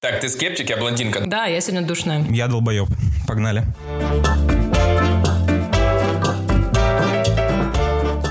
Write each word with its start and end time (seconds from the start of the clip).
Так, 0.00 0.20
ты 0.20 0.30
скептик, 0.30 0.70
я 0.70 0.78
блондинка. 0.78 1.20
Да, 1.26 1.44
я 1.44 1.60
сегодня 1.60 1.86
душная. 1.86 2.24
Я 2.30 2.46
долбоеб. 2.46 2.88
Погнали. 3.28 3.64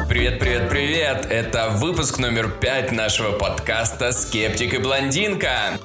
Привет, 0.08 0.40
привет, 0.40 0.68
привет! 0.70 1.28
Это 1.29 1.70
выпуск 1.70 2.18
номер 2.18 2.50
пять 2.50 2.92
нашего 2.92 3.34
подкаста 3.34 4.12
«Скептик 4.12 4.74
и 4.74 4.78
блондинка». 4.79 5.78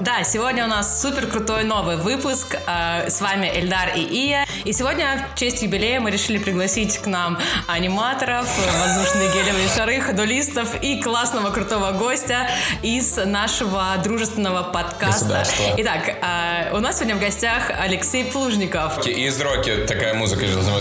Да, 0.00 0.22
сегодня 0.24 0.64
у 0.64 0.68
нас 0.68 1.02
супер 1.02 1.26
крутой 1.26 1.64
новый 1.64 1.96
выпуск. 1.96 2.56
Э, 2.66 3.08
С 3.10 3.20
вами 3.20 3.50
Эльдар 3.54 3.90
и 3.94 4.00
Ия. 4.00 4.46
И 4.64 4.72
сегодня 4.72 5.26
в 5.34 5.38
честь 5.38 5.62
юбилея 5.62 6.00
мы 6.00 6.10
решили 6.10 6.38
пригласить 6.38 6.98
к 6.98 7.06
нам 7.06 7.38
аниматоров, 7.66 8.46
воздушные 8.78 9.28
гелевые 9.32 9.68
шары, 9.68 10.00
ходулистов 10.00 10.82
и 10.82 11.00
классного 11.00 11.50
крутого 11.50 11.92
гостя 11.92 12.48
из 12.82 13.16
нашего 13.16 13.96
дружественного 14.02 14.62
подкаста. 14.64 15.44
Итак, 15.78 16.08
э, 16.08 16.76
у 16.76 16.80
нас 16.80 16.96
сегодня 16.98 17.16
в 17.16 17.20
гостях 17.20 17.70
Алексей 17.70 18.24
Плужников. 18.24 19.06
Из 19.06 19.40
роки 19.40 19.86
такая 19.86 20.12
музыка 20.14 20.46
же 20.46 20.54
должна 20.54 20.80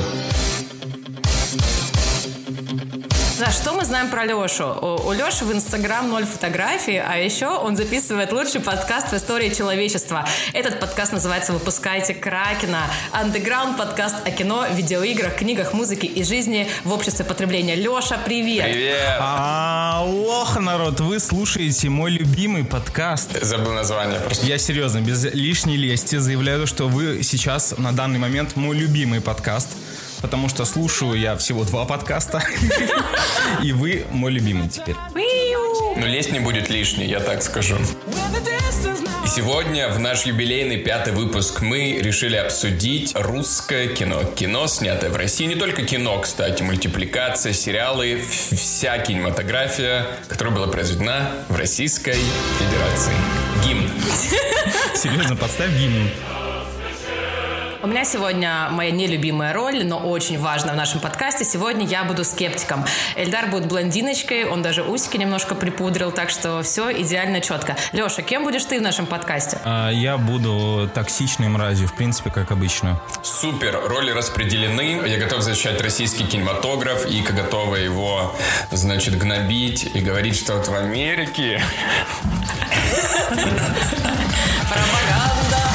Да, 3.40 3.52
что 3.52 3.72
мы 3.72 3.86
знаем 3.86 4.10
про 4.10 4.26
Лешу? 4.26 4.66
У, 4.66 5.08
у 5.08 5.14
Леши 5.14 5.46
в 5.46 5.54
Инстаграм 5.54 6.10
ноль 6.10 6.26
фотографий, 6.26 6.98
а 6.98 7.16
еще 7.16 7.48
он 7.48 7.78
записывает 7.78 8.34
лучший 8.34 8.60
подкаст 8.60 9.14
в 9.14 9.16
истории 9.16 9.50
человечества. 9.50 10.28
Этот 10.52 10.82
подкаст 10.82 11.14
называется 11.14 11.54
«Выпускайте 11.54 12.14
Кракена». 12.14 12.82
Андеграунд 13.14 13.78
подкаст 13.78 14.18
о 14.26 14.32
кино, 14.32 14.66
видеоиграх, 14.70 15.38
книгах, 15.38 15.74
музыке 15.74 16.06
и 16.06 16.22
жизни 16.24 16.68
в 16.84 16.92
обществе 16.92 17.24
потребления. 17.24 17.76
Леша, 17.76 18.18
привет! 18.18 18.66
Привет! 18.66 19.16
Алло, 19.22 20.46
народ, 20.60 21.00
вы 21.00 21.22
слушаете 21.22 21.88
мой 21.88 22.12
любимый 22.12 22.66
подкаст. 22.66 23.42
Забыл 23.42 23.72
название 23.72 24.20
просто. 24.20 24.46
Я 24.46 24.58
серьезно, 24.58 25.00
без 25.00 25.24
лишней 25.24 25.78
лести 25.78 26.18
заявляю, 26.18 26.68
что 26.68 26.90
вы 26.90 27.24
сейчас 27.24 27.74
на 27.78 27.94
данный 27.94 28.20
момент 28.20 28.58
мой 28.58 28.76
любимый 28.76 29.22
подкаст. 29.22 29.70
Потому 30.22 30.50
что 30.50 30.66
слушаю 30.66 31.14
я 31.14 31.36
всего 31.38 31.64
два 31.64 31.86
подкаста. 31.86 32.44
И 33.64 33.72
вы 33.72 34.06
мой 34.12 34.32
любимый 34.32 34.70
теперь. 34.70 34.96
Но 35.96 36.06
лезть 36.06 36.32
не 36.32 36.40
будет 36.40 36.70
лишней, 36.70 37.08
я 37.08 37.20
так 37.20 37.42
скажу. 37.44 37.76
И 39.26 39.28
сегодня 39.28 39.90
в 39.90 40.00
наш 40.00 40.26
юбилейный 40.26 40.78
пятый 40.78 41.14
выпуск 41.14 41.62
мы 41.62 42.00
решили 42.02 42.36
обсудить 42.36 43.12
русское 43.16 43.88
кино. 43.88 44.24
Кино, 44.24 44.68
снятое 44.68 45.10
в 45.10 45.16
России. 45.16 45.46
Не 45.46 45.56
только 45.56 45.84
кино, 45.84 46.20
кстати, 46.20 46.64
мультипликация, 46.64 47.54
сериалы, 47.54 48.22
вся 48.52 48.98
кинематография, 49.00 50.08
которая 50.28 50.56
была 50.56 50.68
произведена 50.68 51.32
в 51.50 51.56
Российской 51.56 52.16
Федерации. 52.60 53.14
Гимн. 53.66 53.90
Серьезно, 54.96 55.36
подставь 55.36 55.72
гимн. 55.78 56.10
У 57.82 57.88
меня 57.88 58.04
сегодня 58.04 58.68
моя 58.72 58.92
нелюбимая 58.92 59.54
роль, 59.54 59.86
но 59.86 60.00
очень 60.00 60.38
важная 60.38 60.74
в 60.74 60.76
нашем 60.76 61.00
подкасте. 61.00 61.46
Сегодня 61.46 61.86
я 61.86 62.04
буду 62.04 62.26
скептиком. 62.26 62.86
Эльдар 63.16 63.48
будет 63.48 63.68
блондиночкой, 63.68 64.44
он 64.44 64.62
даже 64.62 64.84
усики 64.84 65.16
немножко 65.16 65.56
припудрил, 65.56 66.12
так 66.12 66.30
что 66.30 66.62
все 66.62 66.92
идеально 67.02 67.40
четко. 67.40 67.78
Леша, 67.94 68.22
кем 68.22 68.44
будешь 68.44 68.66
ты 68.66 68.80
в 68.80 68.82
нашем 68.82 69.06
подкасте? 69.06 69.60
А, 69.64 69.90
Я 69.92 70.18
буду 70.18 70.90
токсичной 70.94 71.48
мразью, 71.48 71.88
в 71.88 71.94
принципе, 71.94 72.32
как 72.32 72.52
обычно. 72.52 73.00
Супер, 73.24 73.80
роли 73.86 74.12
распределены. 74.12 75.02
Я 75.08 75.18
готов 75.18 75.42
защищать 75.42 75.80
российский 75.82 76.26
кинематограф 76.26 77.06
и 77.06 77.22
готова 77.22 77.76
его, 77.76 78.36
значит, 78.72 79.18
гнобить 79.18 79.90
и 79.94 80.00
говорить, 80.02 80.36
что 80.36 80.56
вот 80.58 80.68
в 80.68 80.74
Америке 80.74 81.62
Пропаганда! 84.68 85.69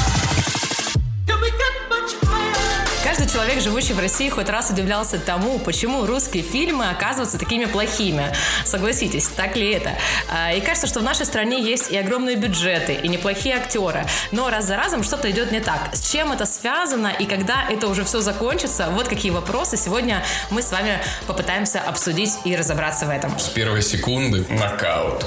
Человек, 3.35 3.61
живущий 3.61 3.91
в 3.91 3.99
России, 3.99 4.29
хоть 4.29 4.47
раз 4.47 4.69
удивлялся 4.69 5.19
тому, 5.19 5.59
почему 5.59 6.05
русские 6.05 6.41
фильмы 6.41 6.89
оказываются 6.89 7.37
такими 7.37 7.65
плохими. 7.65 8.33
Согласитесь, 8.63 9.27
так 9.27 9.57
ли 9.57 9.71
это? 9.71 9.91
А, 10.29 10.53
И 10.53 10.61
кажется, 10.61 10.87
что 10.87 11.01
в 11.01 11.03
нашей 11.03 11.25
стране 11.25 11.61
есть 11.61 11.91
и 11.91 11.97
огромные 11.97 12.37
бюджеты, 12.37 12.93
и 12.93 13.09
неплохие 13.09 13.55
актеры. 13.57 14.05
Но 14.31 14.49
раз 14.49 14.67
за 14.67 14.77
разом 14.77 15.03
что-то 15.03 15.29
идет 15.29 15.51
не 15.51 15.59
так. 15.59 15.89
С 15.93 16.09
чем 16.11 16.31
это 16.31 16.45
связано 16.45 17.07
и 17.19 17.25
когда 17.25 17.65
это 17.69 17.89
уже 17.89 18.05
все 18.05 18.21
закончится? 18.21 18.87
Вот 18.91 19.09
какие 19.09 19.31
вопросы 19.33 19.75
сегодня 19.75 20.23
мы 20.49 20.61
с 20.61 20.71
вами 20.71 20.97
попытаемся 21.27 21.81
обсудить 21.81 22.31
и 22.45 22.55
разобраться 22.55 23.05
в 23.05 23.09
этом. 23.09 23.37
с 23.37 23.49
первой 23.49 23.81
секунды 23.81 24.45
нокаут. 24.49 25.25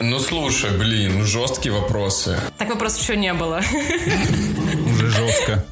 Ну 0.00 0.18
слушай, 0.18 0.70
блин, 0.76 1.24
жесткие 1.24 1.72
вопросы. 1.72 2.38
Так 2.58 2.68
вопросов 2.68 3.00
еще 3.00 3.16
не 3.16 3.32
было. 3.32 3.62
Уже 4.90 5.08
жестко. 5.08 5.64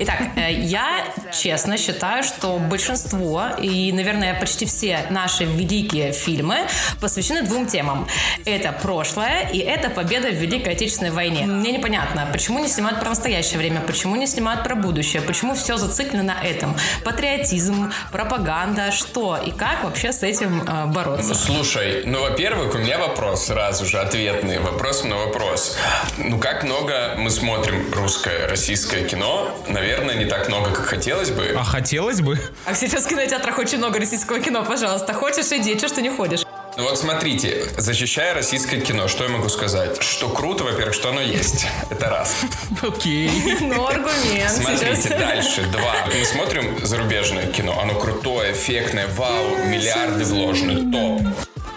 Итак, 0.00 0.20
э, 0.36 0.52
я 0.52 1.04
честно 1.32 1.76
считаю, 1.76 2.22
что 2.22 2.58
большинство 2.58 3.48
и, 3.60 3.90
наверное, 3.92 4.38
почти 4.38 4.64
все 4.64 5.06
наши 5.10 5.44
великие 5.44 6.12
фильмы 6.12 6.58
посвящены 7.00 7.42
двум 7.42 7.66
темам. 7.66 8.06
Это 8.44 8.70
прошлое 8.70 9.48
и 9.52 9.58
это 9.58 9.90
победа 9.90 10.28
в 10.28 10.34
Великой 10.34 10.74
Отечественной 10.74 11.10
войне. 11.10 11.46
Мне 11.46 11.72
непонятно, 11.72 12.28
почему 12.32 12.60
не 12.60 12.68
снимают 12.68 13.00
про 13.00 13.08
настоящее 13.08 13.58
время, 13.58 13.80
почему 13.80 14.14
не 14.14 14.28
снимают 14.28 14.62
про 14.62 14.76
будущее, 14.76 15.20
почему 15.20 15.56
все 15.56 15.76
зациклено 15.76 16.22
на 16.22 16.40
этом. 16.44 16.76
Патриотизм, 17.04 17.92
пропаганда, 18.12 18.92
что 18.92 19.36
и 19.36 19.50
как 19.50 19.82
вообще 19.82 20.12
с 20.12 20.22
этим 20.22 20.62
э, 20.62 20.86
бороться. 20.86 21.34
Слушай, 21.34 22.02
ну, 22.04 22.20
во-первых, 22.20 22.72
у 22.76 22.78
меня 22.78 22.98
вопрос 22.98 23.46
сразу 23.46 23.84
же, 23.84 23.98
ответный 23.98 24.60
вопрос 24.60 25.02
на 25.02 25.16
вопрос. 25.16 25.76
Ну, 26.18 26.38
как 26.38 26.62
много 26.62 27.16
мы 27.18 27.30
смотрим 27.30 27.92
русское, 27.92 28.46
российское 28.46 29.02
кино? 29.02 29.50
Наверное, 29.66 29.87
не 29.96 30.24
так 30.26 30.48
много, 30.48 30.70
как 30.70 30.86
хотелось 30.86 31.30
бы. 31.30 31.54
А 31.56 31.64
хотелось 31.64 32.20
бы? 32.20 32.38
А 32.64 32.74
сейчас 32.74 33.04
в 33.04 33.08
кинотеатрах 33.08 33.58
очень 33.58 33.78
много 33.78 33.98
российского 33.98 34.40
кино, 34.40 34.64
пожалуйста. 34.64 35.12
Хочешь, 35.12 35.46
иди, 35.52 35.76
что 35.78 35.88
ж 35.88 35.92
ты 35.92 36.02
не 36.02 36.10
ходишь? 36.10 36.44
Ну 36.76 36.84
вот 36.84 36.96
смотрите, 36.96 37.64
защищая 37.76 38.34
российское 38.34 38.80
кино, 38.80 39.08
что 39.08 39.24
я 39.24 39.30
могу 39.30 39.48
сказать? 39.48 40.00
Что 40.00 40.28
круто, 40.28 40.62
во-первых, 40.62 40.94
что 40.94 41.08
оно 41.08 41.20
есть. 41.20 41.66
Это 41.90 42.08
раз. 42.08 42.36
Окей. 42.82 43.30
Ну, 43.60 43.86
аргумент. 43.86 44.50
Смотрите, 44.50 45.08
дальше. 45.08 45.62
Два. 45.72 46.06
Мы 46.06 46.24
смотрим 46.24 46.86
зарубежное 46.86 47.46
кино. 47.46 47.80
Оно 47.82 47.94
крутое, 47.94 48.52
эффектное, 48.52 49.08
вау, 49.08 49.56
миллиарды 49.66 50.24
вложены, 50.24 50.90
топ. 50.92 51.22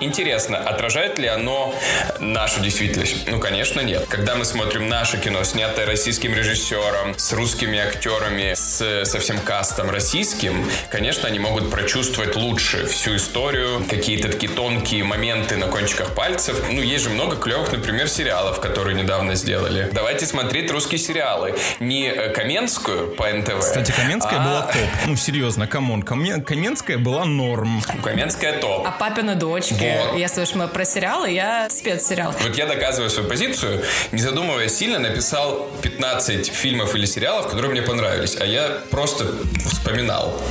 Интересно, 0.01 0.57
отражает 0.57 1.19
ли 1.19 1.27
оно 1.27 1.75
нашу 2.19 2.59
действительность? 2.59 3.27
Ну, 3.27 3.39
конечно, 3.39 3.81
нет. 3.81 4.07
Когда 4.09 4.35
мы 4.35 4.45
смотрим 4.45 4.89
наше 4.89 5.19
кино, 5.19 5.43
снятое 5.43 5.85
российским 5.85 6.33
режиссером, 6.33 7.17
с 7.17 7.31
русскими 7.33 7.77
актерами, 7.77 8.53
с, 8.55 9.05
со 9.05 9.19
всем 9.19 9.37
кастом 9.39 9.91
российским, 9.91 10.67
конечно, 10.89 11.27
они 11.27 11.37
могут 11.37 11.69
прочувствовать 11.69 12.35
лучше 12.35 12.87
всю 12.87 13.15
историю, 13.15 13.85
какие-то 13.87 14.29
такие 14.29 14.51
тонкие 14.51 15.03
моменты 15.03 15.55
на 15.57 15.67
кончиках 15.67 16.15
пальцев. 16.15 16.59
Ну, 16.71 16.81
есть 16.81 17.03
же 17.03 17.11
много 17.11 17.35
клевых, 17.35 17.71
например, 17.71 18.09
сериалов, 18.09 18.59
которые 18.59 18.95
недавно 18.95 19.35
сделали. 19.35 19.89
Давайте 19.93 20.25
смотреть 20.25 20.71
русские 20.71 20.97
сериалы. 20.97 21.55
Не 21.79 22.07
э, 22.07 22.33
Каменскую 22.33 23.11
по 23.11 23.31
НТВ. 23.31 23.59
Кстати, 23.59 23.91
Каменская 23.91 24.39
а 24.39 24.43
была 24.43 24.61
топ. 24.63 24.89
Ну, 25.05 25.15
серьезно, 25.15 25.67
come 25.67 25.87
on. 25.87 26.01
Каме- 26.01 26.41
Каменская 26.41 26.97
была 26.97 27.25
норм. 27.25 27.83
Каменская 28.03 28.57
топ. 28.57 28.87
А 28.87 28.91
папины 28.91 29.35
дочки, 29.35 29.90
Вот. 29.97 30.17
если 30.17 30.41
уж 30.41 30.53
мы 30.55 30.67
про 30.67 30.85
сериалы, 30.85 31.29
я 31.29 31.69
спецсериал. 31.69 32.33
Вот 32.41 32.55
я 32.55 32.65
доказываю 32.65 33.09
свою 33.09 33.27
позицию, 33.27 33.83
не 34.11 34.21
задумываясь 34.21 34.73
сильно, 34.75 34.99
написал 34.99 35.69
15 35.81 36.47
фильмов 36.47 36.95
или 36.95 37.05
сериалов, 37.05 37.47
которые 37.47 37.71
мне 37.71 37.81
понравились, 37.81 38.37
а 38.39 38.45
я 38.45 38.81
просто 38.89 39.25
вспоминал. 39.65 40.41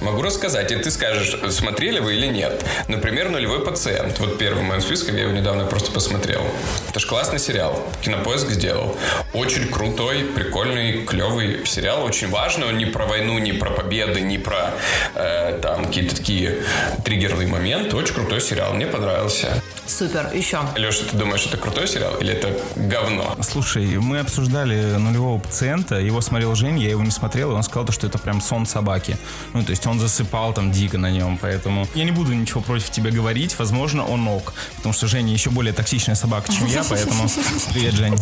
Могу 0.00 0.22
рассказать, 0.22 0.70
и 0.72 0.76
ты 0.76 0.90
скажешь, 0.90 1.36
смотрели 1.50 1.98
вы 1.98 2.14
или 2.14 2.26
нет. 2.26 2.64
Например, 2.88 3.30
«Нулевой 3.30 3.64
пациент». 3.64 4.18
Вот 4.18 4.38
первый 4.38 4.62
в 4.62 4.66
моем 4.66 4.80
списке, 4.80 5.12
я 5.12 5.22
его 5.22 5.32
недавно 5.32 5.64
просто 5.64 5.90
посмотрел. 5.90 6.42
Это 6.90 7.00
же 7.00 7.06
классный 7.06 7.38
сериал. 7.38 7.82
Кинопоиск 8.02 8.50
сделал. 8.50 8.96
Очень 9.32 9.68
крутой, 9.68 10.24
прикольный, 10.24 11.04
клевый 11.04 11.64
сериал. 11.66 12.04
Очень 12.04 12.28
важный. 12.28 12.66
Он 12.66 12.76
не 12.76 12.86
про 12.86 13.06
войну, 13.06 13.38
не 13.38 13.52
про 13.52 13.70
победы, 13.70 14.20
не 14.20 14.38
про 14.38 14.72
э, 15.14 15.58
там 15.62 15.86
какие-то 15.86 16.16
такие 16.16 16.62
триггерные 17.04 17.48
моменты. 17.48 17.96
Очень 17.96 18.14
крутой 18.14 18.40
сериал. 18.40 18.73
Мне 18.74 18.86
понравился. 18.86 19.62
Супер, 19.86 20.30
еще. 20.34 20.60
Леша, 20.76 21.04
ты 21.10 21.16
думаешь, 21.16 21.46
это 21.46 21.56
крутой 21.56 21.86
сериал 21.86 22.16
или 22.16 22.32
это 22.32 22.52
говно? 22.74 23.36
Слушай, 23.42 23.86
мы 23.98 24.18
обсуждали 24.18 24.96
нулевого 24.96 25.38
пациента, 25.38 25.96
его 25.96 26.20
смотрел 26.20 26.54
Жень, 26.54 26.78
я 26.78 26.90
его 26.90 27.02
не 27.02 27.10
смотрел, 27.10 27.52
и 27.52 27.54
он 27.54 27.62
сказал, 27.62 27.84
то, 27.84 27.92
что 27.92 28.06
это 28.06 28.18
прям 28.18 28.40
сон 28.40 28.66
собаки. 28.66 29.16
Ну, 29.52 29.62
то 29.62 29.70
есть 29.70 29.86
он 29.86 30.00
засыпал 30.00 30.52
там 30.52 30.72
дико 30.72 30.98
на 30.98 31.10
нем, 31.10 31.38
поэтому 31.40 31.86
я 31.94 32.04
не 32.04 32.12
буду 32.12 32.32
ничего 32.32 32.60
против 32.60 32.90
тебя 32.90 33.10
говорить, 33.10 33.58
возможно, 33.58 34.04
он 34.04 34.26
ок, 34.26 34.54
потому 34.76 34.92
что 34.92 35.06
Женя 35.06 35.32
еще 35.32 35.50
более 35.50 35.72
токсичная 35.72 36.14
собака, 36.14 36.52
чем 36.52 36.66
я, 36.66 36.82
поэтому 36.88 37.28
привет, 37.72 37.94
Жень. 37.94 38.16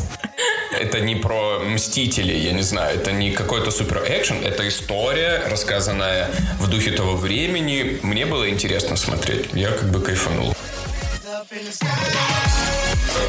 Это 0.82 0.98
не 0.98 1.14
про 1.14 1.60
Мстителей, 1.60 2.40
я 2.40 2.52
не 2.52 2.62
знаю, 2.62 2.98
это 2.98 3.12
не 3.12 3.30
какой-то 3.30 3.70
супер 3.70 4.02
экшен, 4.04 4.44
это 4.44 4.66
история, 4.66 5.44
рассказанная 5.48 6.28
в 6.58 6.68
духе 6.68 6.90
того 6.90 7.14
времени. 7.14 8.00
Мне 8.02 8.26
было 8.26 8.50
интересно 8.50 8.96
смотреть, 8.96 9.50
я 9.52 9.70
как 9.70 9.92
бы 9.92 10.00
кайфанул. 10.00 10.52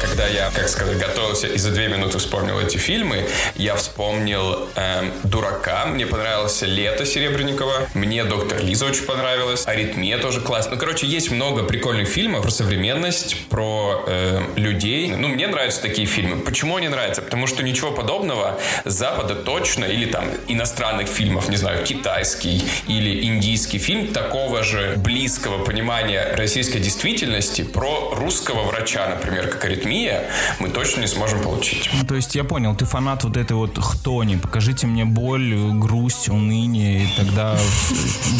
Когда 0.00 0.26
я, 0.26 0.50
как 0.50 0.68
сказать, 0.68 0.98
готовился 0.98 1.46
и 1.46 1.58
за 1.58 1.70
две 1.70 1.88
минуты 1.88 2.18
вспомнил 2.18 2.58
эти 2.60 2.76
фильмы, 2.76 3.26
я 3.56 3.74
вспомнил 3.74 4.68
эм, 4.76 5.12
«Дурака», 5.24 5.86
мне 5.86 6.06
понравился 6.06 6.66
«Лето» 6.66 7.04
Серебренникова, 7.04 7.88
мне 7.94 8.24
«Доктор 8.24 8.62
Лиза» 8.62 8.86
очень 8.86 9.04
понравилась, 9.04 9.66
«Аритмия» 9.66 10.18
тоже 10.18 10.40
классно. 10.40 10.72
Ну, 10.72 10.78
короче, 10.78 11.06
есть 11.06 11.30
много 11.30 11.64
прикольных 11.64 12.08
фильмов 12.08 12.42
про 12.42 12.50
современность, 12.50 13.36
про 13.48 14.04
э, 14.06 14.42
людей. 14.56 15.08
Ну, 15.10 15.28
мне 15.28 15.46
нравятся 15.46 15.82
такие 15.82 16.06
фильмы. 16.06 16.40
Почему 16.40 16.76
они 16.76 16.88
нравятся? 16.88 17.22
Потому 17.22 17.46
что 17.46 17.62
ничего 17.62 17.90
подобного 17.90 18.58
Запада 18.84 19.34
точно, 19.34 19.84
или 19.84 20.06
там 20.06 20.28
иностранных 20.48 21.08
фильмов, 21.08 21.48
не 21.48 21.56
знаю, 21.56 21.84
китайский 21.84 22.64
или 22.88 23.24
индийский 23.24 23.78
фильм 23.78 24.08
такого 24.08 24.62
же 24.62 24.94
близкого 24.96 25.64
понимания 25.64 26.34
российской 26.36 26.78
действительности 26.78 27.62
про 27.62 28.14
русского 28.16 28.62
врача, 28.62 29.08
например, 29.08 29.48
как 29.48 29.64
аритмия, 29.74 30.24
мы 30.58 30.68
точно 30.70 31.00
не 31.00 31.06
сможем 31.06 31.40
получить. 31.40 31.90
Ну, 31.92 32.06
то 32.06 32.14
есть 32.14 32.34
я 32.34 32.44
понял, 32.44 32.74
ты 32.74 32.84
фанат 32.84 33.24
вот 33.24 33.36
этой 33.36 33.52
вот 33.52 33.78
хтони. 33.78 34.36
Покажите 34.36 34.86
мне 34.86 35.04
боль, 35.04 35.54
грусть, 35.74 36.28
уныние, 36.28 37.04
и 37.04 37.16
тогда 37.16 37.58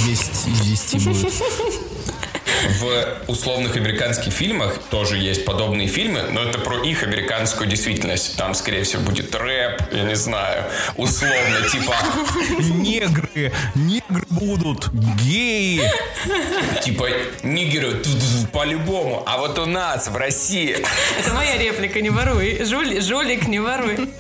10 0.07 0.49
из 0.49 0.61
10 0.61 1.05
будет. 1.05 1.33
В 2.65 3.19
условных 3.29 3.77
американских 3.77 4.33
фильмах 4.33 4.79
тоже 4.91 5.19
есть 5.19 5.45
подобные 5.45 5.89
фильмы, 5.89 6.23
но 6.31 6.43
это 6.43 6.59
про 6.59 6.83
их 6.83 7.03
американскую 7.03 7.69
действительность. 7.69 8.37
Там, 8.37 8.55
скорее 8.55 8.85
всего, 8.85 9.03
будет 9.03 9.35
рэп, 9.35 9.83
я 9.93 10.03
не 10.05 10.17
знаю, 10.17 10.65
условно, 10.97 11.69
типа... 11.71 11.95
Негры, 12.59 13.53
негры 13.75 14.25
будут, 14.31 14.89
геи. 14.93 15.83
Типа, 16.83 17.09
нигеры 17.43 18.03
по-любому. 18.53 19.23
А 19.27 19.39
вот 19.39 19.59
у 19.59 19.67
нас, 19.67 20.09
в 20.09 20.17
России... 20.17 20.77
Это 21.19 21.35
моя 21.35 21.59
реплика, 21.59 22.01
не 22.01 22.11
воруй. 22.11 22.65
Жули, 22.65 23.01
жулик, 23.01 23.47
не 23.47 23.61
воруй. 23.61 24.11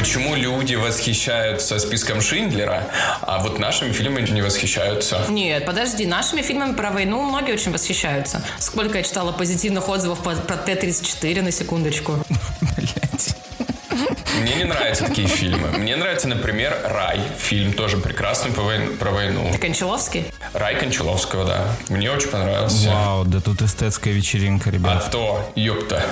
Почему 0.00 0.34
люди 0.34 0.76
восхищаются 0.76 1.78
списком 1.78 2.22
Шиндлера, 2.22 2.86
а 3.20 3.38
вот 3.38 3.58
нашими 3.58 3.92
фильмами 3.92 4.26
не 4.30 4.40
восхищаются? 4.40 5.26
Нет, 5.28 5.66
подожди, 5.66 6.06
нашими 6.06 6.40
фильмами 6.40 6.72
про 6.72 6.90
войну 6.90 7.20
многие 7.20 7.52
очень 7.52 7.70
восхищаются. 7.70 8.42
Сколько 8.58 8.96
я 8.96 9.04
читала 9.04 9.30
позитивных 9.32 9.90
отзывов 9.90 10.20
про 10.20 10.56
Т-34 10.56 11.42
на 11.42 11.50
секундочку. 11.50 12.14
Мне 14.38 14.54
не 14.54 14.64
нравятся 14.64 15.04
такие 15.06 15.26
фильмы. 15.28 15.68
Мне 15.76 15.96
нравится, 15.96 16.28
например, 16.28 16.76
«Рай». 16.84 17.20
Фильм 17.38 17.72
тоже 17.72 17.96
прекрасный 17.96 18.52
по 18.52 18.62
войн- 18.62 18.96
про 18.96 19.10
войну. 19.10 19.52
Кончаловский? 19.60 20.26
«Рай» 20.52 20.76
Кончаловского, 20.78 21.44
да. 21.44 21.64
Мне 21.88 22.10
очень 22.10 22.28
понравился. 22.28 22.88
Вау, 22.90 23.24
да 23.24 23.40
тут 23.40 23.60
эстетская 23.62 24.12
вечеринка, 24.14 24.70
А 24.70 24.72
ребят. 24.72 25.10
то, 25.10 25.50
ёпта. 25.56 26.02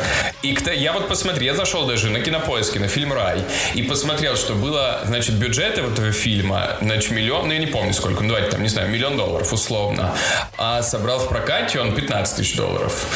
И 0.42 0.52
кто, 0.54 0.70
я 0.70 0.92
вот 0.92 1.08
посмотрел, 1.08 1.44
я 1.44 1.54
зашел 1.54 1.86
даже 1.86 2.10
на 2.10 2.20
кинопоиске, 2.20 2.80
на 2.80 2.88
фильм 2.88 3.12
«Рай», 3.12 3.42
и 3.74 3.82
посмотрел, 3.82 4.36
что 4.36 4.54
было, 4.54 5.00
значит, 5.04 5.36
бюджет 5.36 5.78
этого 5.78 6.12
фильма, 6.12 6.76
значит, 6.80 7.10
миллион, 7.12 7.46
ну 7.48 7.52
я 7.52 7.58
не 7.60 7.66
помню 7.66 7.92
сколько, 7.94 8.22
ну 8.22 8.28
давайте 8.28 8.50
там, 8.50 8.62
не 8.62 8.68
знаю, 8.68 8.88
миллион 8.90 9.16
долларов 9.16 9.52
условно, 9.52 10.14
а 10.56 10.82
собрал 10.82 11.18
в 11.20 11.28
прокате 11.28 11.80
он 11.80 11.94
15 11.94 12.36
тысяч 12.36 12.56
долларов. 12.56 13.06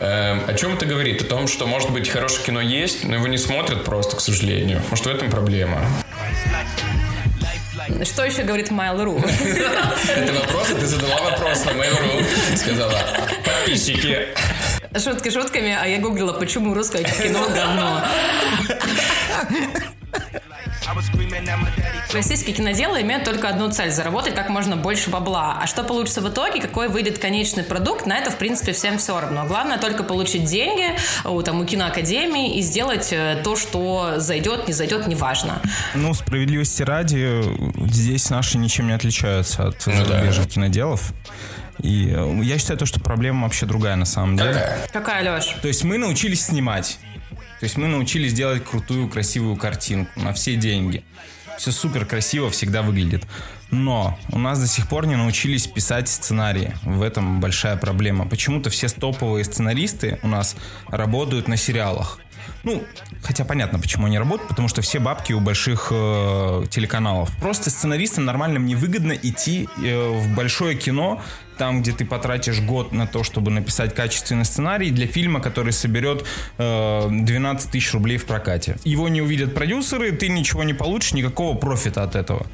Эм, 0.00 0.42
о 0.48 0.54
чем 0.54 0.74
это 0.74 0.84
говорит? 0.86 1.22
О 1.22 1.24
том, 1.24 1.48
что, 1.48 1.66
может 1.66 1.90
быть, 1.90 2.08
хорошее 2.08 2.44
кино 2.44 2.60
есть, 2.60 3.04
но 3.04 3.14
его 3.16 3.26
не 3.26 3.38
смотрят 3.38 3.84
просто, 3.84 4.16
к 4.16 4.20
сожалению. 4.20 4.42
Может, 4.90 5.06
в 5.06 5.08
этом 5.08 5.30
проблема? 5.30 5.80
Что 8.04 8.24
еще 8.24 8.42
говорит 8.42 8.70
Mail.ru? 8.70 9.24
Это 10.16 10.32
вопрос, 10.32 10.70
и 10.70 10.74
ты 10.74 10.86
задала 10.86 11.30
вопрос 11.30 11.64
на 11.64 11.70
Mail.ru. 11.70 12.56
Сказала, 12.56 12.98
подписчики. 13.44 14.28
Шутки 14.98 15.30
шутками, 15.30 15.76
а 15.80 15.86
я 15.86 15.98
гуглила, 15.98 16.34
почему 16.34 16.74
русское 16.74 17.02
кино 17.02 17.48
говно. 17.48 18.02
Российские 22.12 22.54
киноделы 22.54 23.00
имеют 23.00 23.24
только 23.24 23.48
одну 23.48 23.70
цель– 23.70 23.90
заработать 23.92 24.34
как 24.34 24.50
можно 24.50 24.76
больше 24.76 25.08
бабла. 25.08 25.58
А 25.62 25.66
что 25.66 25.82
получится 25.82 26.20
в 26.20 26.28
итоге, 26.28 26.60
какой 26.60 26.88
выйдет 26.88 27.18
конечный 27.18 27.62
продукт, 27.62 28.04
на 28.06 28.18
это, 28.18 28.30
в 28.30 28.36
принципе, 28.36 28.72
всем 28.72 28.98
все 28.98 29.18
равно. 29.18 29.46
Главное 29.46 29.78
только 29.78 30.02
получить 30.04 30.44
деньги 30.44 30.94
у, 31.24 31.40
там, 31.42 31.60
у 31.60 31.64
киноакадемии 31.64 32.58
и 32.58 32.62
сделать 32.62 33.08
э, 33.12 33.40
то, 33.42 33.56
что 33.56 34.14
зайдет, 34.18 34.68
не 34.68 34.74
зайдет, 34.74 35.06
неважно. 35.06 35.62
Ну, 35.94 36.12
справедливости 36.12 36.82
ради, 36.82 37.42
здесь 37.88 38.28
наши 38.28 38.58
ничем 38.58 38.88
не 38.88 38.92
отличаются 38.92 39.68
от 39.68 39.86
Ну 39.86 39.92
да. 39.92 40.04
зарубежных 40.04 40.48
киноделов. 40.48 41.12
И 41.82 42.12
э, 42.14 42.40
я 42.42 42.58
считаю, 42.58 42.78
то, 42.78 42.84
что 42.84 43.00
проблема 43.00 43.44
вообще 43.44 43.64
другая 43.64 43.96
на 43.96 44.04
самом 44.04 44.36
деле. 44.36 44.52
Какая? 44.52 44.88
Какая, 44.92 45.34
Леш? 45.36 45.46
То 45.62 45.68
есть 45.68 45.82
мы 45.82 45.96
научились 45.96 46.44
снимать. 46.44 46.98
То 47.60 47.64
есть 47.64 47.78
мы 47.78 47.86
научились 47.86 48.34
делать 48.34 48.64
крутую, 48.64 49.08
красивую 49.08 49.56
картинку 49.56 50.20
на 50.20 50.32
все 50.34 50.56
деньги. 50.56 51.04
Все 51.58 51.70
супер 51.70 52.04
красиво 52.04 52.50
всегда 52.50 52.82
выглядит. 52.82 53.24
Но 53.70 54.18
у 54.30 54.38
нас 54.38 54.60
до 54.60 54.66
сих 54.66 54.88
пор 54.88 55.06
не 55.06 55.16
научились 55.16 55.66
писать 55.66 56.08
сценарии. 56.08 56.74
В 56.84 57.02
этом 57.02 57.40
большая 57.40 57.76
проблема. 57.76 58.28
Почему-то 58.28 58.70
все 58.70 58.88
топовые 58.88 59.44
сценаристы 59.44 60.18
у 60.22 60.28
нас 60.28 60.56
работают 60.88 61.48
на 61.48 61.56
сериалах. 61.56 62.18
Ну, 62.64 62.84
хотя 63.22 63.44
понятно, 63.44 63.78
почему 63.78 64.06
они 64.06 64.18
работают, 64.18 64.48
потому 64.48 64.68
что 64.68 64.82
все 64.82 64.98
бабки 64.98 65.32
у 65.32 65.40
больших 65.40 65.88
э, 65.90 66.64
телеканалов. 66.70 67.30
Просто 67.40 67.70
сценаристам 67.70 68.24
нормальным 68.24 68.66
невыгодно 68.66 69.12
идти 69.12 69.68
э, 69.82 70.08
в 70.08 70.34
большое 70.34 70.76
кино, 70.76 71.20
там, 71.58 71.82
где 71.82 71.92
ты 71.92 72.04
потратишь 72.04 72.60
год 72.60 72.92
на 72.92 73.06
то, 73.06 73.22
чтобы 73.24 73.50
написать 73.50 73.94
качественный 73.94 74.44
сценарий 74.44 74.90
для 74.90 75.06
фильма, 75.06 75.40
который 75.40 75.72
соберет 75.72 76.24
э, 76.58 77.08
12 77.10 77.70
тысяч 77.70 77.92
рублей 77.92 78.16
в 78.18 78.26
прокате. 78.26 78.76
Его 78.84 79.08
не 79.08 79.20
увидят 79.22 79.54
продюсеры, 79.54 80.12
ты 80.12 80.28
ничего 80.28 80.62
не 80.62 80.74
получишь, 80.74 81.12
никакого 81.12 81.56
профита 81.56 82.02
от 82.02 82.16
этого. 82.16 82.46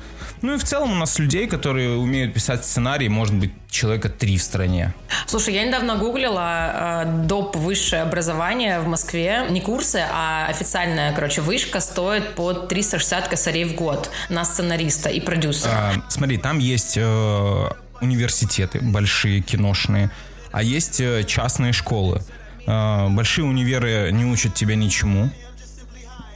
Ну 0.43 0.55
и 0.55 0.59
в 0.59 0.65
целом 0.65 0.93
у 0.93 0.95
нас 0.95 1.19
людей, 1.19 1.47
которые 1.47 1.97
умеют 1.97 2.35
писать 2.35 2.65
сценарий, 2.65 3.09
может 3.09 3.35
быть, 3.35 3.53
человека 3.71 4.09
три 4.09 4.37
в 4.39 4.43
стране. 4.43 4.95
Слушай, 5.27 5.55
я 5.55 5.65
недавно 5.65 5.97
гуглила 5.97 7.05
э, 7.05 7.25
доп. 7.27 7.57
высшее 7.57 8.03
образование 8.03 8.81
в 8.81 8.87
Москве. 8.87 9.47
Не 9.51 9.61
курсы, 9.61 10.03
а 10.11 10.47
официальная, 10.49 11.13
короче, 11.13 11.41
вышка 11.41 11.81
стоит 11.81 12.35
по 12.35 12.53
360 12.53 13.29
косарей 13.29 13.65
в 13.65 13.75
год 13.75 14.11
на 14.29 14.45
сценариста 14.45 15.09
и 15.09 15.21
продюсера. 15.21 15.73
А, 15.73 15.93
смотри, 16.09 16.39
там 16.39 16.59
есть 16.59 16.97
э, 16.97 17.69
университеты 18.01 18.81
большие, 18.81 19.41
киношные, 19.41 20.11
а 20.53 20.63
есть 20.63 21.01
э, 21.01 21.25
частные 21.25 21.73
школы. 21.73 22.23
Э, 22.67 23.09
большие 23.09 23.45
универы 23.45 24.11
не 24.13 24.25
учат 24.25 24.55
тебя 24.55 24.75
ничему 24.77 25.31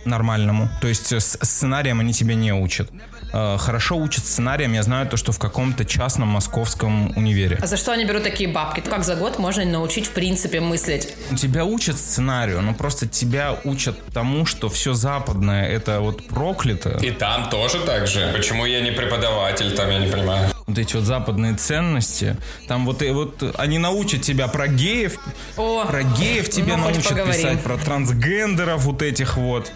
нормальному. 0.04 0.68
То 0.80 0.88
есть 0.88 1.12
э, 1.12 1.20
с 1.20 1.38
сценарием 1.40 2.00
они 2.00 2.12
тебя 2.12 2.34
не 2.34 2.52
учат. 2.52 2.90
Э, 3.32 3.56
хорошо 3.58 3.96
учат 3.96 4.24
сценарием, 4.24 4.72
я 4.72 4.82
знаю 4.82 5.06
то, 5.06 5.16
что 5.16 5.32
в 5.32 5.38
каком-то 5.38 5.84
частном 5.84 6.28
московском 6.28 7.16
универе. 7.16 7.58
А 7.60 7.66
за 7.66 7.76
что 7.76 7.92
они 7.92 8.04
берут 8.04 8.24
такие 8.24 8.48
бабки? 8.48 8.80
Как 8.80 9.04
за 9.04 9.16
год 9.16 9.38
можно 9.38 9.64
научить, 9.64 10.06
в 10.06 10.10
принципе, 10.10 10.60
мыслить? 10.60 11.14
Тебя 11.36 11.64
учат 11.64 11.96
сценарию, 11.96 12.60
но 12.62 12.74
просто 12.74 13.08
тебя 13.08 13.56
учат 13.64 13.96
тому, 14.12 14.44
что 14.44 14.68
все 14.68 14.92
западное 14.92 15.66
это 15.66 16.00
вот 16.00 16.26
проклято. 16.26 16.98
И 17.02 17.10
там 17.10 17.48
тоже 17.48 17.80
так 17.80 18.06
же. 18.06 18.30
Почему 18.34 18.66
я 18.66 18.80
не 18.80 18.90
преподаватель, 18.90 19.74
там 19.74 19.90
я 19.90 19.98
не 19.98 20.08
понимаю. 20.08 20.50
Вот 20.66 20.78
эти 20.78 20.94
вот 20.94 21.04
западные 21.04 21.54
ценности, 21.54 22.36
там 22.68 22.86
вот, 22.86 23.02
и 23.02 23.10
вот 23.10 23.42
они 23.58 23.78
научат 23.78 24.22
тебя 24.22 24.46
про 24.48 24.68
геев, 24.68 25.18
О, 25.56 25.84
про 25.84 26.02
геев 26.02 26.48
тебе 26.50 26.76
ну, 26.76 26.84
хоть 26.84 26.94
научат 26.94 27.10
поговорим. 27.10 27.34
писать, 27.34 27.62
про 27.62 27.76
трансгендеров 27.76 28.82
вот 28.84 29.02
этих 29.02 29.36
вот. 29.36 29.72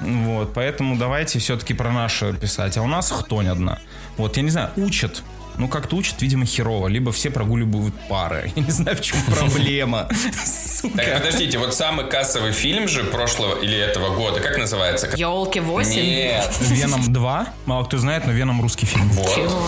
Вот, 0.00 0.54
поэтому 0.54 0.96
давайте 0.96 1.38
все-таки 1.38 1.74
про 1.74 1.92
наше 1.92 2.32
писать. 2.34 2.76
А 2.76 2.82
у 2.82 2.86
нас 2.86 3.10
хтонь 3.10 3.48
одна. 3.48 3.78
Вот, 4.16 4.36
я 4.36 4.42
не 4.42 4.50
знаю, 4.50 4.70
учат. 4.76 5.22
Ну, 5.58 5.66
как-то 5.66 5.96
учат, 5.96 6.22
видимо, 6.22 6.46
херово. 6.46 6.86
Либо 6.86 7.10
все 7.10 7.30
прогуливают 7.30 7.92
пары. 8.08 8.52
Я 8.56 8.62
не 8.62 8.70
знаю, 8.70 8.96
в 8.96 9.00
чем 9.00 9.18
проблема. 9.26 10.08
Так, 10.94 11.18
подождите, 11.18 11.58
вот 11.58 11.74
самый 11.74 12.06
кассовый 12.08 12.52
фильм 12.52 12.86
же 12.86 13.02
прошлого 13.02 13.58
или 13.60 13.76
этого 13.76 14.14
года, 14.14 14.38
как 14.38 14.56
называется? 14.58 15.10
елки 15.16 15.58
8. 15.58 15.92
Нет. 15.92 16.56
Веном 16.60 17.12
2. 17.12 17.46
Мало 17.66 17.84
кто 17.84 17.98
знает, 17.98 18.26
но 18.26 18.32
Веном 18.32 18.62
русский 18.62 18.86
фильм. 18.86 19.08
Вот. 19.08 19.34
Чего? 19.34 19.60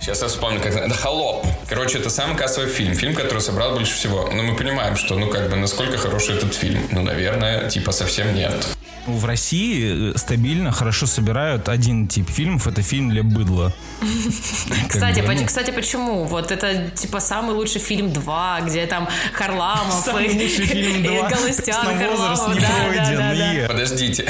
Сейчас 0.00 0.22
я 0.22 0.28
вспомню, 0.28 0.60
как 0.60 0.74
это 0.74 0.92
Холоп. 0.94 1.46
Короче, 1.68 1.98
это 1.98 2.10
самый 2.10 2.36
кассовый 2.36 2.68
фильм. 2.68 2.94
Фильм, 2.94 3.14
который 3.14 3.38
собрал 3.38 3.74
больше 3.74 3.94
всего. 3.94 4.28
Но 4.32 4.42
мы 4.42 4.56
понимаем, 4.56 4.96
что, 4.96 5.16
ну, 5.16 5.28
как 5.28 5.48
бы, 5.48 5.56
насколько 5.56 5.96
хороший 5.96 6.36
этот 6.36 6.54
фильм. 6.54 6.80
Ну, 6.90 7.02
наверное, 7.02 7.68
типа, 7.70 7.92
совсем 7.92 8.34
нет. 8.34 8.75
В 9.06 9.24
России 9.24 10.12
э, 10.12 10.18
стабильно 10.18 10.72
хорошо 10.72 11.06
собирают 11.06 11.68
один 11.68 12.08
тип 12.08 12.28
фильмов. 12.28 12.66
Это 12.66 12.82
фильм 12.82 13.10
для 13.10 13.22
быдла. 13.22 13.72
Кстати, 14.88 15.20
ну. 15.20 15.46
кстати, 15.46 15.70
почему? 15.70 16.24
Вот 16.24 16.50
это 16.50 16.90
типа 16.90 17.20
самый 17.20 17.54
лучший 17.54 17.80
фильм 17.80 18.12
2, 18.12 18.60
где 18.62 18.86
там 18.86 19.08
Харламов 19.32 19.94
самый 20.04 20.26
и, 20.26 20.42
лучший 20.42 20.66
фильм 20.66 21.02
2. 21.18 21.28
Галустян, 21.28 21.86
Харламов. 21.86 22.60
Да, 22.60 22.68
да, 22.94 23.10
да, 23.16 23.34
да. 23.34 23.68
Подождите. 23.68 24.28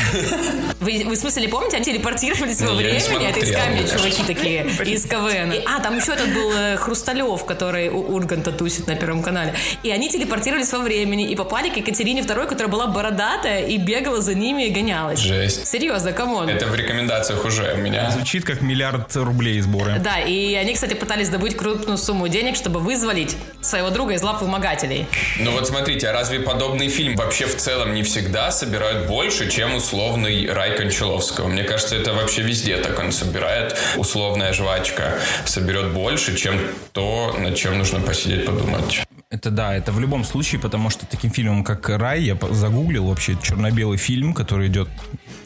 Вы, 0.80 1.04
вы 1.06 1.14
в 1.14 1.18
смысле 1.18 1.42
не 1.42 1.48
помните? 1.48 1.76
Они 1.76 1.84
телепортировались 1.84 2.60
во 2.60 2.74
времени, 2.74 3.28
это 3.28 3.40
из 3.40 3.52
камня 3.52 3.82
чуваки 3.88 4.22
такие, 4.26 4.66
из 4.84 5.04
КВН. 5.06 5.54
А, 5.66 5.80
там 5.80 5.96
еще 5.96 6.12
этот 6.12 6.32
был 6.34 6.52
э, 6.52 6.76
Хрусталев, 6.76 7.44
который 7.44 7.88
у 7.88 8.14
Урганта 8.14 8.52
тусит 8.52 8.86
на 8.86 8.94
Первом 8.94 9.22
канале. 9.22 9.54
И 9.82 9.90
они 9.90 10.10
телепортировались 10.10 10.72
во 10.72 10.80
времени 10.80 11.30
и 11.30 11.34
попали 11.34 11.70
к 11.70 11.76
Екатерине 11.76 12.20
II, 12.20 12.46
которая 12.46 12.68
была 12.68 12.86
бородатая 12.86 13.66
и 13.66 13.78
бегала 13.78 14.20
за 14.20 14.34
ними 14.46 14.66
и 14.66 14.70
гонялась. 14.70 15.18
Жесть. 15.18 15.66
Серьезно, 15.66 16.12
come 16.12 16.33
on. 16.33 16.48
Это 16.48 16.66
в 16.66 16.74
рекомендациях 16.74 17.44
уже 17.44 17.74
у 17.74 17.76
меня. 17.76 18.10
Звучит 18.10 18.44
как 18.44 18.62
миллиард 18.62 19.14
рублей 19.16 19.60
сборы. 19.60 19.98
Да, 19.98 20.20
и 20.20 20.54
они, 20.54 20.74
кстати, 20.74 20.94
пытались 20.94 21.28
добыть 21.28 21.56
крупную 21.56 21.98
сумму 21.98 22.28
денег, 22.28 22.56
чтобы 22.56 22.80
вызволить 22.80 23.36
своего 23.60 23.90
друга 23.90 24.14
из 24.14 24.22
лап 24.22 24.40
вымогателей. 24.40 25.06
Ну 25.40 25.50
вот 25.52 25.66
смотрите, 25.66 26.08
а 26.08 26.12
разве 26.12 26.40
подобный 26.40 26.88
фильм 26.88 27.16
вообще 27.16 27.46
в 27.46 27.56
целом 27.56 27.94
не 27.94 28.02
всегда 28.02 28.50
собирают 28.50 29.06
больше, 29.06 29.50
чем 29.50 29.74
условный 29.74 30.50
«Рай» 30.50 30.76
Кончаловского? 30.76 31.48
Мне 31.48 31.64
кажется, 31.64 31.96
это 31.96 32.12
вообще 32.12 32.42
везде 32.42 32.76
так 32.76 32.98
он 32.98 33.12
собирает. 33.12 33.76
Условная 33.96 34.52
жвачка 34.52 35.18
соберет 35.44 35.92
больше, 35.92 36.36
чем 36.36 36.60
то, 36.92 37.34
над 37.38 37.56
чем 37.56 37.78
нужно 37.78 38.00
посидеть 38.00 38.46
подумать. 38.46 39.05
Это 39.36 39.50
да, 39.50 39.76
это 39.76 39.92
в 39.92 40.00
любом 40.00 40.24
случае, 40.24 40.58
потому 40.62 40.88
что 40.88 41.04
таким 41.04 41.30
фильмом, 41.30 41.62
как 41.62 41.90
«Рай», 41.90 42.22
я 42.22 42.38
загуглил 42.52 43.04
вообще 43.04 43.36
черно-белый 43.42 43.98
фильм, 43.98 44.32
который 44.32 44.68
идет 44.68 44.88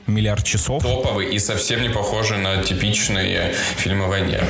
миллиард 0.07 0.45
часов. 0.45 0.85
Топовый 0.85 1.35
и 1.35 1.41
совсем 1.41 1.83
не 1.83 1.89
похожий 1.89 2.39
на 2.39 2.63
типичные 2.63 3.53
фильмы 3.79 4.05
о 4.05 4.09
войне. 4.09 4.41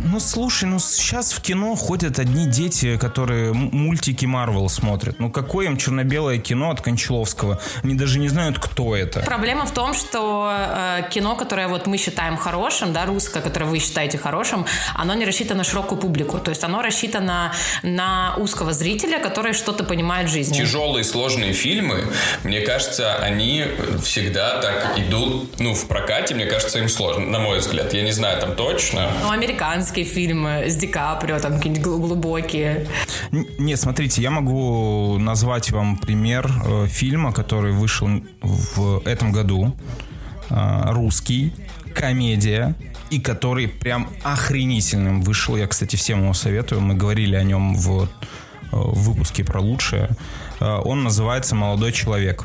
Ну, 0.00 0.20
слушай, 0.20 0.64
ну 0.64 0.78
сейчас 0.78 1.32
в 1.32 1.40
кино 1.40 1.74
ходят 1.74 2.18
одни 2.18 2.46
дети, 2.46 2.96
которые 2.96 3.52
мультики 3.52 4.26
Марвел 4.26 4.68
смотрят. 4.68 5.18
Ну, 5.18 5.30
какое 5.30 5.66
им 5.66 5.76
черно-белое 5.76 6.38
кино 6.38 6.70
от 6.70 6.80
Кончаловского? 6.80 7.60
Они 7.82 7.94
даже 7.94 8.20
не 8.20 8.28
знают, 8.28 8.58
кто 8.58 8.94
это. 8.94 9.20
Проблема 9.20 9.66
в 9.66 9.72
том, 9.72 9.94
что 9.94 10.50
э, 10.50 11.10
кино, 11.10 11.34
которое 11.34 11.66
вот 11.66 11.86
мы 11.86 11.98
считаем 11.98 12.36
хорошим, 12.36 12.92
да, 12.92 13.06
русское, 13.06 13.40
которое 13.40 13.64
вы 13.64 13.80
считаете 13.80 14.18
хорошим, 14.18 14.66
оно 14.94 15.14
не 15.14 15.24
рассчитано 15.24 15.58
на 15.58 15.64
широкую 15.64 16.00
публику. 16.00 16.38
То 16.38 16.50
есть 16.50 16.62
оно 16.62 16.80
рассчитано 16.80 17.52
на 17.82 18.36
узкого 18.36 18.72
зрителя, 18.72 19.18
который 19.18 19.52
что-то 19.52 19.82
понимает 19.82 20.28
в 20.28 20.32
жизни. 20.32 20.56
Тяжелые, 20.56 21.02
сложные 21.02 21.52
фильмы, 21.52 22.04
мне 22.44 22.60
кажется, 22.60 23.16
они 23.16 23.64
всегда 24.04 24.60
так 24.60 24.98
идут, 24.98 25.58
ну, 25.58 25.74
в 25.74 25.88
прокате, 25.88 26.36
мне 26.36 26.46
кажется, 26.46 26.78
им 26.78 26.88
сложно, 26.88 27.26
на 27.26 27.40
мой 27.40 27.58
взгляд. 27.58 27.92
Я 27.92 28.02
не 28.02 28.12
знаю 28.12 28.40
там 28.40 28.54
точно. 28.54 29.10
Ну, 29.22 29.30
американцы 29.30 29.87
американские 29.88 30.04
фильмы 30.04 30.64
с 30.68 30.76
Ди 30.76 30.86
Каприо, 30.86 31.38
там 31.38 31.56
какие-нибудь 31.56 31.84
глубокие. 31.84 32.86
Нет, 33.58 33.80
смотрите, 33.80 34.22
я 34.22 34.30
могу 34.30 35.18
назвать 35.18 35.70
вам 35.70 35.96
пример 35.96 36.50
э, 36.64 36.86
фильма, 36.88 37.32
который 37.32 37.72
вышел 37.72 38.08
в 38.42 39.02
этом 39.06 39.32
году. 39.32 39.74
Э, 40.50 40.92
русский, 40.92 41.52
комедия, 41.94 42.74
и 43.10 43.20
который 43.20 43.68
прям 43.68 44.08
охренительным 44.22 45.22
вышел. 45.22 45.56
Я, 45.56 45.66
кстати, 45.66 45.96
всем 45.96 46.22
его 46.22 46.34
советую. 46.34 46.80
Мы 46.80 46.94
говорили 46.94 47.36
о 47.36 47.42
нем 47.42 47.74
в, 47.74 48.02
э, 48.02 48.06
в 48.70 49.10
выпуске 49.10 49.42
про 49.44 49.60
лучшее. 49.60 50.10
Э, 50.60 50.80
он 50.84 51.04
называется 51.04 51.54
«Молодой 51.54 51.92
человек». 51.92 52.44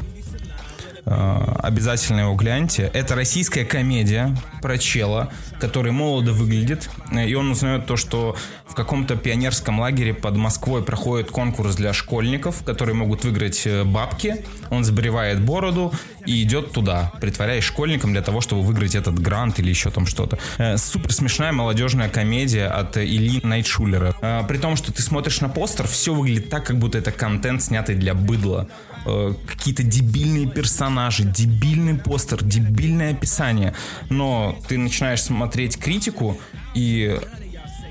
Э, 1.06 1.56
обязательно 1.60 2.22
его 2.22 2.36
гляньте. 2.36 2.90
Это 2.94 3.16
российская 3.16 3.66
комедия 3.66 4.36
про 4.62 4.78
чела, 4.78 5.30
который 5.60 5.92
молодо 5.92 6.32
выглядит, 6.32 6.90
э, 7.12 7.28
и 7.28 7.34
он 7.34 7.52
узнает 7.52 7.86
то, 7.86 7.98
что 7.98 8.36
в 8.66 8.76
каком-то 8.76 9.16
пионерском 9.16 9.80
лагере 9.80 10.14
под 10.14 10.38
Москвой 10.38 10.84
проходит 10.84 11.30
конкурс 11.30 11.76
для 11.76 11.94
школьников, 11.94 12.64
которые 12.64 12.96
могут 12.96 13.26
выиграть 13.26 13.64
э, 13.66 13.84
бабки. 13.84 14.46
Он 14.70 14.84
сбривает 14.86 15.42
бороду 15.42 15.92
и 16.26 16.42
идет 16.42 16.72
туда, 16.72 17.12
притворяясь 17.20 17.66
школьником 17.66 18.14
для 18.14 18.22
того, 18.22 18.40
чтобы 18.40 18.62
выиграть 18.62 18.96
этот 18.96 19.20
грант 19.20 19.60
или 19.60 19.70
еще 19.70 19.92
там 19.92 20.06
что-то. 20.06 20.40
Супер 20.78 21.12
смешная 21.12 21.52
молодежная 21.52 22.08
комедия 22.08 22.68
от 22.68 22.98
Ильи 22.98 23.42
Найтшулера. 23.44 24.46
При 24.48 24.58
том, 24.58 24.78
что 24.78 24.94
ты 24.94 25.02
смотришь 25.02 25.42
на 25.42 25.50
постер, 25.50 25.86
все 25.86 26.14
выглядит 26.14 26.50
так, 26.50 26.66
как 26.66 26.80
будто 26.80 26.98
это 26.98 27.12
контент, 27.12 27.62
снятый 27.62 27.96
для 27.96 28.14
быдла. 28.14 28.70
Э, 29.06 29.34
какие-то 29.48 29.84
дебильные 29.84 30.48
персонажи, 30.48 31.24
дебильный 31.24 31.96
постер, 31.96 32.44
дебильное 32.44 33.12
описание. 33.12 33.74
Но 34.10 34.58
ты 34.68 34.78
начинаешь 34.78 35.22
смотреть 35.22 35.78
критику, 35.78 36.40
и 36.74 37.20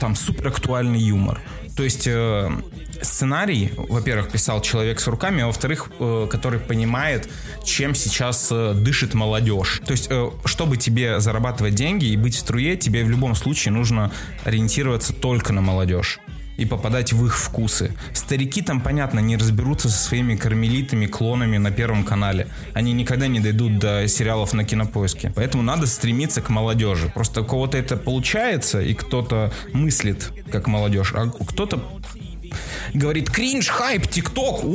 там 0.00 0.16
супер 0.16 0.48
актуальный 0.48 1.00
юмор. 1.00 1.40
То 1.76 1.82
есть 1.82 2.06
э, 2.06 2.50
сценарий, 3.02 3.72
во-первых, 3.76 4.30
писал 4.30 4.62
человек 4.62 5.00
с 5.00 5.06
руками, 5.06 5.42
а 5.42 5.46
во-вторых, 5.46 5.90
э, 5.98 6.28
который 6.30 6.60
понимает, 6.60 7.28
чем 7.62 7.94
сейчас 7.94 8.48
дышит 8.48 9.12
молодежь. 9.12 9.82
То 9.86 9.92
есть, 9.92 10.08
чтобы 10.46 10.78
тебе 10.78 11.20
зарабатывать 11.20 11.74
деньги 11.74 12.06
и 12.06 12.16
быть 12.16 12.34
в 12.34 12.38
струе, 12.38 12.76
тебе 12.76 13.04
в 13.04 13.10
любом 13.10 13.34
случае 13.34 13.72
нужно 13.72 14.10
ориентироваться 14.44 15.12
только 15.12 15.52
на 15.52 15.60
молодежь 15.60 16.20
и 16.56 16.64
попадать 16.64 17.12
в 17.12 17.24
их 17.26 17.36
вкусы. 17.36 17.94
Старики 18.12 18.62
там, 18.62 18.80
понятно, 18.80 19.20
не 19.20 19.36
разберутся 19.36 19.88
со 19.88 19.98
своими 19.98 20.36
кармелитами, 20.36 21.06
клонами 21.06 21.58
на 21.58 21.70
Первом 21.70 22.04
канале. 22.04 22.48
Они 22.74 22.92
никогда 22.92 23.26
не 23.26 23.40
дойдут 23.40 23.78
до 23.78 24.06
сериалов 24.08 24.52
на 24.52 24.64
кинопоиске. 24.64 25.32
Поэтому 25.34 25.62
надо 25.62 25.86
стремиться 25.86 26.40
к 26.40 26.48
молодежи. 26.50 27.10
Просто 27.14 27.42
у 27.42 27.44
кого-то 27.44 27.78
это 27.78 27.96
получается, 27.96 28.80
и 28.80 28.94
кто-то 28.94 29.52
мыслит 29.72 30.30
как 30.50 30.66
молодежь, 30.66 31.12
а 31.14 31.28
кто-то 31.28 31.82
говорит 32.94 33.30
кринж, 33.30 33.68
хайп, 33.68 34.06
тикток, 34.06 34.64
у 34.64 34.72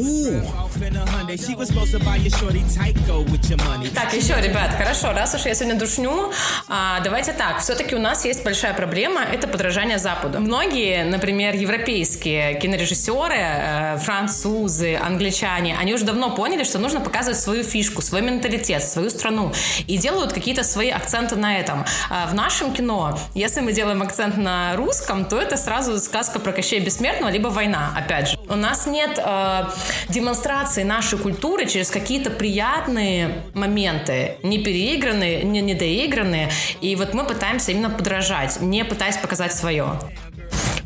Так, 3.94 4.14
еще, 4.14 4.40
ребят, 4.42 4.72
хорошо, 4.78 5.12
раз 5.14 5.36
уж 5.36 5.46
я 5.46 5.54
сегодня 5.54 5.80
душню, 5.80 6.32
а, 6.68 7.00
давайте 7.02 7.34
так, 7.34 7.60
все-таки 7.60 7.96
у 7.96 8.00
нас 8.00 8.26
есть 8.26 8.44
большая 8.44 8.74
проблема, 8.74 9.22
это 9.22 9.48
подражание 9.48 10.00
Западу. 10.00 10.40
Многие, 10.40 11.04
например, 11.04 11.56
европейские 11.56 12.60
кинорежиссеры, 12.60 13.36
э, 13.38 13.98
французы, 14.00 14.96
англичане, 14.96 15.76
они 15.80 15.94
уже 15.94 16.06
давно 16.06 16.36
поняли, 16.36 16.64
что 16.64 16.80
нужно 16.80 17.02
показывать 17.02 17.40
свою 17.40 17.64
фишку, 17.64 18.02
свой 18.02 18.22
менталитет, 18.22 18.84
свою 18.84 19.10
страну, 19.10 19.54
и 19.86 19.98
делают 19.98 20.34
какие-то 20.34 20.64
свои 20.64 20.90
акценты 20.90 21.36
на 21.36 21.60
этом. 21.60 21.86
А 22.10 22.28
в 22.28 22.34
нашем 22.34 22.74
кино, 22.74 23.20
если 23.34 23.62
мы 23.62 23.74
делаем 23.74 24.02
акцент 24.02 24.38
на 24.38 24.76
русском, 24.76 25.26
то 25.26 25.40
это 25.40 25.58
сразу 25.58 26.00
сказка 26.00 26.40
про 26.40 26.52
Кощея 26.52 26.82
Бессмертного, 26.82 27.30
либо 27.30 27.48
война 27.50 27.94
опять 28.08 28.30
же. 28.30 28.38
У 28.48 28.56
нас 28.56 28.88
нет 28.88 29.20
э, 29.24 29.64
демонстрации 30.10 30.84
нашей 30.84 31.20
культуры 31.20 31.66
через 31.66 31.90
какие-то 31.90 32.30
приятные 32.30 33.44
моменты, 33.54 34.38
не 34.44 34.60
переигранные, 34.60 35.44
не 35.44 35.62
недоигранные. 35.62 36.50
И 36.82 36.96
вот 36.96 37.14
мы 37.14 37.26
пытаемся 37.26 37.72
именно 37.72 37.90
подражать, 37.90 38.62
не 38.62 38.86
пытаясь 38.86 39.18
показать 39.18 39.54
свое. 39.54 40.00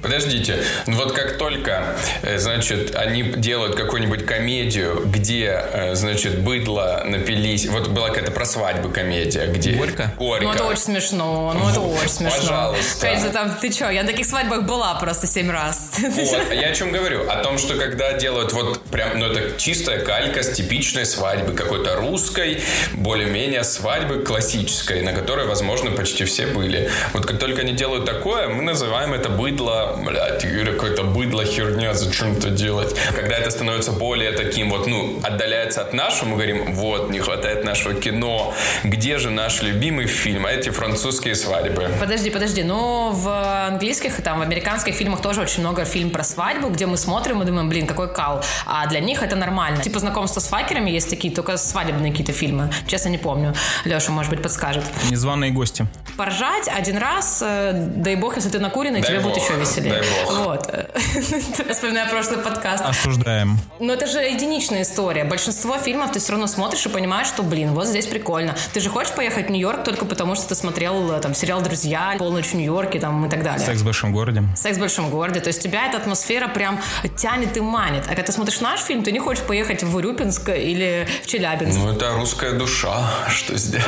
Подождите, 0.01 0.63
ну 0.87 0.97
вот 0.97 1.11
как 1.13 1.37
только, 1.37 1.95
э, 2.23 2.37
значит, 2.39 2.95
они 2.95 3.23
делают 3.23 3.75
какую-нибудь 3.75 4.25
комедию, 4.25 5.03
где, 5.05 5.63
э, 5.73 5.95
значит, 5.95 6.39
быдло 6.39 7.03
напились, 7.05 7.67
вот 7.67 7.89
была 7.89 8.09
какая-то 8.09 8.31
про 8.31 8.45
свадьбы 8.45 8.91
комедия, 8.91 9.45
где... 9.47 9.73
Горько? 9.73 10.13
Горько. 10.17 10.45
Ну 10.45 10.53
это 10.53 10.63
очень 10.63 10.81
смешно, 10.81 11.53
ну 11.53 11.69
это 11.69 11.81
очень 11.81 12.09
смешно. 12.09 12.39
Пожалуйста. 12.39 13.01
Конечно, 13.01 13.29
там, 13.29 13.55
ты 13.61 13.71
что, 13.71 13.91
я 13.91 14.01
на 14.01 14.07
таких 14.07 14.25
свадьбах 14.25 14.63
была 14.63 14.95
просто 14.95 15.27
семь 15.27 15.51
раз. 15.51 15.91
Вот, 15.99 16.47
а 16.49 16.53
я 16.53 16.69
о 16.69 16.73
чем 16.73 16.91
говорю? 16.91 17.29
О 17.29 17.35
том, 17.43 17.57
что 17.57 17.75
когда 17.75 18.13
делают 18.13 18.53
вот 18.53 18.81
прям, 18.85 19.19
ну 19.19 19.27
это 19.27 19.57
чистая 19.59 19.99
калька 19.99 20.41
с 20.41 20.51
типичной 20.51 21.05
свадьбы, 21.05 21.53
какой-то 21.53 21.95
русской, 21.95 22.61
более-менее 22.93 23.63
свадьбы 23.63 24.23
классической, 24.23 25.01
на 25.01 25.13
которой, 25.13 25.45
возможно, 25.45 25.91
почти 25.91 26.25
все 26.25 26.47
были. 26.47 26.89
Вот 27.13 27.25
как 27.25 27.37
только 27.37 27.61
они 27.61 27.73
делают 27.73 28.05
такое, 28.05 28.47
мы 28.47 28.63
называем 28.63 29.13
это 29.13 29.29
быдло 29.29 29.90
блядь, 29.97 30.45
какое-то 30.65 31.03
быдло, 31.03 31.45
херня, 31.45 31.93
зачем 31.93 32.33
это 32.33 32.49
делать? 32.49 32.95
Когда 33.15 33.37
это 33.37 33.51
становится 33.51 33.91
более 33.91 34.31
таким 34.31 34.69
вот, 34.69 34.87
ну, 34.87 35.19
отдаляется 35.23 35.81
от 35.81 35.93
нашего, 35.93 36.29
мы 36.29 36.35
говорим, 36.35 36.73
вот, 36.73 37.09
не 37.09 37.19
хватает 37.19 37.63
нашего 37.63 37.93
кино, 37.93 38.53
где 38.83 39.17
же 39.17 39.29
наш 39.29 39.61
любимый 39.61 40.07
фильм, 40.07 40.45
а 40.45 40.51
эти 40.51 40.69
французские 40.69 41.35
свадьбы? 41.35 41.89
Подожди, 41.99 42.29
подожди, 42.29 42.63
но 42.63 43.11
в 43.11 43.67
английских 43.67 44.19
и 44.19 44.21
там 44.21 44.39
в 44.39 44.41
американских 44.41 44.95
фильмах 44.95 45.21
тоже 45.21 45.41
очень 45.41 45.61
много 45.61 45.85
фильм 45.85 46.09
про 46.09 46.23
свадьбу, 46.23 46.69
где 46.69 46.85
мы 46.85 46.97
смотрим 46.97 47.41
и 47.41 47.45
думаем, 47.45 47.69
блин, 47.69 47.87
какой 47.87 48.13
кал, 48.13 48.43
а 48.65 48.87
для 48.87 48.99
них 48.99 49.23
это 49.23 49.35
нормально. 49.35 49.81
Типа 49.81 49.99
знакомство 49.99 50.39
с 50.39 50.47
факерами 50.47 50.89
есть 50.89 51.09
такие, 51.09 51.33
только 51.33 51.57
свадебные 51.57 52.11
какие-то 52.11 52.33
фильмы, 52.33 52.71
честно 52.87 53.09
не 53.09 53.17
помню. 53.17 53.53
Леша, 53.85 54.11
может 54.11 54.31
быть, 54.31 54.41
подскажет. 54.41 54.83
Незваные 55.09 55.51
гости. 55.51 55.85
Поржать 56.17 56.67
один 56.67 56.97
раз, 56.97 57.41
э, 57.45 57.71
дай 57.73 58.15
бог, 58.15 58.35
если 58.35 58.49
ты 58.49 58.59
накуренный, 58.59 59.01
дай 59.01 59.09
тебе 59.09 59.19
бог. 59.19 59.33
будет 59.33 59.43
еще 59.43 59.53
веселее 59.55 59.80
бог. 59.83 60.37
Вот. 60.45 60.61
Вспоминаю 61.71 62.09
прошлый 62.09 62.39
подкаст. 62.39 62.83
Осуждаем. 62.85 63.57
Но 63.79 63.93
это 63.93 64.07
же 64.07 64.19
единичная 64.19 64.83
история. 64.83 65.23
Большинство 65.23 65.77
фильмов 65.77 66.11
ты 66.11 66.19
все 66.19 66.31
равно 66.33 66.47
смотришь 66.47 66.85
и 66.85 66.89
понимаешь, 66.89 67.27
что, 67.27 67.43
блин, 67.43 67.73
вот 67.73 67.87
здесь 67.87 68.07
прикольно. 68.07 68.55
Ты 68.73 68.79
же 68.79 68.89
хочешь 68.89 69.13
поехать 69.13 69.47
в 69.47 69.51
Нью-Йорк 69.51 69.83
только 69.83 70.05
потому, 70.05 70.35
что 70.35 70.49
ты 70.49 70.55
смотрел 70.55 71.19
там 71.21 71.33
сериал 71.33 71.61
«Друзья», 71.61 72.15
«Полночь 72.17 72.47
в 72.47 72.53
Нью-Йорке» 72.53 72.99
там, 72.99 73.25
и 73.25 73.29
так 73.29 73.43
далее. 73.43 73.65
Секс 73.65 73.81
в 73.81 73.85
большом 73.85 74.11
городе. 74.11 74.43
Секс 74.55 74.77
в 74.77 74.79
большом 74.79 75.09
городе. 75.09 75.39
То 75.39 75.47
есть 75.47 75.61
тебя 75.61 75.87
эта 75.87 75.97
атмосфера 75.97 76.47
прям 76.47 76.79
тянет 77.17 77.57
и 77.57 77.61
манит. 77.61 78.03
А 78.05 78.09
когда 78.09 78.23
ты 78.23 78.31
смотришь 78.31 78.59
наш 78.61 78.81
фильм, 78.81 79.03
ты 79.03 79.11
не 79.11 79.19
хочешь 79.19 79.43
поехать 79.43 79.83
в 79.83 79.95
Урюпинск 79.95 80.49
или 80.49 81.07
в 81.23 81.27
Челябинск. 81.27 81.77
Ну, 81.77 81.91
это 81.91 82.13
русская 82.13 82.53
душа. 82.53 83.09
Что 83.29 83.57
сделать? 83.57 83.87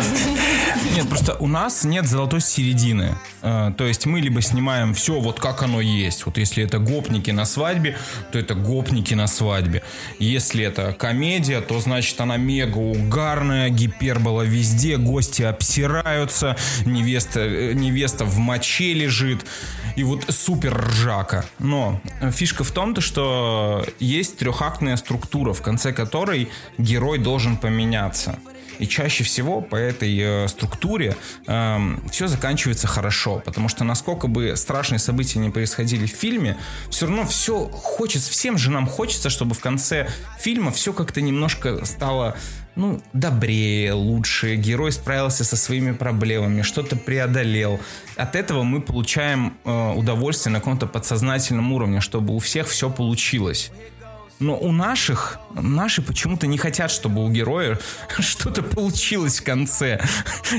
Нет, 0.96 1.08
просто 1.10 1.36
у 1.40 1.48
нас 1.48 1.84
нет 1.84 2.08
золотой 2.08 2.42
середины. 2.42 3.18
Э, 3.42 3.72
То 3.78 3.86
есть 3.86 4.06
мы 4.06 4.20
либо 4.22 4.42
снимаем 4.42 4.94
все 4.94 5.20
вот 5.20 5.40
как 5.40 5.64
оно 5.64 5.82
есть. 5.84 6.26
Вот 6.26 6.38
если 6.38 6.64
это 6.64 6.80
гопники 6.80 7.32
на 7.32 7.46
свадьбе, 7.46 7.98
то 8.32 8.40
это 8.40 8.56
гопники 8.56 9.14
на 9.14 9.28
свадьбе. 9.28 9.84
Если 10.20 10.64
это 10.64 10.94
комедия, 10.94 11.62
то 11.62 11.80
значит 11.80 12.20
она 12.22 12.38
мега 12.38 12.78
угарная, 12.78 13.70
гипербола 13.70 14.44
везде, 14.44 14.98
гости 14.98 15.44
обсираются, 15.44 16.56
невеста, 16.86 17.40
э, 17.42 17.74
невеста 17.74 18.26
в 18.26 18.38
моче 18.38 18.94
лежит. 18.94 19.46
И 19.96 20.04
вот 20.04 20.26
супер 20.30 20.76
ржака. 20.76 21.46
Но 21.60 22.02
фишка 22.32 22.64
в 22.64 22.72
том, 22.72 22.96
то, 22.96 23.02
что 23.02 23.86
есть 24.00 24.38
трехактная 24.38 24.98
структура, 24.98 25.54
в 25.54 25.62
конце 25.62 25.94
которой 25.94 26.50
герой 26.78 27.20
должен 27.20 27.58
поменяться. 27.58 28.40
И 28.80 28.88
чаще 28.88 29.24
всего 29.24 29.62
по 29.62 29.76
этой 29.76 30.18
э, 30.20 30.48
структуре 30.48 31.16
все 31.46 32.28
заканчивается 32.28 32.88
хорошо, 32.88 33.42
потому 33.44 33.70
что 33.70 33.84
насколько 33.84 34.28
бы 34.28 34.56
страшные 34.56 35.00
события 35.00 35.40
не 35.40 35.50
происходили 35.50 36.06
в 36.06 36.12
фильме, 36.12 36.58
все 36.90 37.06
равно 37.06 37.26
все 37.26 37.68
хочется, 37.70 38.32
всем 38.32 38.58
же 38.58 38.72
нам 38.72 38.88
хочется, 38.88 39.30
чтобы 39.30 39.56
в 39.56 39.60
конце 39.60 40.08
фильма 40.40 40.72
все 40.72 40.94
как-то 40.94 41.22
немножко 41.22 41.86
стало 41.86 42.36
ну, 42.76 43.02
добрее, 43.14 43.94
лучше, 43.94 44.56
герой 44.56 44.92
справился 44.92 45.44
со 45.44 45.56
своими 45.56 45.92
проблемами, 45.92 46.64
что-то 46.64 46.96
преодолел. 46.96 47.80
От 48.16 48.36
этого 48.36 48.64
мы 48.64 48.82
получаем 48.82 49.58
э, 49.64 49.94
удовольствие 49.94 50.54
на 50.54 50.60
каком-то 50.60 50.88
подсознательном 50.88 51.72
уровне, 51.72 52.00
чтобы 52.00 52.36
у 52.36 52.40
всех 52.40 52.68
все 52.68 52.90
получилось. 52.90 53.72
Но 54.40 54.58
у 54.58 54.72
наших, 54.72 55.38
наши 55.54 56.02
почему-то 56.02 56.48
не 56.48 56.58
хотят, 56.58 56.92
чтобы 56.92 57.24
у 57.24 57.30
героя 57.30 57.80
что-то 58.20 58.62
получилось 58.62 59.40
в 59.40 59.44
конце. 59.44 60.02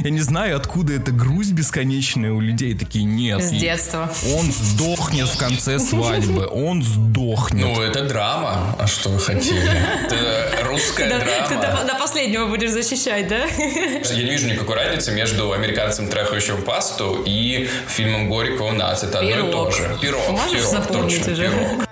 Я 0.02 0.10
не 0.10 0.20
знаю, 0.20 0.56
откуда 0.56 0.94
эта 0.94 1.10
грусть 1.10 1.52
бесконечная 1.52 2.32
у 2.32 2.40
людей. 2.40 2.74
Такие, 2.74 3.04
нет. 3.04 3.42
С 3.42 3.50
детства. 3.50 4.10
Он 4.36 4.50
сдохнет 4.50 5.28
в 5.28 5.36
конце 5.38 5.78
свадьбы. 5.78 6.46
Он 6.46 6.82
сдохнет. 6.82 7.64
Ну, 7.64 7.82
это 7.82 8.04
драма. 8.08 8.74
А 8.78 8.86
что 8.86 9.10
вы 9.10 9.18
хотели? 9.20 9.60
Это 10.06 10.66
русская 10.66 11.08
Да, 11.10 11.18
Ты 11.48 11.56
драма. 11.58 11.84
до, 11.84 11.94
последнего 11.98 12.46
будешь 12.46 12.70
защищать, 12.70 13.28
да? 13.28 13.44
Я 13.46 14.22
не 14.24 14.30
вижу 14.30 14.48
никакой 14.48 14.76
разницы 14.76 15.12
между 15.12 15.52
американцем, 15.52 16.08
трахающим 16.08 16.62
пасту, 16.62 17.22
и 17.26 17.68
фильмом 17.88 18.28
Горького 18.28 18.72
нас. 18.72 19.02
Это 19.02 19.18
одно 19.18 19.30
и 19.30 19.34
Пирог. 19.34 19.52
то 19.52 19.70
же. 19.72 19.98
Пирог. 20.00 20.30
Можешь 20.30 20.62
запомнить 20.64 21.26
уже? 21.28 21.48
пирог. 21.50 21.88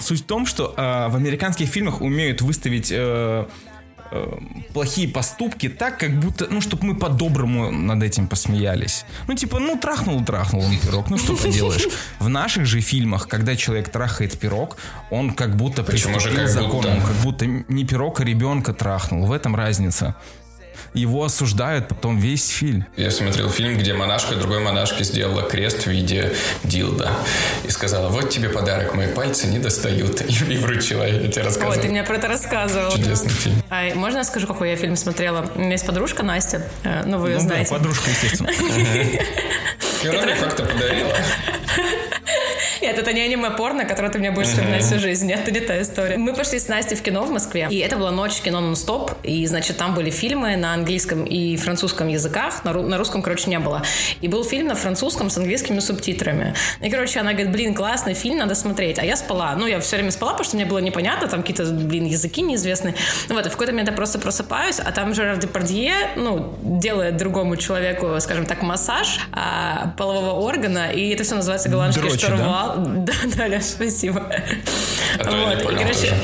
Суть 0.00 0.20
в 0.20 0.24
том, 0.24 0.46
что 0.46 0.74
э, 0.76 1.08
в 1.08 1.16
американских 1.16 1.68
фильмах 1.68 2.00
умеют 2.00 2.42
выставить 2.42 2.90
э, 2.90 3.46
э, 4.10 4.38
плохие 4.72 5.08
поступки 5.08 5.68
так, 5.68 5.98
как 5.98 6.18
будто, 6.18 6.46
ну, 6.50 6.60
чтобы 6.60 6.86
мы 6.86 6.94
по-доброму 6.96 7.70
над 7.70 8.02
этим 8.02 8.26
посмеялись. 8.26 9.04
Ну, 9.28 9.34
типа, 9.34 9.58
ну, 9.58 9.78
трахнул, 9.78 10.24
трахнул 10.24 10.64
он 10.64 10.78
пирог, 10.78 11.10
ну, 11.10 11.18
что 11.18 11.36
поделаешь. 11.36 11.86
В 12.18 12.28
наших 12.28 12.66
же 12.66 12.80
фильмах, 12.80 13.28
когда 13.28 13.56
человек 13.56 13.88
трахает 13.90 14.38
пирог, 14.38 14.76
он 15.10 15.32
как 15.32 15.56
будто 15.56 15.82
Почему 15.82 16.20
же 16.20 16.34
как 16.34 16.48
законом, 16.48 16.96
будто? 16.96 17.06
как 17.06 17.16
будто 17.22 17.46
не 17.46 17.84
пирог, 17.84 18.20
а 18.20 18.24
ребенка 18.24 18.72
трахнул. 18.72 19.26
В 19.26 19.32
этом 19.32 19.54
разница. 19.54 20.16
Его 20.94 21.24
осуждают 21.24 21.88
потом 21.88 22.18
весь 22.18 22.48
фильм. 22.48 22.84
Я 22.96 23.10
смотрел 23.10 23.48
фильм, 23.48 23.78
где 23.78 23.94
монашка 23.94 24.34
другой 24.34 24.58
монашке 24.60 25.04
сделала 25.04 25.42
крест 25.42 25.84
в 25.84 25.86
виде 25.86 26.32
дилда. 26.64 27.10
И 27.64 27.70
сказала, 27.70 28.08
вот 28.08 28.30
тебе 28.30 28.48
подарок, 28.48 28.94
мои 28.94 29.06
пальцы 29.06 29.46
не 29.46 29.58
достают. 29.58 30.20
И, 30.22 30.32
и 30.54 30.58
вручила, 30.58 31.04
я 31.04 31.18
тебе 31.28 31.42
Ой, 31.42 31.46
рассказывал. 31.46 31.80
ты 31.82 31.88
мне 31.88 32.02
про 32.02 32.16
это 32.16 32.28
рассказывал. 32.28 32.90
Чудесный 32.92 33.30
фильм. 33.30 33.62
А 33.70 33.94
можно 33.94 34.18
я 34.18 34.24
скажу, 34.24 34.46
какой 34.46 34.70
я 34.70 34.76
фильм 34.76 34.96
смотрела? 34.96 35.46
У 35.54 35.60
меня 35.60 35.72
есть 35.72 35.86
подружка 35.86 36.22
Настя, 36.24 36.66
э, 36.82 37.04
ну 37.06 37.18
вы 37.18 37.30
ее 37.30 37.36
Ну, 37.36 37.42
да, 37.42 37.48
знаете. 37.48 37.70
подружка, 37.70 38.10
естественно. 38.10 38.50
Мне 40.02 40.36
как-то 40.36 40.64
подарила. 40.64 41.14
Нет, 42.82 42.98
это 42.98 43.12
не 43.12 43.20
аниме-порно, 43.20 43.84
которое 43.84 44.10
ты 44.10 44.18
мне 44.18 44.30
будешь 44.30 44.48
вспоминать 44.48 44.82
всю 44.82 44.98
жизнь. 44.98 45.26
Нет, 45.26 45.40
это 45.40 45.50
не 45.50 45.60
та 45.60 45.80
история. 45.80 46.16
Мы 46.16 46.34
пошли 46.34 46.58
с 46.58 46.68
Настей 46.68 46.96
в 46.96 47.02
кино 47.02 47.22
в 47.24 47.30
Москве, 47.30 47.68
и 47.70 47.78
это 47.78 47.96
была 47.96 48.10
ночь 48.10 48.40
кино 48.40 48.60
нон-стоп, 48.60 49.12
и, 49.22 49.46
значит, 49.46 49.76
там 49.76 49.94
были 49.94 50.10
фильмы 50.10 50.56
на 50.56 50.74
английском 50.74 51.24
и 51.24 51.56
французском 51.56 52.08
языках, 52.08 52.64
на, 52.64 52.72
на 52.72 52.98
русском, 52.98 53.22
короче, 53.22 53.50
не 53.50 53.58
было. 53.58 53.82
И 54.20 54.28
был 54.28 54.44
фильм 54.44 54.68
на 54.68 54.74
французском 54.74 55.30
с 55.30 55.36
английскими 55.36 55.80
субтитрами. 55.80 56.54
И, 56.80 56.90
короче, 56.90 57.20
она 57.20 57.32
говорит, 57.32 57.52
блин, 57.52 57.74
классный 57.74 58.14
фильм, 58.14 58.38
надо 58.38 58.54
смотреть. 58.54 58.98
А 58.98 59.04
я 59.04 59.16
спала. 59.16 59.54
Ну, 59.56 59.66
я 59.66 59.80
все 59.80 59.96
время 59.96 60.10
спала, 60.10 60.32
потому 60.32 60.46
что 60.46 60.56
мне 60.56 60.64
было 60.64 60.78
непонятно, 60.78 61.28
там 61.28 61.40
какие-то, 61.40 61.64
блин, 61.64 62.04
языки 62.04 62.42
неизвестные. 62.42 62.94
Ну, 63.28 63.34
вот, 63.34 63.46
и 63.46 63.48
в 63.48 63.52
какой-то 63.52 63.72
момент 63.72 63.88
я 63.88 63.94
просто 63.94 64.18
просыпаюсь, 64.18 64.80
а 64.80 64.90
там 64.92 65.14
Жерар 65.14 65.36
Депардье, 65.38 65.94
ну, 66.16 66.54
делает 66.62 67.16
другому 67.16 67.56
человеку, 67.56 68.18
скажем 68.20 68.46
так, 68.46 68.62
массаж 68.62 69.20
а, 69.32 69.94
полового 69.96 70.40
органа, 70.40 70.90
и 70.90 71.10
это 71.10 71.24
все 71.24 71.34
называется 71.34 71.68
голландский 71.68 72.02
Дрочи, 72.02 72.18
штурвал. 72.18 72.68
Да, 72.68 72.69
да, 73.36 73.44
Леш, 73.46 73.64
спасибо. 73.64 74.30
А 75.18 75.24
то 75.24 75.36
я 75.36 75.54
не 75.54 75.62
понял 75.62 75.78
короче. 75.80 76.14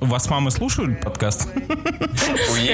У 0.00 0.06
вас 0.06 0.28
мамы 0.30 0.50
слушают 0.50 1.00
подкаст? 1.00 1.48
Как 1.52 1.68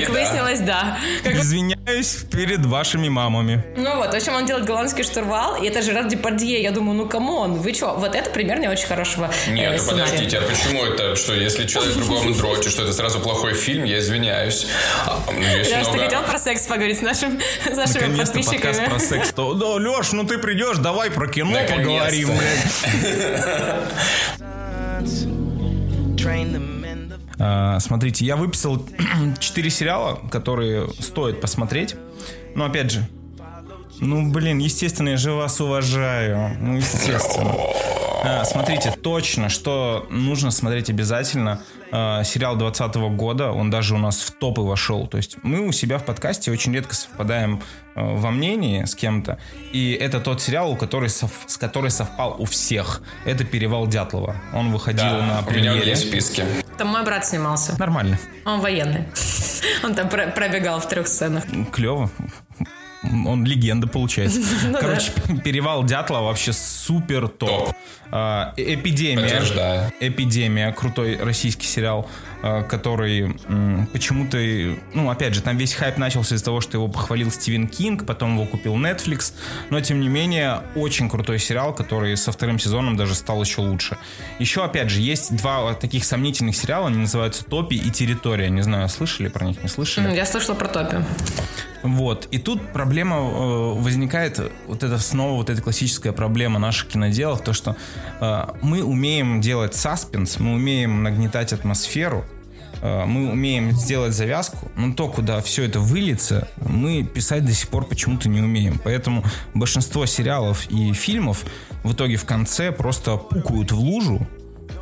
да. 0.06 0.12
выяснилось, 0.12 0.60
да. 0.60 0.98
Как- 1.22 1.34
Извиняюсь 1.34 2.16
перед 2.30 2.64
вашими 2.66 3.08
мамами. 3.08 3.64
Ну 3.76 3.96
вот, 3.96 4.12
в 4.12 4.16
общем, 4.16 4.34
он 4.34 4.46
делает 4.46 4.66
голландский 4.66 5.04
штурвал, 5.04 5.56
и 5.62 5.66
это 5.66 5.82
Жерар 5.82 6.06
Депардье. 6.08 6.62
Я 6.62 6.70
думаю, 6.70 6.96
ну 6.96 7.06
come 7.08 7.35
on, 7.35 7.54
вы 7.54 7.72
что? 7.74 7.94
Вот 7.94 8.14
это 8.14 8.30
пример 8.30 8.58
не 8.58 8.68
очень 8.68 8.86
хорошего 8.86 9.30
э, 9.46 9.50
Нет, 9.52 9.80
ну 9.82 9.90
подождите, 9.90 10.38
а 10.38 10.42
почему 10.42 10.84
это, 10.84 11.16
что 11.16 11.34
если 11.34 11.66
человек 11.66 11.94
другому 11.96 12.34
дрочит, 12.34 12.70
что 12.72 12.82
это 12.82 12.92
сразу 12.92 13.20
плохой 13.20 13.54
фильм, 13.54 13.84
я 13.84 13.98
извиняюсь. 13.98 14.66
А, 15.06 15.18
Леш, 15.32 15.68
ты 15.68 15.98
хотел 15.98 16.22
про 16.22 16.38
секс 16.38 16.66
поговорить 16.66 16.98
с, 16.98 17.02
нашим, 17.02 17.38
с 17.64 17.76
нашими 17.76 17.94
Наконец-то 18.06 18.34
подкаст 18.34 18.34
подписчиками? 18.34 18.88
про 18.88 18.98
секс. 18.98 19.32
Да, 19.34 19.42
Леш, 19.42 20.12
ну 20.12 20.24
ты 20.24 20.38
придешь, 20.38 20.78
давай 20.78 21.10
про 21.10 21.26
кино 21.26 21.50
Наконец-то. 21.52 21.76
поговорим. 21.76 22.28
А, 27.38 27.78
Смотрите, 27.80 28.24
я 28.24 28.36
выписал 28.36 28.86
4 29.38 29.70
сериала, 29.70 30.20
которые 30.30 30.88
стоит 31.00 31.40
посмотреть. 31.40 31.96
Но 32.54 32.64
опять 32.64 32.90
же, 32.90 33.06
ну 34.00 34.30
блин, 34.30 34.58
естественно, 34.58 35.10
я 35.10 35.16
же 35.16 35.32
вас 35.32 35.60
уважаю. 35.60 36.56
Ну, 36.60 36.76
естественно. 36.76 37.54
А, 38.26 38.44
Смотрите, 38.44 38.90
точно, 38.90 39.48
что 39.48 40.06
нужно 40.10 40.50
смотреть 40.50 40.90
обязательно. 40.90 41.60
А, 41.92 42.24
Сериал 42.24 42.56
2020 42.56 42.96
года, 43.16 43.52
он 43.52 43.70
даже 43.70 43.94
у 43.94 43.98
нас 43.98 44.20
в 44.20 44.30
топы 44.32 44.62
вошел. 44.62 45.06
То 45.06 45.16
есть 45.16 45.36
мы 45.42 45.60
у 45.66 45.72
себя 45.72 45.98
в 45.98 46.04
подкасте 46.04 46.50
очень 46.50 46.72
редко 46.74 46.94
совпадаем 46.94 47.62
э, 47.94 48.00
во 48.02 48.30
мнении 48.30 48.84
с 48.84 48.94
кем-то. 48.94 49.38
И 49.72 49.92
это 49.92 50.20
тот 50.20 50.40
сериал, 50.40 50.72
у 50.72 50.76
который 50.76 51.08
сов- 51.08 51.44
с 51.46 51.56
который 51.56 51.90
совпал 51.90 52.36
у 52.38 52.44
всех. 52.46 53.02
Это 53.24 53.44
«Перевал 53.44 53.86
Дятлова». 53.86 54.36
Он 54.54 54.72
выходил 54.72 55.04
Да, 55.04 55.10
на 55.10 55.38
у 55.46 55.50
меня 55.50 55.72
премьере. 55.72 55.94
в 55.94 55.98
списке. 55.98 56.44
Там 56.78 56.88
мой 56.88 57.04
брат 57.04 57.24
снимался. 57.26 57.78
Нормально. 57.78 58.18
Он 58.44 58.60
военный. 58.60 59.04
Он 59.84 59.94
там 59.94 60.08
про- 60.08 60.28
пробегал 60.28 60.80
в 60.80 60.88
трех 60.88 61.06
сценах. 61.06 61.44
Клево. 61.72 62.10
Он 63.26 63.44
легенда 63.44 63.86
получается. 63.86 64.40
Ну 64.64 64.78
Короче, 64.78 65.12
перевал 65.44 65.84
Дятла 65.84 66.20
вообще 66.20 66.52
супер 66.52 67.28
топ. 67.28 67.48
Топ. 67.48 67.74
А, 68.10 68.52
э- 68.56 68.74
Эпидемия. 68.74 69.22
Подтверждаю. 69.22 69.92
Эпидемия. 70.00 70.72
Крутой 70.72 71.18
российский 71.20 71.66
сериал, 71.66 72.08
который 72.68 73.36
м, 73.48 73.86
почему-то, 73.92 74.38
ну, 74.92 75.10
опять 75.10 75.34
же, 75.34 75.40
там 75.40 75.56
весь 75.56 75.74
хайп 75.74 75.96
начался 75.96 76.34
из-за 76.34 76.44
того, 76.44 76.60
что 76.60 76.76
его 76.76 76.88
похвалил 76.88 77.30
Стивен 77.30 77.68
Кинг, 77.68 78.04
потом 78.04 78.34
его 78.34 78.44
купил 78.46 78.74
Netflix. 78.76 79.32
Но, 79.70 79.80
тем 79.80 80.00
не 80.00 80.08
менее, 80.08 80.60
очень 80.74 81.08
крутой 81.08 81.38
сериал, 81.38 81.74
который 81.74 82.16
со 82.16 82.32
вторым 82.32 82.58
сезоном 82.58 82.96
даже 82.96 83.14
стал 83.14 83.42
еще 83.42 83.62
лучше. 83.62 83.96
Еще, 84.38 84.62
опять 84.62 84.90
же, 84.90 85.00
есть 85.00 85.34
два 85.36 85.74
таких 85.74 86.04
сомнительных 86.04 86.56
сериала, 86.56 86.88
они 86.88 86.98
называются 86.98 87.44
«Топи» 87.44 87.76
и 87.76 87.90
«Территория». 87.90 88.50
Не 88.50 88.62
знаю, 88.62 88.88
слышали 88.88 89.28
про 89.28 89.46
них, 89.46 89.62
не 89.62 89.68
слышали? 89.68 90.14
Я 90.14 90.26
слышала 90.26 90.54
про 90.54 90.68
Топи. 90.68 90.96
Вот. 91.82 92.28
И 92.30 92.38
тут 92.38 92.72
проблема 92.72 93.16
э, 93.16 93.74
возникает, 93.74 94.40
вот 94.66 94.82
это 94.82 94.98
снова 94.98 95.36
вот 95.36 95.50
эта 95.50 95.60
классическая 95.60 96.12
проблема 96.12 96.58
наших 96.58 96.88
киноделов, 96.88 97.42
то, 97.42 97.52
что 97.52 97.76
э, 98.20 98.44
мы 98.62 98.82
умеем 98.82 99.42
делать 99.42 99.74
саспенс, 99.74 100.38
мы 100.38 100.54
умеем 100.54 101.02
нагнетать 101.02 101.52
атмосферу, 101.52 102.24
э, 102.24 102.33
мы 102.84 103.30
умеем 103.30 103.72
сделать 103.72 104.12
завязку, 104.12 104.70
но 104.76 104.92
то, 104.92 105.08
куда 105.08 105.40
все 105.40 105.64
это 105.64 105.80
выльется, 105.80 106.48
мы 106.58 107.02
писать 107.02 107.44
до 107.46 107.54
сих 107.54 107.68
пор 107.68 107.86
почему-то 107.86 108.28
не 108.28 108.40
умеем. 108.40 108.78
Поэтому 108.84 109.24
большинство 109.54 110.04
сериалов 110.04 110.66
и 110.70 110.92
фильмов 110.92 111.44
в 111.82 111.94
итоге 111.94 112.16
в 112.16 112.26
конце 112.26 112.72
просто 112.72 113.16
пукают 113.16 113.72
в 113.72 113.78
лужу, 113.78 114.26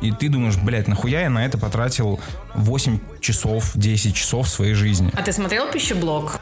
и 0.01 0.11
ты 0.11 0.27
думаешь, 0.27 0.57
блядь, 0.57 0.89
нахуя 0.89 1.21
я 1.21 1.29
на 1.29 1.45
это 1.45 1.57
потратил 1.57 2.19
8 2.55 2.99
часов, 3.21 3.71
10 3.73 4.13
часов 4.13 4.49
своей 4.49 4.73
жизни. 4.73 5.09
А 5.13 5.21
ты 5.21 5.31
смотрел 5.31 5.71
пищеблок? 5.71 6.41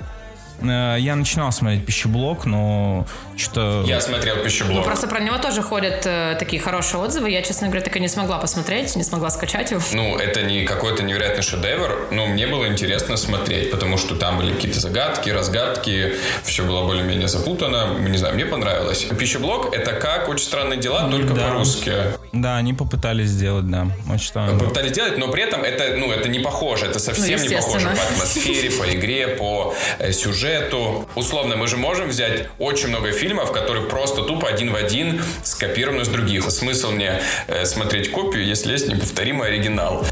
Э, 0.61 0.95
Я 0.99 1.15
начинал 1.15 1.51
смотреть 1.51 1.85
пищеблок, 1.85 2.45
но 2.45 3.05
что-то... 3.37 3.83
Я 3.87 3.99
смотрел 4.01 4.35
Ну, 4.37 4.43
пищеблок. 4.43 4.85
просто 4.85 5.07
про 5.07 5.19
него 5.19 5.37
тоже 5.37 5.61
ходят 5.61 6.05
э, 6.05 6.35
такие 6.39 6.61
хорошие 6.61 7.01
отзывы. 7.01 7.29
Я, 7.29 7.41
честно 7.41 7.67
говоря, 7.67 7.83
так 7.83 7.95
и 7.95 7.99
не 7.99 8.07
смогла 8.07 8.37
посмотреть, 8.37 8.95
не 8.95 9.03
смогла 9.03 9.29
скачать 9.29 9.71
его. 9.71 9.81
Ну, 9.93 10.17
это 10.17 10.43
не 10.43 10.63
какой-то 10.65 11.03
невероятный 11.03 11.43
шедевр, 11.43 12.07
но 12.11 12.25
мне 12.27 12.47
было 12.47 12.67
интересно 12.67 13.17
смотреть, 13.17 13.71
потому 13.71 13.97
что 13.97 14.15
там 14.15 14.37
были 14.37 14.53
какие-то 14.53 14.79
загадки, 14.79 15.29
разгадки, 15.29 16.13
все 16.43 16.63
было 16.63 16.83
более-менее 16.85 17.27
запутано. 17.27 17.95
Не 17.99 18.17
знаю, 18.17 18.35
мне 18.35 18.45
понравилось. 18.45 19.05
Пищеблок— 19.17 19.73
это 19.75 19.93
как 19.93 20.29
«Очень 20.29 20.45
странные 20.45 20.79
дела», 20.79 21.09
только 21.09 21.33
Да. 21.33 21.47
по-русски. 21.47 21.93
Да, 22.31 22.57
они 22.57 22.73
попытались 22.73 23.29
сделать, 23.29 23.69
да. 23.69 23.87
Очень 24.11 24.27
странно. 24.27 24.59
Попытались 24.59 24.91
сделать, 24.91 25.17
но 25.17 25.27
при 25.29 25.43
этом 25.43 25.63
это, 25.63 25.95
ну, 25.97 26.11
это 26.11 26.29
не 26.29 26.39
похоже. 26.39 26.85
Это 26.85 26.99
совсем 26.99 27.39
Ну, 27.39 27.47
не 27.47 27.55
похоже 27.55 27.87
по 27.87 27.91
атмосфере, 27.93 28.71
по 28.71 28.93
игре, 28.93 29.27
по 29.29 29.73
э, 29.99 30.11
сюжету. 30.51 31.07
Условно, 31.15 31.55
мы 31.55 31.67
же 31.67 31.77
можем 31.77 32.09
взять 32.09 32.47
очень 32.59 32.89
много 32.89 33.11
фильмов, 33.11 33.51
которые 33.51 33.87
просто 33.87 34.23
тупо 34.23 34.47
один 34.47 34.71
в 34.71 34.75
один 34.75 35.21
скопированы 35.43 36.05
с 36.05 36.07
других. 36.07 36.49
Смысл 36.51 36.91
мне 36.91 37.21
э, 37.47 37.65
смотреть 37.65 38.11
копию, 38.11 38.45
если 38.45 38.73
есть 38.73 38.87
неповторимый 38.87 39.47
оригинал. 39.47 40.05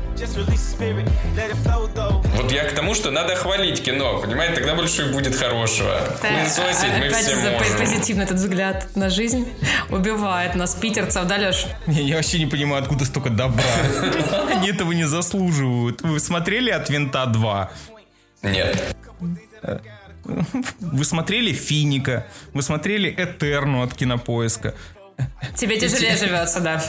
Вот 2.36 2.52
я 2.52 2.63
к 2.65 2.73
тому, 2.73 2.93
что 2.93 3.12
надо 3.12 3.36
хвалить 3.36 3.82
кино, 3.84 4.19
понимаете, 4.19 4.56
тогда 4.56 4.75
больше 4.75 5.10
и 5.10 5.13
будет 5.13 5.36
хорошего. 5.36 5.99
Хуесосить 6.19 6.89
мы 6.99 7.08
Опять 7.08 7.25
все 7.25 7.36
за 7.36 7.52
можем. 7.52 7.78
позитивный 7.78 8.23
этот 8.25 8.38
взгляд 8.38 8.88
на 8.95 9.10
жизнь 9.10 9.47
убивает 9.89 10.56
нас, 10.56 10.75
питерцев, 10.75 11.25
да, 11.25 11.38
Леш? 11.38 11.67
Я, 11.88 12.02
я 12.02 12.15
вообще 12.15 12.39
не 12.39 12.47
понимаю, 12.47 12.84
откуда 12.84 13.06
столько 13.06 13.30
добра. 13.30 13.63
Они 14.49 14.69
этого 14.69 14.91
не 14.91 15.06
заслуживают. 15.06 16.02
Вы 16.02 16.19
смотрели 16.19 16.69
«От 16.69 16.89
винта 16.89 17.23
2»? 17.25 17.69
Нет. 18.43 18.95
Вы 20.79 21.05
смотрели 21.05 21.53
«Финика»? 21.53 22.27
Вы 22.53 22.61
смотрели 22.61 23.13
«Этерну» 23.17 23.83
от 23.83 23.93
Кинопоиска? 23.93 24.75
Тебе 25.55 25.77
тяжелее 25.77 26.15
живется, 26.17 26.59
да. 26.61 26.81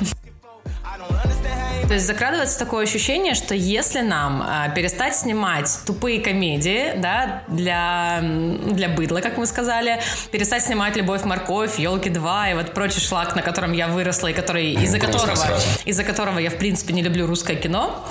То 1.91 1.95
есть 1.95 2.07
закрадывается 2.07 2.57
такое 2.57 2.85
ощущение, 2.85 3.35
что 3.35 3.53
если 3.53 4.01
нам 4.01 4.45
а, 4.47 4.69
перестать 4.69 5.17
снимать 5.17 5.81
тупые 5.85 6.21
комедии, 6.21 6.93
да, 6.97 7.43
для, 7.49 8.21
для 8.23 8.89
быдла, 8.89 9.19
как 9.19 9.37
мы 9.37 9.45
сказали, 9.45 10.01
перестать 10.31 10.63
снимать 10.63 10.95
«Любовь, 10.95 11.25
морковь», 11.25 11.81
«Елки 11.81 12.09
2» 12.09 12.53
и 12.53 12.55
вот 12.55 12.75
прочий 12.75 13.01
шлак, 13.01 13.35
на 13.35 13.43
котором 13.43 13.73
я 13.73 13.89
выросла 13.89 14.29
и 14.29 14.33
который, 14.33 14.73
из-за 14.75 15.01
которого, 15.01 15.35
из-за 15.85 16.05
которого 16.05 16.39
я, 16.39 16.51
в 16.51 16.59
принципе, 16.59 16.93
не 16.93 17.03
люблю 17.03 17.27
русское 17.27 17.57
кино, 17.57 18.07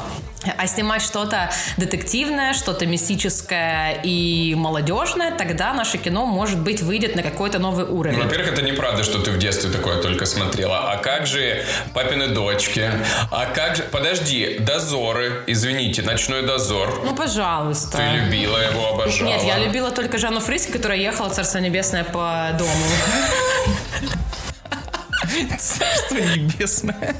а 0.58 0.67
снимать 0.67 1.02
что-то 1.02 1.52
детективное, 1.78 2.54
что-то 2.54 2.86
мистическое 2.86 3.99
и 4.04 4.56
молодежное, 4.56 5.32
тогда 5.32 5.73
наше 5.73 5.97
кино, 5.97 6.25
может 6.25 6.60
быть, 6.60 6.82
выйдет 6.82 7.15
на 7.15 7.23
какой-то 7.23 7.60
новый 7.60 7.86
уровень. 7.86 8.21
Во-первых, 8.21 8.54
это 8.54 8.62
неправда, 8.62 9.04
что 9.04 9.19
ты 9.19 9.32
в 9.32 9.38
детстве 9.38 9.69
такое 9.69 10.02
только 10.02 10.25
смотрела. 10.25 10.91
А 10.91 10.97
как 10.97 11.28
же 11.28 11.63
папины 11.93 12.28
дочки? 12.28 12.89
А 13.32 13.47
как 13.47 13.75
же... 13.75 13.84
Подожди, 13.84 14.58
дозоры. 14.60 15.43
Извините, 15.47 16.02
ночной 16.02 16.43
дозор. 16.43 17.02
Ну, 17.04 17.15
пожалуйста. 17.15 17.97
Ты 17.97 18.17
любила 18.17 18.58
его, 18.58 18.93
обожала. 18.93 19.30
Нет, 19.30 19.43
я 19.43 19.58
любила 19.58 19.91
только 19.91 20.17
Жанну 20.17 20.39
Фриски, 20.39 20.71
которая 20.71 20.97
ехала 20.97 21.30
Царство 21.30 21.60
Небесное 21.60 22.04
по 22.04 22.49
дому. 22.58 22.71
Царство 25.60 26.15
небесное. 26.15 27.15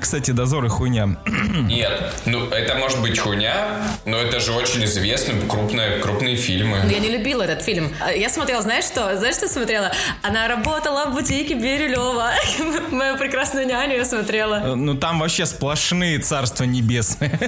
Кстати, 0.00 0.30
«Дозоры» 0.30 0.68
хуйня. 0.68 1.16
Нет, 1.26 2.12
ну 2.26 2.46
это 2.48 2.74
может 2.76 3.00
быть 3.00 3.18
хуйня, 3.18 3.82
но 4.04 4.16
это 4.18 4.40
же 4.40 4.52
очень 4.52 4.84
известные 4.84 5.40
крупные, 5.42 5.98
крупные 5.98 6.36
фильмы. 6.36 6.78
Я 6.90 6.98
не 6.98 7.08
любила 7.10 7.42
этот 7.42 7.62
фильм. 7.62 7.92
Я 8.14 8.28
смотрела, 8.30 8.62
знаешь 8.62 8.84
что? 8.84 9.16
Знаешь, 9.16 9.36
что 9.36 9.48
смотрела? 9.48 9.92
Она 10.22 10.48
работала 10.48 11.06
в 11.06 11.14
бутике 11.14 11.54
Бирюлева. 11.54 12.32
Мою 12.90 13.16
прекрасную 13.18 13.66
няню 13.66 13.96
я 13.96 14.04
смотрела. 14.04 14.54
Э, 14.64 14.74
Ну, 14.74 14.94
там 14.94 15.18
вообще 15.20 15.46
сплошные 15.46 16.18
«Царства 16.18 16.64
небесные». 16.64 17.38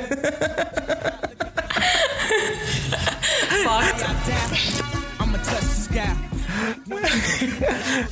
Факт. 3.65 4.07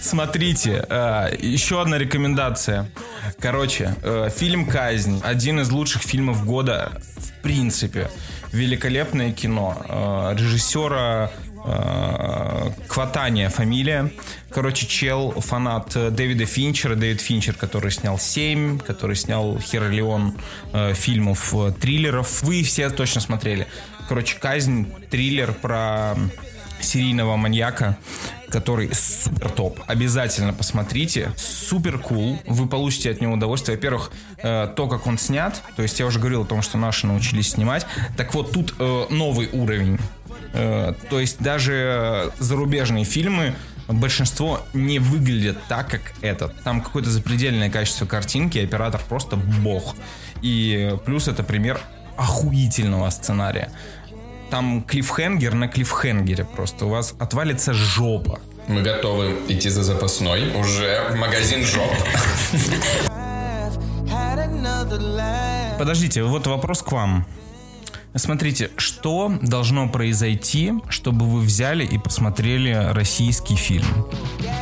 Смотрите, 0.01 0.85
э, 0.89 1.37
еще 1.41 1.81
одна 1.81 1.99
рекомендация. 1.99 2.91
Короче, 3.39 3.95
э, 4.03 4.31
фильм 4.35 4.67
«Казнь». 4.67 5.21
Один 5.25 5.61
из 5.61 5.71
лучших 5.71 6.03
фильмов 6.03 6.45
года 6.45 6.93
в 7.17 7.43
принципе. 7.43 8.11
Великолепное 8.53 9.33
кино. 9.33 9.77
Э, 9.89 10.37
Режиссера 10.39 11.31
Кватания 12.89 13.49
фамилия. 13.49 14.11
Короче, 14.51 14.87
чел, 14.87 15.31
фанат 15.31 15.95
Дэвида 15.95 16.45
Финчера. 16.45 16.95
Дэвид 16.95 17.23
Финчер, 17.23 17.55
который 17.55 17.91
снял 17.91 18.19
«Семь», 18.19 18.79
который 18.79 19.17
снял 19.17 19.59
«Херолеон» 19.59 20.37
фильмов, 20.93 21.55
триллеров. 21.81 22.43
Вы 22.43 22.63
все 22.65 22.91
точно 22.91 23.23
смотрели. 23.23 23.67
Короче, 24.11 24.37
«Казнь», 24.39 24.93
триллер 25.09 25.55
про 25.55 26.17
серийного 26.81 27.37
маньяка, 27.37 27.97
который 28.55 28.95
супер 28.95 29.51
топ. 29.51 29.81
Обязательно 29.89 30.53
посмотрите. 30.53 31.33
Супер 31.37 31.99
кул. 31.99 32.41
Вы 32.47 32.69
получите 32.69 33.11
от 33.11 33.21
него 33.21 33.33
удовольствие. 33.33 33.77
Во-первых, 33.77 34.13
э, 34.39 34.73
то, 34.77 34.87
как 34.87 35.09
он 35.09 35.19
снят. 35.19 35.61
То 35.75 35.83
есть 35.83 35.99
я 35.99 36.07
уже 36.07 36.21
говорил 36.21 36.43
о 36.43 36.45
том, 36.45 36.63
что 36.63 36.79
наши 36.79 37.09
научились 37.09 37.51
снимать. 37.51 37.85
Так 38.17 38.33
вот, 38.33 38.53
тут 38.53 38.77
э, 38.79 39.07
новый 39.11 39.49
уровень. 39.53 39.99
Э, 40.53 40.95
то 41.11 41.19
есть 41.19 41.41
даже 41.41 42.31
зарубежные 42.39 43.05
фильмы 43.05 43.57
большинство 43.89 44.61
не 44.73 45.01
выглядят 45.01 45.59
так, 45.69 45.89
как 45.91 46.03
этот. 46.21 46.55
Там 46.63 46.81
какое-то 46.81 47.11
запредельное 47.11 47.71
качество 47.71 48.07
картинки, 48.07 48.59
оператор 48.59 49.01
просто 49.09 49.35
бог. 49.35 49.97
И 50.43 50.97
плюс 51.05 51.27
это 51.27 51.43
пример 51.43 51.81
охуительного 52.17 53.11
сценария. 53.11 53.73
Там 54.55 54.85
клиффхенгер 54.85 55.55
на 55.55 55.67
клиффхенгере 55.67 56.45
просто. 56.45 56.87
У 56.87 56.89
вас 56.89 57.17
отвалится 57.19 57.75
жопа. 57.75 58.39
Мы 58.69 58.83
готовы 58.83 59.35
идти 59.49 59.69
за 59.69 59.83
запасной. 59.83 60.55
Уже 60.55 61.09
в 61.11 61.17
магазин 61.17 61.65
жоп. 61.65 61.91
Подождите, 65.77 66.23
вот 66.23 66.47
вопрос 66.47 66.83
к 66.83 66.93
вам. 66.93 67.27
Смотрите, 68.17 68.71
что 68.77 69.33
должно 69.43 69.89
произойти, 69.89 70.73
чтобы 70.89 71.27
вы 71.27 71.41
взяли 71.41 71.85
и 71.85 71.99
посмотрели 71.99 72.73
российский 72.93 73.57
фильм? 73.57 74.07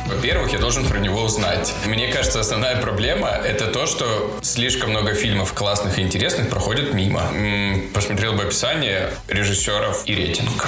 Во-первых, 0.07 0.51
я 0.53 0.59
должен 0.59 0.85
про 0.85 0.97
него 0.99 1.21
узнать. 1.21 1.73
Мне 1.85 2.07
кажется, 2.07 2.39
основная 2.39 2.81
проблема 2.81 3.27
это 3.29 3.67
то, 3.67 3.85
что 3.85 4.37
слишком 4.41 4.89
много 4.89 5.13
фильмов 5.13 5.53
классных 5.53 5.99
и 5.99 6.01
интересных 6.01 6.49
проходят 6.49 6.93
мимо. 6.93 7.21
М, 7.33 7.89
Посмотрел 7.93 8.33
бы 8.33 8.43
описание 8.43 9.11
режиссеров 9.27 10.03
и 10.07 10.15
рейтинг. 10.15 10.67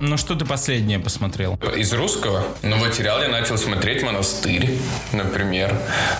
Ну, 0.00 0.16
что 0.16 0.36
ты 0.36 0.44
последнее 0.44 1.00
посмотрел? 1.00 1.58
Из 1.76 1.92
русского, 1.92 2.44
ну 2.62 2.76
вот 2.78 2.94
сериал 2.94 3.20
я 3.20 3.28
начал 3.28 3.58
смотреть 3.58 4.02
«Монастырь», 4.04 4.78
например, 5.12 5.74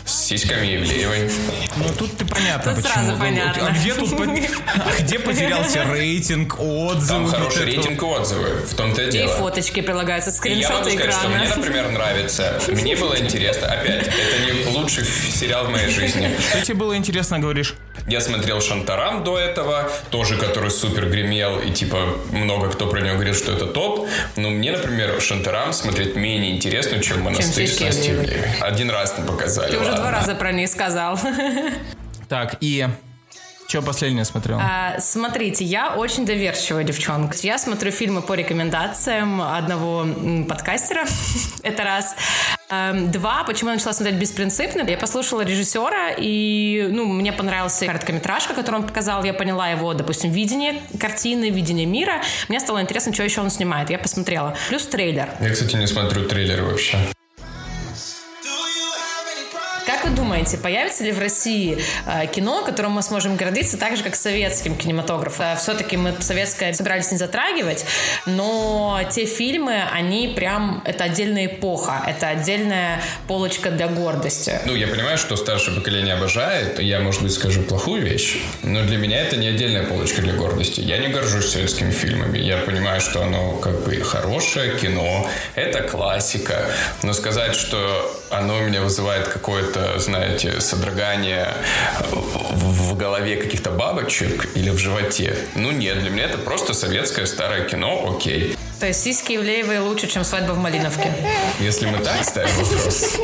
с 0.04 0.24
сиськами 0.26 0.66
Евлеевой. 0.66 1.30
Ну, 1.76 1.84
тут 1.96 2.16
ты 2.16 2.24
понятно, 2.26 2.74
Тут 2.74 2.82
почему. 2.82 3.04
сразу 3.06 3.20
понятно. 3.20 3.68
А 3.68 3.70
где 3.70 3.94
тут 3.94 4.12
а 4.14 5.00
где 5.02 5.18
потерялся 5.20 5.84
рейтинг, 5.84 6.58
отзывы? 6.58 7.06
Там 7.08 7.26
хороший 7.28 7.66
рейтинг 7.66 8.02
и 8.02 8.04
отзывы, 8.04 8.48
в 8.68 8.74
том-то 8.74 9.02
и 9.02 9.08
И 9.08 9.10
дело. 9.12 9.32
фоточки 9.36 9.80
прилагаются, 9.80 10.30
И 10.30 10.58
я 10.58 10.68
могу 10.70 10.88
скриншоты 10.88 10.90
сказать, 10.98 11.14
что 11.14 11.28
мне, 11.28 11.44
экрана. 11.44 11.56
например, 11.56 11.90
нравится. 11.90 12.60
Мне 12.68 12.96
было 12.96 13.16
интересно. 13.16 13.68
Опять, 13.68 14.08
это 14.08 14.54
не 14.70 14.76
лучший 14.76 15.04
сериал 15.04 15.66
в 15.66 15.70
моей 15.70 15.88
жизни. 15.88 16.34
Что 16.50 16.62
тебе 16.62 16.74
было 16.74 16.96
интересно, 16.96 17.38
говоришь? 17.38 17.76
Я 18.08 18.20
смотрел 18.20 18.60
Шантарам 18.60 19.22
до 19.22 19.38
этого, 19.38 19.88
тоже 20.10 20.36
который 20.36 20.70
супер 20.70 21.08
гремел, 21.08 21.60
и 21.60 21.70
типа 21.70 22.16
много 22.32 22.70
кто 22.70 22.86
про 22.88 23.00
него 23.00 23.14
говорил, 23.14 23.34
что 23.34 23.52
это 23.52 23.67
топ. 23.68 24.08
Но 24.36 24.50
мне, 24.50 24.72
например, 24.72 25.20
Шантарам 25.20 25.72
смотреть 25.72 26.16
менее 26.16 26.56
интересно, 26.56 27.00
чем 27.00 27.22
монастырь 27.22 27.66
с 27.66 27.70
«Сиськи 27.70 27.84
Настей 27.84 28.10
Евлеевой». 28.10 28.34
Ивлеевой. 28.34 28.60
Один 28.60 28.90
раз 28.90 29.16
не 29.18 29.26
показали. 29.26 29.70
Ты 29.70 29.78
уже 29.78 29.90
ладно. 29.90 30.02
два 30.02 30.10
раза 30.10 30.34
про 30.34 30.52
них 30.52 30.68
сказал. 30.68 31.18
Так, 32.28 32.56
и... 32.60 32.86
Что 33.68 33.82
последнее 33.82 34.24
смотрел? 34.24 34.58
А, 34.62 34.98
Смотрите, 34.98 35.62
я 35.62 35.94
очень 35.94 36.24
доверчивая 36.24 36.84
девчонка. 36.84 37.36
Я 37.42 37.58
смотрю 37.58 37.90
фильмы 37.90 38.22
по 38.22 38.32
рекомендациям 38.32 39.42
одного 39.42 40.06
подкастера. 40.48 41.04
Это 41.62 41.84
раз. 41.84 42.16
Эм, 42.70 43.10
Два, 43.10 43.44
почему 43.44 43.68
я 43.68 43.76
начала 43.76 43.92
смотреть 43.92 44.18
«Беспринципно». 44.18 44.88
Я 44.88 44.96
послушала 44.96 45.42
режиссера, 45.42 46.12
и 46.16 46.88
ну, 46.90 47.04
мне 47.04 47.30
понравился 47.30 47.84
короткометражка, 47.84 48.54
которую 48.54 48.84
он 48.84 48.88
показал. 48.88 49.22
Я 49.22 49.34
поняла 49.34 49.68
его, 49.68 49.92
допустим, 49.92 50.30
видение 50.30 50.80
картины, 50.98 51.50
видение 51.50 51.84
мира. 51.84 52.22
Мне 52.48 52.60
стало 52.60 52.80
интересно, 52.80 53.12
что 53.12 53.22
еще 53.22 53.42
он 53.42 53.50
снимает. 53.50 53.90
Я 53.90 53.98
посмотрела. 53.98 54.56
Плюс 54.70 54.86
трейлер. 54.86 55.28
Я, 55.40 55.50
кстати, 55.50 55.76
не 55.76 55.86
смотрю 55.86 56.24
трейлеры 56.24 56.62
вообще. 56.62 56.96
Как 59.88 60.04
вы 60.04 60.10
думаете, 60.10 60.58
появится 60.58 61.02
ли 61.02 61.12
в 61.12 61.18
России 61.18 61.78
э, 62.04 62.26
кино, 62.26 62.62
которым 62.62 62.92
мы 62.92 63.02
сможем 63.02 63.36
гордиться 63.36 63.78
так 63.78 63.96
же, 63.96 64.02
как 64.02 64.16
советским 64.16 64.76
кинематографом? 64.76 65.46
Э, 65.46 65.56
Все-таки 65.56 65.96
мы 65.96 66.14
советское 66.20 66.74
собирались 66.74 67.10
не 67.10 67.16
затрагивать, 67.16 67.86
но 68.26 69.00
те 69.10 69.24
фильмы, 69.24 69.82
они 69.90 70.28
прям... 70.36 70.82
Это 70.84 71.04
отдельная 71.04 71.46
эпоха, 71.46 72.04
это 72.06 72.28
отдельная 72.28 73.00
полочка 73.26 73.70
для 73.70 73.88
гордости. 73.88 74.60
Ну, 74.66 74.74
я 74.74 74.88
понимаю, 74.88 75.16
что 75.16 75.36
старшее 75.36 75.74
поколение 75.74 76.12
обожает. 76.12 76.78
Я, 76.80 77.00
может 77.00 77.22
быть, 77.22 77.32
скажу 77.32 77.62
плохую 77.62 78.02
вещь, 78.02 78.36
но 78.62 78.82
для 78.82 78.98
меня 78.98 79.22
это 79.22 79.38
не 79.38 79.48
отдельная 79.48 79.84
полочка 79.84 80.20
для 80.20 80.34
гордости. 80.34 80.82
Я 80.82 80.98
не 80.98 81.08
горжусь 81.08 81.50
советскими 81.50 81.92
фильмами. 81.92 82.36
Я 82.36 82.58
понимаю, 82.58 83.00
что 83.00 83.22
оно 83.22 83.52
как 83.52 83.84
бы 83.84 83.96
хорошее 84.02 84.76
кино, 84.76 85.26
это 85.54 85.80
классика. 85.80 86.66
Но 87.02 87.14
сказать, 87.14 87.54
что 87.54 88.14
оно 88.30 88.58
у 88.58 88.60
меня 88.60 88.82
вызывает 88.82 89.28
какое-то, 89.28 89.77
знаете, 89.96 90.60
содрогание 90.60 91.54
в 92.10 92.96
голове 92.96 93.36
каких-то 93.36 93.70
бабочек 93.70 94.48
или 94.54 94.70
в 94.70 94.78
животе, 94.78 95.36
ну 95.54 95.70
нет, 95.70 96.00
для 96.00 96.10
меня 96.10 96.24
это 96.24 96.38
просто 96.38 96.74
советское 96.74 97.26
старое 97.26 97.64
кино, 97.64 98.14
окей. 98.14 98.56
То 98.80 98.86
есть 98.86 99.02
сиськи 99.02 99.36
Ивлеевой 99.36 99.80
лучше, 99.80 100.06
чем 100.06 100.24
свадьба 100.24 100.52
в 100.52 100.58
Малиновке. 100.58 101.12
Если 101.60 101.86
мы 101.86 101.98
так 101.98 102.22
ставим 102.24 102.54
вопрос. 102.56 103.18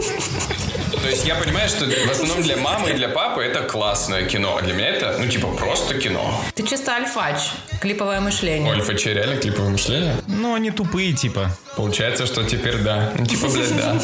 То 1.04 1.10
есть 1.10 1.26
я 1.26 1.34
понимаю, 1.34 1.68
что 1.68 1.84
в 1.84 2.10
основном 2.10 2.40
для 2.42 2.56
мамы 2.56 2.90
и 2.90 2.92
для 2.94 3.08
папы 3.08 3.42
это 3.42 3.60
классное 3.60 4.24
кино, 4.24 4.56
а 4.56 4.62
для 4.62 4.72
меня 4.72 4.88
это, 4.88 5.16
ну, 5.18 5.28
типа, 5.28 5.48
просто 5.48 5.98
кино. 5.98 6.40
Ты 6.54 6.66
чисто 6.66 6.94
альфач, 6.94 7.50
клиповое 7.82 8.20
мышление. 8.20 8.72
Ольфа 8.72 8.94
Че, 8.94 9.12
реально 9.12 9.36
клиповое 9.36 9.70
мышление? 9.70 10.16
Ну, 10.26 10.54
они 10.54 10.70
тупые, 10.70 11.12
типа. 11.12 11.50
Получается, 11.76 12.24
что 12.24 12.42
теперь 12.44 12.78
да. 12.78 13.12
Ну, 13.18 13.26
типа, 13.26 13.48
блядь, 13.48 13.76
да. 13.76 14.00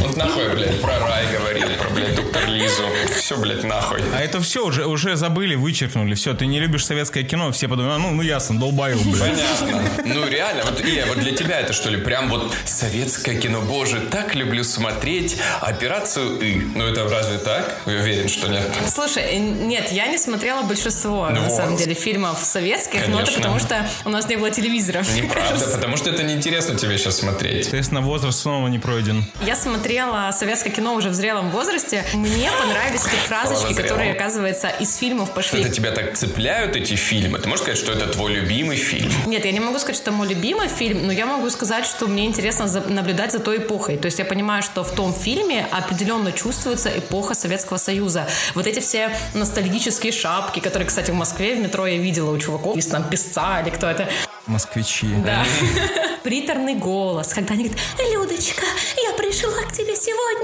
Вот 0.00 0.16
нахуй, 0.16 0.48
блядь, 0.48 0.80
про 0.80 0.98
рай 0.98 1.26
говорил, 1.32 1.68
про, 1.78 1.90
блядь, 1.90 2.16
доктор 2.16 2.44
Лизу. 2.48 2.88
Все, 3.16 3.36
блядь, 3.36 3.62
нахуй. 3.62 4.00
А 4.12 4.20
это 4.20 4.40
все 4.40 4.66
уже, 4.66 4.86
уже 4.86 5.14
забыли, 5.14 5.54
вычеркнули. 5.54 6.14
Все, 6.14 6.34
ты 6.34 6.46
не 6.46 6.58
любишь 6.58 6.84
советское 6.84 7.22
кино, 7.22 7.52
все 7.52 7.68
подумают, 7.68 7.96
а, 7.96 7.98
ну, 7.98 8.10
ну 8.10 8.22
ясно, 8.22 8.58
долбаю, 8.58 8.98
блядь. 9.04 9.20
Понятно. 9.20 9.82
Ну, 10.06 10.28
реально, 10.28 10.64
вот, 10.64 10.81
Илья, 10.82 11.06
вот 11.06 11.18
для 11.18 11.32
тебя 11.34 11.60
это 11.60 11.72
что 11.72 11.88
ли 11.90 11.96
прям 11.96 12.28
вот 12.28 12.52
советское 12.64 13.36
кино? 13.38 13.60
Боже, 13.60 14.00
так 14.00 14.34
люблю 14.34 14.64
смотреть 14.64 15.36
операцию 15.60 16.38
И. 16.40 16.54
Ну, 16.74 16.86
это 16.86 17.08
разве 17.08 17.38
так? 17.38 17.76
Я 17.86 17.92
уверен, 18.00 18.28
что 18.28 18.48
нет. 18.48 18.64
Слушай, 18.92 19.38
нет, 19.38 19.92
я 19.92 20.06
не 20.08 20.18
смотрела 20.18 20.62
большинство, 20.62 21.28
Ну 21.30 21.36
на 21.42 21.48
вот. 21.48 21.56
самом 21.56 21.76
деле, 21.76 21.94
фильмов 21.94 22.38
советских, 22.42 23.06
но 23.08 23.20
это 23.20 23.32
Конечно. 23.32 23.36
потому 23.36 23.58
что 23.60 23.88
у 24.04 24.08
нас 24.08 24.28
не 24.28 24.36
было 24.36 24.50
телевизоров. 24.50 25.08
Неправда, 25.14 25.66
потому 25.68 25.96
что 25.96 26.10
это 26.10 26.22
неинтересно 26.22 26.76
тебе 26.76 26.98
сейчас 26.98 27.18
смотреть. 27.18 27.64
Соответственно, 27.64 28.00
возраст 28.00 28.40
снова 28.40 28.66
не 28.68 28.78
пройден. 28.78 29.24
Я 29.44 29.54
смотрела 29.56 30.30
советское 30.36 30.70
кино 30.70 30.94
уже 30.94 31.10
в 31.10 31.14
зрелом 31.14 31.50
возрасте. 31.50 32.04
Мне 32.14 32.50
понравились 32.60 33.02
эти 33.06 33.16
фразочки, 33.28 33.74
которые, 33.74 34.12
оказывается, 34.12 34.68
из 34.68 34.96
фильмов 34.96 35.32
пошли. 35.32 35.60
Это 35.60 35.70
тебя 35.70 35.92
так 35.92 36.16
цепляют, 36.16 36.74
эти 36.76 36.94
фильмы? 36.94 37.38
Ты 37.38 37.48
можешь 37.48 37.62
сказать, 37.62 37.78
что 37.78 37.92
это 37.92 38.08
твой 38.08 38.32
любимый 38.32 38.76
фильм? 38.76 39.10
Нет, 39.26 39.44
я 39.44 39.52
не 39.52 39.60
могу 39.60 39.78
сказать, 39.78 39.96
что 39.96 40.10
мой 40.10 40.26
любимый 40.28 40.68
фильм, 40.72 41.06
но 41.06 41.12
я 41.12 41.26
могу 41.26 41.48
сказать, 41.50 41.86
что 41.86 42.06
мне 42.08 42.26
интересно 42.26 42.66
за- 42.68 42.80
наблюдать 42.80 43.32
за 43.32 43.38
той 43.38 43.58
эпохой. 43.58 43.96
То 43.96 44.06
есть 44.06 44.18
я 44.18 44.24
понимаю, 44.24 44.62
что 44.62 44.82
в 44.82 44.90
том 44.92 45.12
фильме 45.12 45.66
определенно 45.70 46.32
чувствуется 46.32 46.90
эпоха 46.98 47.34
Советского 47.34 47.76
Союза. 47.78 48.26
Вот 48.54 48.66
эти 48.66 48.80
все 48.80 49.10
ностальгические 49.34 50.12
шапки, 50.12 50.60
которые, 50.60 50.86
кстати, 50.88 51.10
в 51.10 51.14
Москве 51.14 51.54
в 51.54 51.60
метро 51.60 51.86
я 51.86 51.98
видела 51.98 52.30
у 52.32 52.38
чуваков, 52.38 52.76
из 52.76 52.86
там 52.86 53.08
песца 53.08 53.60
или 53.60 53.70
кто 53.70 53.86
это. 53.86 54.08
Москвичи. 54.46 55.06
Да. 55.24 55.44
Приторный 56.24 56.74
голос, 56.74 57.32
когда 57.32 57.54
они 57.54 57.64
говорят, 57.64 57.80
Людочка, 58.12 58.64
я 58.96 59.12
пришла 59.16 59.52
к 59.68 59.72
тебе 59.72 59.94
сегодня. 59.96 60.41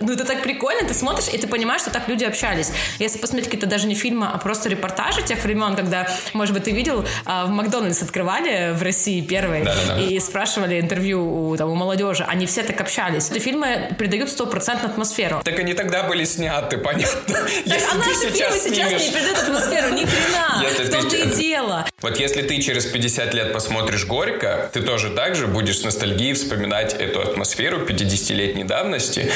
Ну, 0.00 0.12
это 0.12 0.24
так 0.24 0.42
прикольно, 0.42 0.86
ты 0.86 0.94
смотришь, 0.94 1.28
и 1.32 1.38
ты 1.38 1.46
понимаешь, 1.46 1.82
что 1.82 1.90
так 1.90 2.08
люди 2.08 2.24
общались. 2.24 2.70
Если 2.98 3.18
посмотреть 3.18 3.46
какие-то 3.46 3.66
даже 3.66 3.86
не 3.86 3.94
фильмы, 3.94 4.28
а 4.32 4.38
просто 4.38 4.68
репортажи 4.68 5.22
тех 5.22 5.42
времен, 5.42 5.74
когда, 5.76 6.08
может 6.32 6.54
быть, 6.54 6.64
ты 6.64 6.70
видел, 6.72 7.04
а, 7.24 7.46
в 7.46 7.50
Макдональдс 7.50 8.02
открывали 8.02 8.72
в 8.72 8.82
России 8.82 9.20
первый, 9.20 9.64
Да-да-да. 9.64 10.00
и 10.00 10.18
спрашивали 10.20 10.80
интервью 10.80 11.50
у, 11.50 11.56
там, 11.56 11.70
у 11.70 11.74
молодежи, 11.74 12.24
они 12.28 12.46
все 12.46 12.62
так 12.62 12.80
общались. 12.80 13.30
Эти 13.30 13.38
фильмы 13.38 13.90
придают 13.98 14.30
стопроцентную 14.30 14.90
атмосферу. 14.92 15.40
Так 15.44 15.58
они 15.58 15.74
тогда 15.74 16.02
были 16.04 16.24
сняты, 16.24 16.78
понятно. 16.78 17.06
Так, 17.26 17.50
Если 17.64 17.88
а 17.90 17.94
наши 17.94 18.30
фильмы 18.30 18.58
сейчас 18.58 19.04
не 19.06 19.12
передают 19.12 19.38
атмосферу, 19.38 19.88
ни 19.90 20.04
хрена. 20.04 20.86
В 20.86 20.90
том-то 20.90 21.16
и 21.16 21.34
дело. 21.36 21.86
Вот 22.06 22.20
если 22.20 22.42
ты 22.42 22.62
через 22.62 22.86
50 22.86 23.34
лет 23.34 23.52
посмотришь 23.52 24.06
«Горько», 24.06 24.70
ты 24.72 24.80
тоже 24.80 25.10
так 25.10 25.34
же 25.34 25.48
будешь 25.48 25.80
с 25.80 25.82
ностальгией 25.82 26.34
вспоминать 26.34 26.94
эту 26.94 27.20
атмосферу 27.20 27.84
50-летней 27.84 28.62
давности. 28.62 29.28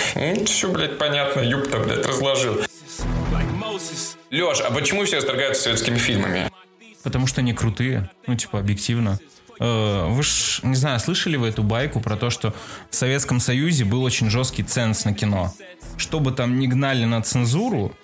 все, 0.47 0.71
блядь, 0.71 0.97
понятно, 0.97 1.41
юб-то, 1.41 1.81
блядь, 1.81 2.07
разложил. 2.07 2.61
Леш, 4.31 4.61
а 4.61 4.71
почему 4.71 5.05
все 5.05 5.17
восторгаются 5.17 5.65
советскими 5.65 5.99
фильмами? 5.99 6.49
Потому 7.03 7.27
что 7.27 7.41
они 7.41 7.55
крутые. 7.55 8.09
Ну, 8.29 8.37
типа, 8.37 8.61
объективно. 8.61 9.19
Э, 9.59 10.07
Вы 10.07 10.23
ж, 10.23 10.61
не 10.63 10.77
знаю, 10.77 11.01
слышали 11.01 11.37
вы 11.37 11.49
эту 11.49 11.65
байку 11.65 11.99
про 11.99 12.15
то, 12.15 12.31
что 12.31 12.55
в 12.89 12.95
Советском 12.95 13.41
Союзе 13.41 13.85
был 13.85 14.05
очень 14.05 14.31
жесткий 14.31 14.63
ценз 14.63 15.05
на 15.05 15.13
кино. 15.13 15.53
Что 15.97 16.21
бы 16.21 16.31
там 16.31 16.61
ни 16.61 16.69
гнали 16.69 17.05
на 17.05 17.21
цензуру, 17.21 17.97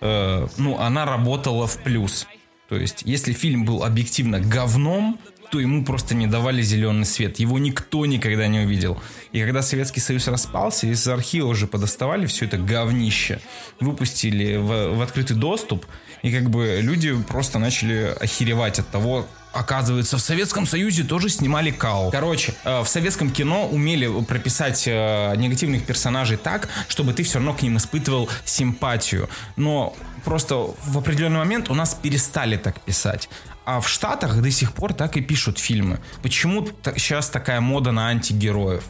э, 0.00 0.46
ну, 0.58 0.78
она 0.78 1.06
работала 1.06 1.66
в 1.66 1.76
плюс. 1.78 2.28
То 2.72 2.78
есть, 2.78 3.02
если 3.04 3.34
фильм 3.34 3.66
был 3.66 3.84
объективно 3.84 4.40
говном, 4.40 5.20
то 5.50 5.60
ему 5.60 5.84
просто 5.84 6.14
не 6.14 6.26
давали 6.26 6.62
зеленый 6.62 7.04
свет. 7.04 7.38
Его 7.38 7.58
никто 7.58 8.06
никогда 8.06 8.46
не 8.46 8.60
увидел. 8.60 8.98
И 9.30 9.42
когда 9.42 9.60
Советский 9.60 10.00
Союз 10.00 10.26
распался, 10.26 10.86
из 10.86 11.06
архива 11.06 11.48
уже 11.48 11.66
подоставали 11.66 12.24
все 12.24 12.46
это 12.46 12.56
говнище, 12.56 13.40
выпустили 13.78 14.56
в, 14.56 14.96
в 14.96 15.02
открытый 15.02 15.36
доступ, 15.36 15.84
и 16.22 16.32
как 16.32 16.48
бы 16.48 16.78
люди 16.80 17.14
просто 17.28 17.58
начали 17.58 18.14
охеревать 18.18 18.78
от 18.78 18.88
того, 18.88 19.26
Оказывается, 19.52 20.16
в 20.16 20.20
Советском 20.20 20.66
Союзе 20.66 21.04
тоже 21.04 21.28
снимали 21.28 21.70
кал. 21.70 22.10
Короче, 22.10 22.54
э, 22.64 22.80
в 22.80 22.88
советском 22.88 23.30
кино 23.30 23.68
умели 23.68 24.08
прописать 24.24 24.84
э, 24.86 25.34
негативных 25.36 25.84
персонажей 25.84 26.38
так, 26.38 26.68
чтобы 26.88 27.12
ты 27.12 27.22
все 27.22 27.34
равно 27.34 27.52
к 27.52 27.62
ним 27.62 27.76
испытывал 27.76 28.28
симпатию. 28.44 29.28
Но 29.56 29.94
просто 30.24 30.56
в 30.84 30.98
определенный 30.98 31.38
момент 31.38 31.70
у 31.70 31.74
нас 31.74 31.94
перестали 31.94 32.56
так 32.56 32.80
писать. 32.80 33.28
А 33.64 33.80
в 33.80 33.88
Штатах 33.88 34.40
до 34.40 34.50
сих 34.50 34.72
пор 34.72 34.94
так 34.94 35.16
и 35.16 35.20
пишут 35.20 35.58
фильмы. 35.58 36.00
Почему 36.22 36.66
сейчас 36.96 37.28
такая 37.28 37.60
мода 37.60 37.92
на 37.92 38.08
антигероев? 38.08 38.84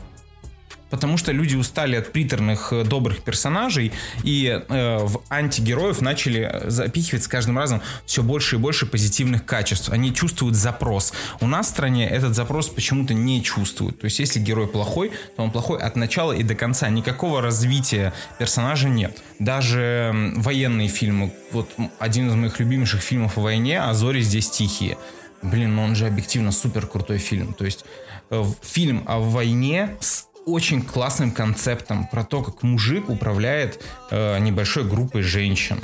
Потому 0.92 1.16
что 1.16 1.33
люди 1.33 1.57
устали 1.57 1.96
от 1.96 2.12
приторных 2.12 2.70
э, 2.70 2.85
добрых 2.85 3.22
персонажей 3.22 3.92
и 4.24 4.61
э, 4.68 4.98
в 4.98 5.22
антигероев 5.31 6.02
начали 6.02 6.64
запихивать 6.66 7.24
с 7.24 7.28
каждым 7.28 7.57
разом 7.57 7.81
все 8.05 8.22
больше 8.22 8.57
и 8.57 8.59
больше 8.59 8.85
позитивных 8.85 9.46
качеств. 9.46 9.88
Они 9.88 10.12
чувствуют 10.12 10.55
запрос. 10.55 11.14
У 11.40 11.46
нас 11.46 11.68
в 11.68 11.70
стране 11.70 12.07
этот 12.07 12.35
запрос 12.35 12.68
почему-то 12.68 13.14
не 13.14 13.42
чувствуют. 13.42 14.00
То 14.00 14.05
есть 14.05 14.18
если 14.18 14.38
герой 14.38 14.68
плохой, 14.68 15.12
то 15.35 15.42
он 15.42 15.50
плохой 15.50 15.81
от 15.81 15.96
начала 15.96 16.33
и 16.33 16.42
до 16.42 16.55
конца. 16.55 16.90
Никакого 16.90 17.40
развития 17.40 18.12
персонажа 18.38 18.90
нет. 18.90 19.22
Даже 19.38 20.12
военные 20.37 20.88
фильмы. 20.88 21.33
Вот 21.52 21.70
один 22.00 22.28
из 22.28 22.35
моих 22.35 22.61
любимейших 22.61 23.00
фильмов 23.00 23.38
о 23.38 23.40
войне 23.40 23.81
«А 23.81 23.94
зори 23.94 24.20
здесь 24.20 24.50
тихие». 24.50 24.98
Блин, 25.40 25.74
ну 25.74 25.85
он 25.85 25.96
же 25.96 26.07
объективно 26.07 26.52
супер 26.52 26.87
крутой 26.87 27.16
фильм. 27.16 27.55
То 27.55 27.64
есть 27.64 27.87
э, 28.28 28.44
фильм 28.62 29.05
о 29.07 29.20
войне 29.20 29.96
с 29.98 30.26
очень 30.46 30.83
классным 30.83 31.31
концептом 31.31 32.07
про 32.07 32.24
то, 32.24 32.42
как 32.42 32.62
мужик 32.62 33.09
управляет 33.09 33.83
э, 34.11 34.38
небольшой 34.38 34.85
группой 34.85 35.22
женщин 35.22 35.81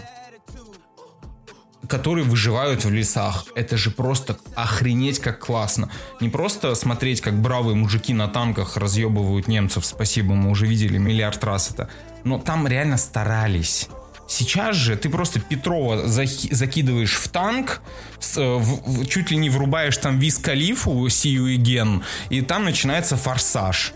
которые 1.88 2.25
выживают 2.25 2.85
в 2.85 2.92
лесах. 2.92 3.47
Это 3.55 3.79
же 3.79 3.90
просто 3.90 4.37
охренеть 4.55 5.21
как 5.21 5.38
классно. 5.38 5.90
Не 6.21 6.29
просто 6.29 6.75
смотреть, 6.75 7.23
как 7.23 7.40
бравые 7.40 7.75
мужики 7.77 8.12
на 8.12 8.29
танках 8.29 8.77
разъебывают 8.77 9.49
немцев, 9.49 9.87
спасибо, 9.87 10.35
мы 10.35 10.51
уже 10.51 10.66
видели 10.66 10.99
миллиард 10.99 11.42
раз 11.44 11.71
это. 11.71 11.88
Но 12.25 12.38
там 12.38 12.66
реально 12.66 12.99
старались. 12.99 13.88
Сейчас 14.27 14.77
же 14.77 14.97
ты 14.97 15.09
просто 15.09 15.40
Петрова 15.40 16.07
закидываешь 16.07 17.14
в 17.14 17.29
танк, 17.29 17.81
с, 18.21 18.37
э, 18.37 18.57
в- 18.57 18.83
в- 18.87 19.07
чуть 19.07 19.31
ли 19.31 19.38
не 19.38 19.49
врубаешь 19.49 19.97
там 19.97 20.18
Виз 20.18 20.37
Калифу, 20.37 21.09
Сию 21.09 21.47
и 21.47 21.57
Ген, 21.57 22.03
и 22.29 22.42
там 22.42 22.64
начинается 22.64 23.16
форсаж. 23.16 23.94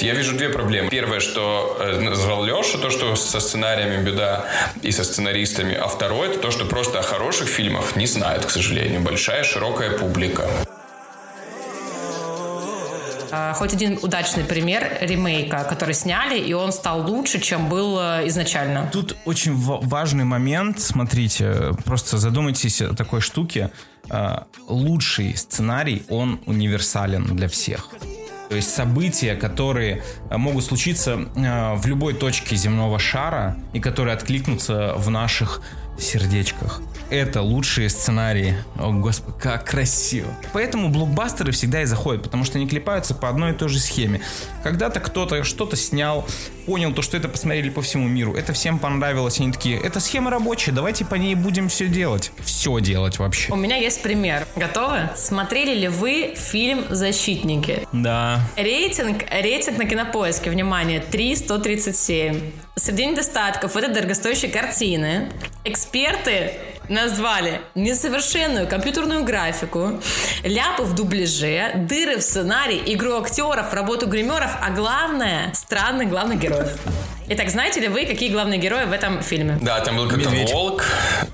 Я 0.00 0.14
вижу 0.14 0.36
две 0.36 0.48
проблемы. 0.50 0.88
Первое, 0.90 1.20
что 1.20 1.76
э, 1.80 2.00
назвал 2.00 2.44
Леша, 2.44 2.78
то, 2.78 2.90
что 2.90 3.16
со 3.16 3.40
сценариями 3.40 4.04
беда 4.04 4.44
и 4.82 4.92
со 4.92 5.04
сценаристами. 5.04 5.74
А 5.74 5.88
второе, 5.88 6.30
это 6.30 6.38
то, 6.38 6.50
что 6.50 6.64
просто 6.64 6.98
о 7.00 7.02
хороших 7.02 7.48
фильмах 7.48 7.96
не 7.96 8.06
знают, 8.06 8.44
к 8.46 8.50
сожалению. 8.50 9.00
Большая, 9.00 9.42
широкая 9.44 9.90
публика. 9.98 10.48
А, 13.32 13.52
Хоть 13.54 13.72
один 13.72 13.98
удачный 14.02 14.44
пример 14.44 14.98
ремейка, 15.00 15.64
который 15.68 15.94
сняли, 15.94 16.38
и 16.38 16.52
он 16.52 16.72
стал 16.72 17.00
лучше, 17.10 17.40
чем 17.40 17.68
был 17.68 17.98
э, 17.98 18.28
изначально. 18.28 18.88
Тут 18.92 19.16
очень 19.24 19.54
ва- 19.54 19.80
важный 19.82 20.24
момент. 20.24 20.80
Смотрите, 20.80 21.72
просто 21.84 22.18
задумайтесь 22.18 22.80
о 22.80 22.94
такой 22.94 23.20
штуке. 23.20 23.70
А, 24.10 24.46
Лучший 24.68 25.36
сценарий, 25.36 26.02
он 26.08 26.40
универсален 26.46 27.24
для 27.36 27.48
всех. 27.48 27.90
То 28.48 28.54
есть 28.54 28.72
события, 28.74 29.34
которые 29.34 30.02
а, 30.30 30.38
могут 30.38 30.64
случиться 30.64 31.28
а, 31.36 31.74
в 31.74 31.86
любой 31.86 32.14
точке 32.14 32.56
земного 32.56 32.98
шара 32.98 33.56
и 33.72 33.80
которые 33.80 34.14
откликнутся 34.14 34.94
в 34.96 35.10
наших 35.10 35.62
сердечках. 35.98 36.80
Это 37.10 37.40
лучшие 37.42 37.88
сценарии. 37.88 38.56
О, 38.78 38.92
господи, 38.92 39.36
как 39.40 39.64
красиво. 39.64 40.28
Поэтому 40.52 40.88
блокбастеры 40.88 41.52
всегда 41.52 41.82
и 41.82 41.84
заходят, 41.84 42.22
потому 42.22 42.44
что 42.44 42.58
они 42.58 42.66
клепаются 42.66 43.14
по 43.14 43.28
одной 43.28 43.52
и 43.52 43.54
той 43.54 43.68
же 43.68 43.78
схеме. 43.78 44.20
Когда-то 44.62 45.00
кто-то 45.00 45.44
что-то 45.44 45.76
снял, 45.76 46.26
понял 46.66 46.92
то, 46.92 47.02
что 47.02 47.16
это 47.16 47.28
посмотрели 47.28 47.70
по 47.70 47.82
всему 47.82 48.08
миру. 48.08 48.34
Это 48.34 48.52
всем 48.52 48.78
понравилось. 48.78 49.38
Они 49.40 49.52
такие, 49.52 49.80
это 49.80 50.00
схема 50.00 50.30
рабочая, 50.30 50.72
давайте 50.72 51.04
по 51.04 51.14
ней 51.14 51.34
будем 51.34 51.68
все 51.68 51.86
делать. 51.86 52.32
Все 52.44 52.80
делать 52.80 53.18
вообще. 53.18 53.52
У 53.52 53.56
меня 53.56 53.76
есть 53.76 54.02
пример. 54.02 54.46
Готовы? 54.56 55.10
Смотрели 55.14 55.78
ли 55.78 55.88
вы 55.88 56.34
фильм 56.36 56.84
«Защитники»? 56.90 57.86
Да. 57.92 58.40
Рейтинг, 58.56 59.24
рейтинг 59.30 59.78
на 59.78 59.84
кинопоиске, 59.84 60.50
внимание, 60.50 61.00
3,137. 61.00 62.65
Среди 62.78 63.06
недостатков 63.06 63.74
этой 63.74 63.88
дорогостоящей 63.88 64.50
картины 64.50 65.30
эксперты 65.64 66.52
назвали 66.90 67.62
несовершенную 67.74 68.68
компьютерную 68.68 69.24
графику, 69.24 69.98
ляпы 70.44 70.82
в 70.82 70.94
дубляже, 70.94 71.72
дыры 71.88 72.18
в 72.18 72.20
сценарии, 72.20 72.82
игру 72.94 73.18
актеров, 73.18 73.72
работу 73.72 74.06
гримеров, 74.06 74.58
а 74.60 74.70
главное, 74.72 75.54
странных 75.54 76.10
главных 76.10 76.38
героев. 76.38 76.78
Итак, 77.28 77.48
знаете 77.50 77.80
ли 77.80 77.88
вы, 77.88 78.06
какие 78.06 78.30
главные 78.30 78.60
герои 78.60 78.84
в 78.84 78.92
этом 78.92 79.20
фильме? 79.20 79.58
Да, 79.60 79.80
там 79.80 79.96
был 79.96 80.08
как-то 80.08 80.28
Медведь. 80.30 80.52
волк. 80.52 80.84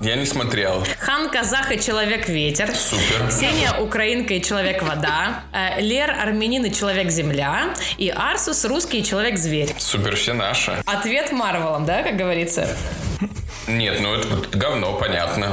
Я 0.01 0.15
не 0.15 0.25
смотрел. 0.25 0.83
Хан 0.99 1.29
Казах 1.29 1.71
и 1.71 1.79
Человек-ветер. 1.79 2.73
Супер. 2.75 3.27
Ксения 3.29 3.73
Украинка 3.79 4.33
и 4.33 4.41
Человек-вода. 4.41 5.43
э, 5.53 5.81
Лер 5.81 6.09
Армянин 6.09 6.65
и 6.65 6.71
Человек-земля. 6.73 7.75
И 7.99 8.09
Арсус 8.09 8.65
Русский 8.65 9.01
и 9.01 9.03
Человек-зверь. 9.03 9.75
Супер, 9.77 10.15
все 10.15 10.33
наши. 10.33 10.71
Ответ 10.87 11.31
Марвелом, 11.31 11.85
да, 11.85 12.01
как 12.01 12.17
говорится? 12.17 12.67
Нет, 13.67 13.99
ну 14.01 14.15
это 14.15 14.57
говно, 14.57 14.93
понятно. 14.93 15.51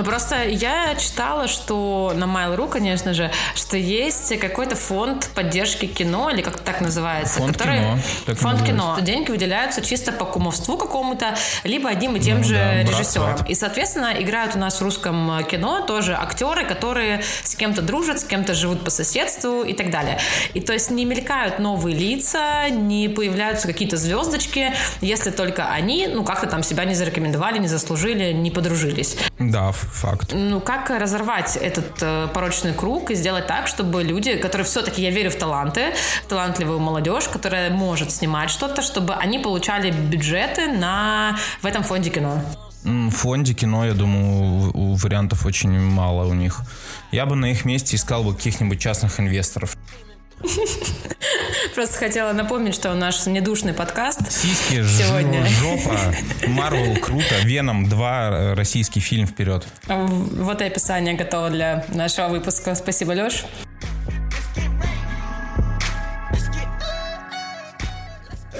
The 0.00 0.04
Ну, 0.04 0.10
просто 0.10 0.44
я 0.44 0.94
читала, 0.94 1.46
что 1.46 2.12
на 2.14 2.24
Mail.ru, 2.24 2.68
конечно 2.68 3.14
же, 3.14 3.30
что 3.54 3.76
есть 3.76 4.38
какой-то 4.38 4.74
фонд 4.76 5.28
поддержки 5.34 5.86
кино, 5.86 6.30
или 6.30 6.40
как 6.42 6.58
так 6.60 6.80
называется. 6.80 7.40
Фонд 7.40 7.56
кино, 7.58 7.98
так 8.26 8.38
фонд 8.38 8.62
кино. 8.62 8.94
Что 8.96 9.04
деньги 9.04 9.30
выделяются 9.30 9.82
чисто 9.82 10.12
по 10.12 10.24
кумовству 10.24 10.76
какому-то, 10.78 11.36
либо 11.64 11.88
одним 11.90 12.16
и 12.16 12.20
тем 12.20 12.38
Ну 12.38 12.44
же 12.44 12.54
да, 12.54 12.82
брат, 12.90 12.98
режиссером. 13.00 13.36
сват. 13.36 13.50
И, 13.50 13.54
соответственно, 13.54 14.14
играют 14.18 14.56
у 14.56 14.58
нас 14.58 14.80
в 14.80 14.82
русском 14.82 15.44
кино 15.44 15.82
тоже 15.82 16.14
актеры, 16.14 16.64
которые 16.64 17.22
с 17.42 17.54
кем-то 17.54 17.82
дружат, 17.82 18.20
с 18.20 18.24
кем-то 18.24 18.54
живут 18.54 18.84
по 18.84 18.90
соседству 18.90 19.62
и 19.62 19.72
так 19.72 19.90
далее. 19.90 20.18
И 20.54 20.60
то 20.60 20.72
есть 20.72 20.90
не 20.90 21.04
мелькают 21.04 21.58
новые 21.58 21.96
лица, 21.96 22.68
не 22.70 23.08
появляются 23.08 23.66
какие-то 23.66 23.96
звездочки, 23.96 24.72
если 25.00 25.30
только 25.30 25.68
они, 25.68 26.06
ну, 26.06 26.24
как-то 26.24 26.46
там 26.46 26.62
себя 26.62 26.84
не 26.84 26.94
зарекомендовали, 26.94 27.58
не 27.58 27.68
заслужили, 27.68 28.32
не 28.32 28.50
подружились. 28.50 29.16
Да, 29.38 29.72
факт. 29.92 30.32
Ну, 30.32 30.60
как 30.60 30.90
разорвать 30.90 31.56
этот 31.56 31.92
э, 32.02 32.28
порочный 32.32 32.72
круг 32.74 33.10
и 33.10 33.14
сделать 33.14 33.46
так, 33.46 33.66
чтобы 33.66 34.02
люди, 34.02 34.36
которые 34.36 34.64
все-таки, 34.64 35.02
я 35.02 35.10
верю 35.10 35.30
в 35.30 35.36
таланты, 35.36 35.92
в 36.24 36.28
талантливую 36.28 36.78
молодежь, 36.78 37.28
которая 37.28 37.70
может 37.70 38.10
снимать 38.12 38.50
что-то, 38.50 38.82
чтобы 38.82 39.14
они 39.14 39.38
получали 39.38 39.90
бюджеты 39.90 40.68
на, 40.72 41.36
в 41.62 41.66
этом 41.66 41.82
фонде 41.82 42.10
кино. 42.10 42.42
В 42.82 43.10
фонде 43.10 43.52
кино, 43.52 43.84
я 43.84 43.92
думаю, 43.92 44.70
у- 44.74 44.92
у 44.92 44.94
вариантов 44.94 45.44
очень 45.44 45.78
мало 45.78 46.24
у 46.26 46.32
них. 46.34 46.60
Я 47.12 47.26
бы 47.26 47.36
на 47.36 47.50
их 47.50 47.64
месте 47.66 47.96
искал 47.96 48.24
бы 48.24 48.34
каких-нибудь 48.34 48.80
частных 48.80 49.20
инвесторов. 49.20 49.76
Просто 51.74 51.98
хотела 51.98 52.32
напомнить, 52.32 52.74
что 52.74 52.92
наш 52.94 53.26
недушный 53.26 53.72
подкаст 53.74 54.30
Сиськи, 54.30 54.82
Сегодня. 54.86 55.44
жо- 55.46 55.76
жопа, 55.76 56.14
Марвел 56.46 56.96
круто, 56.96 57.38
Веном 57.44 57.88
2, 57.88 58.28
э, 58.30 58.54
российский 58.54 59.00
фильм 59.00 59.26
вперед. 59.26 59.66
Вот 59.86 60.60
и 60.62 60.64
описание 60.64 61.14
готово 61.14 61.50
для 61.50 61.84
нашего 61.88 62.28
выпуска. 62.28 62.74
Спасибо, 62.74 63.12
Леш. 63.12 63.44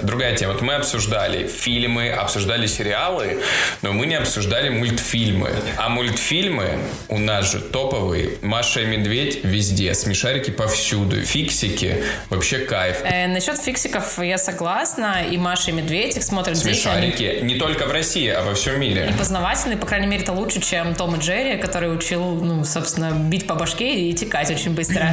Другая 0.03 0.35
тема. 0.35 0.53
Вот 0.53 0.61
мы 0.61 0.75
обсуждали 0.75 1.47
фильмы, 1.47 2.09
обсуждали 2.09 2.65
сериалы, 2.67 3.41
но 3.81 3.93
мы 3.93 4.05
не 4.05 4.15
обсуждали 4.15 4.69
мультфильмы. 4.69 5.51
А 5.77 5.89
мультфильмы 5.89 6.79
у 7.09 7.17
нас 7.17 7.51
же 7.51 7.59
топовые. 7.59 8.37
Маша 8.41 8.81
и 8.81 8.85
Медведь 8.85 9.43
везде, 9.43 9.93
смешарики 9.93 10.51
повсюду, 10.51 11.21
фиксики, 11.21 12.03
вообще 12.29 12.59
кайф. 12.59 12.97
Э, 13.03 13.27
насчет 13.27 13.57
фиксиков 13.57 14.19
я 14.19 14.37
согласна. 14.37 15.23
И 15.29 15.37
Маша 15.37 15.71
и 15.71 15.73
Медведь 15.73 16.17
их 16.17 16.23
смотрят 16.23 16.57
дети. 16.57 16.87
они 16.87 17.11
Смешарики 17.11 17.39
не 17.43 17.55
только 17.55 17.85
в 17.85 17.91
России, 17.91 18.27
а 18.29 18.43
во 18.43 18.53
всем 18.53 18.79
мире. 18.79 19.13
познавательный, 19.17 19.77
по 19.77 19.85
крайней 19.85 20.07
мере, 20.07 20.23
это 20.23 20.33
лучше, 20.33 20.61
чем 20.61 20.95
Том 20.95 21.15
и 21.15 21.19
Джерри, 21.19 21.57
который 21.57 21.93
учил, 21.93 22.23
ну, 22.35 22.63
собственно, 22.63 23.11
бить 23.11 23.47
по 23.47 23.55
башке 23.55 24.09
и 24.09 24.13
текать 24.13 24.49
очень 24.51 24.71
быстро. 24.73 25.09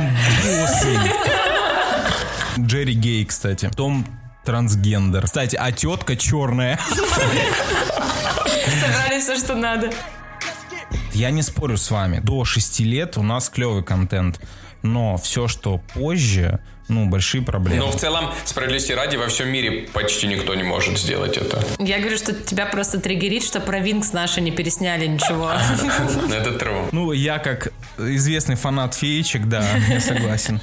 Джерри 2.59 2.95
Гей, 2.95 3.25
кстати. 3.25 3.71
Том 3.77 4.07
трансгендер. 4.49 5.27
Кстати, 5.27 5.57
а 5.57 5.71
тетка 5.73 6.17
черная. 6.17 6.81
Собрали 8.81 9.21
все, 9.21 9.37
что 9.37 9.55
надо. 9.55 9.91
Я 11.13 11.31
не 11.31 11.43
спорю 11.43 11.77
с 11.77 11.91
вами. 11.91 12.21
До 12.21 12.47
6 12.47 12.81
лет 12.81 13.19
у 13.19 13.23
нас 13.23 13.51
клевый 13.51 13.85
контент. 13.85 14.41
Но 14.81 15.19
все, 15.19 15.49
что 15.49 15.83
позже, 15.93 16.61
ну, 16.89 17.11
большие 17.11 17.43
проблемы. 17.43 17.85
Но 17.85 17.91
в 17.91 17.97
целом, 17.97 18.33
справедливости 18.47 18.93
ради, 18.93 19.17
во 19.17 19.27
всем 19.27 19.51
мире 19.51 19.87
почти 19.93 20.27
никто 20.27 20.55
не 20.55 20.63
может 20.63 20.99
сделать 20.99 21.37
это. 21.37 21.63
Я 21.79 21.99
говорю, 21.99 22.17
что 22.17 22.33
тебя 22.33 22.65
просто 22.65 22.99
триггерит, 23.01 23.45
что 23.45 23.61
про 23.61 23.81
Винкс 23.81 24.15
наши 24.15 24.41
не 24.41 24.51
пересняли 24.51 25.07
ничего. 25.07 25.51
Это 26.33 26.51
true. 26.53 26.89
Ну, 26.93 27.13
я 27.13 27.39
как 27.39 27.71
известный 27.99 28.55
фанат 28.55 28.95
феечек, 28.95 29.45
да, 29.45 29.63
я 29.91 30.01
согласен. 30.01 30.63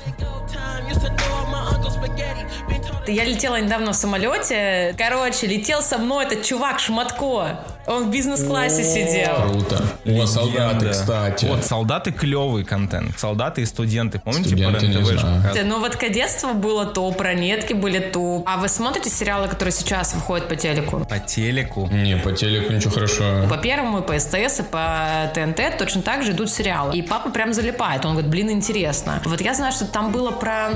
Я 3.07 3.23
летела 3.23 3.59
недавно 3.59 3.91
в 3.91 3.95
самолете. 3.95 4.95
Короче, 4.97 5.47
летел 5.47 5.81
со 5.81 5.97
мной 5.97 6.25
этот 6.25 6.43
чувак 6.43 6.79
Шматко. 6.79 7.49
Он 7.87 8.05
в 8.05 8.11
бизнес-классе 8.11 8.83
сидел. 8.83 9.49
Круто. 9.49 9.83
О, 10.05 10.25
солдаты, 10.25 10.89
кстати. 10.89 11.45
Вот, 11.45 11.63
солдаты 11.63 12.11
клевый 12.11 12.63
контент. 12.63 13.17
Солдаты 13.19 13.61
и 13.61 13.65
студенты. 13.65 14.19
Помните, 14.19 14.49
Студенты 14.49 14.91
по 14.91 14.97
показывали? 14.99 15.61
Ну 15.63 15.79
вот 15.79 15.95
кадетство 15.95 16.53
было 16.53 16.85
топ, 16.85 17.19
ранетки 17.21 17.73
были 17.73 17.99
топ. 17.99 18.47
А 18.47 18.57
вы 18.57 18.69
смотрите 18.69 19.09
сериалы, 19.09 19.47
которые 19.47 19.71
сейчас 19.71 20.13
выходят 20.13 20.47
по 20.47 20.55
телеку? 20.55 21.05
По 21.05 21.19
телеку. 21.19 21.87
Не, 21.91 22.17
по 22.17 22.31
телеку 22.31 22.73
ничего 22.73 22.91
хорошего. 22.91 23.47
По 23.47 23.57
первому, 23.57 23.99
и 23.99 24.01
по 24.01 24.17
СТС, 24.17 24.59
и 24.59 24.63
по 24.63 25.31
ТНТ 25.33 25.77
точно 25.77 26.01
так 26.01 26.23
же 26.23 26.31
идут 26.31 26.49
сериалы. 26.49 26.95
И 26.95 27.01
папа 27.01 27.29
прям 27.29 27.53
залипает. 27.53 28.05
Он 28.05 28.13
говорит, 28.13 28.29
блин, 28.29 28.49
интересно. 28.49 29.21
Вот 29.25 29.41
я 29.41 29.53
знаю, 29.53 29.71
что 29.71 29.85
там 29.85 30.11
было 30.11 30.31
про, 30.31 30.69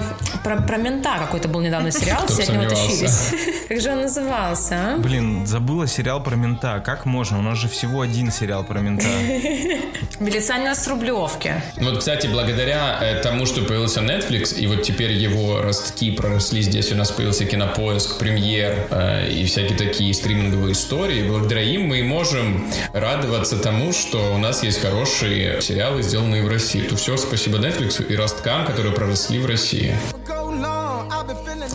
про, 0.44 0.62
про 0.62 0.78
мента 0.78 1.18
какой-то 1.20 1.48
был 1.48 1.62
недавно 1.62 1.92
сериал, 1.92 2.26
все 2.28 2.44
от 2.44 2.50
него 2.50 2.64
тащились. 2.64 3.34
Как 3.68 3.82
же 3.82 3.92
он 3.92 4.02
назывался, 4.02 4.76
а? 4.76 4.98
Блин, 4.98 5.46
забыла 5.46 5.88
сериал 5.88 6.22
про 6.22 6.36
мента. 6.36 6.82
Как 6.86 6.99
можно? 7.06 7.40
У 7.40 7.42
нас 7.42 7.58
же 7.58 7.68
всего 7.68 8.02
один 8.02 8.32
сериал 8.32 8.64
про 8.64 8.80
мента. 8.80 9.06
Милиционер 10.20 10.76
с 10.76 10.88
Рублевки. 10.88 11.62
Вот, 11.78 12.00
кстати, 12.00 12.28
благодаря 12.28 12.98
э, 13.02 13.22
тому, 13.22 13.46
что 13.46 13.62
появился 13.62 14.02
Netflix, 14.02 14.58
и 14.58 14.68
вот 14.68 14.84
теперь 14.84 15.12
его 15.12 15.62
ростки 15.62 16.12
проросли 16.12 16.62
здесь, 16.62 16.92
у 16.92 16.96
нас 16.96 17.12
появился 17.12 17.46
Кинопоиск, 17.46 18.18
Премьер 18.20 18.88
э, 18.90 19.32
и 19.32 19.46
всякие 19.46 19.78
такие 19.78 20.14
стриминговые 20.14 20.74
истории, 20.74 21.28
благодаря 21.28 21.62
им 21.62 21.88
мы 21.88 22.00
и 22.00 22.04
можем 22.04 22.70
радоваться 22.94 23.58
тому, 23.58 23.94
что 23.94 24.34
у 24.34 24.38
нас 24.38 24.64
есть 24.64 24.82
хорошие 24.82 25.62
сериалы, 25.62 26.04
сделанные 26.04 26.44
в 26.44 26.48
России. 26.48 26.82
То 26.82 26.96
все 26.96 27.18
спасибо 27.18 27.58
Netflix 27.58 28.06
и 28.06 28.16
росткам, 28.16 28.66
которые 28.66 28.94
проросли 28.94 29.40
в 29.40 29.46
России. 29.46 29.96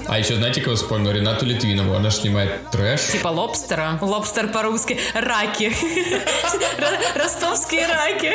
А 0.06 0.18
еще 0.18 0.34
знаете, 0.36 0.60
кого 0.60 0.76
вспомнил? 0.76 1.10
Ренату 1.12 1.46
Литвинову. 1.46 1.94
Она 1.94 2.10
же 2.10 2.16
снимает 2.16 2.70
трэш. 2.70 3.00
Типа 3.12 3.28
лобстера. 3.28 3.98
Лобстер 4.00 4.48
по-русски. 4.48 4.98
Раки. 5.14 5.72
Ро- 6.78 7.18
Ростовские 7.22 7.86
раки. 7.86 8.32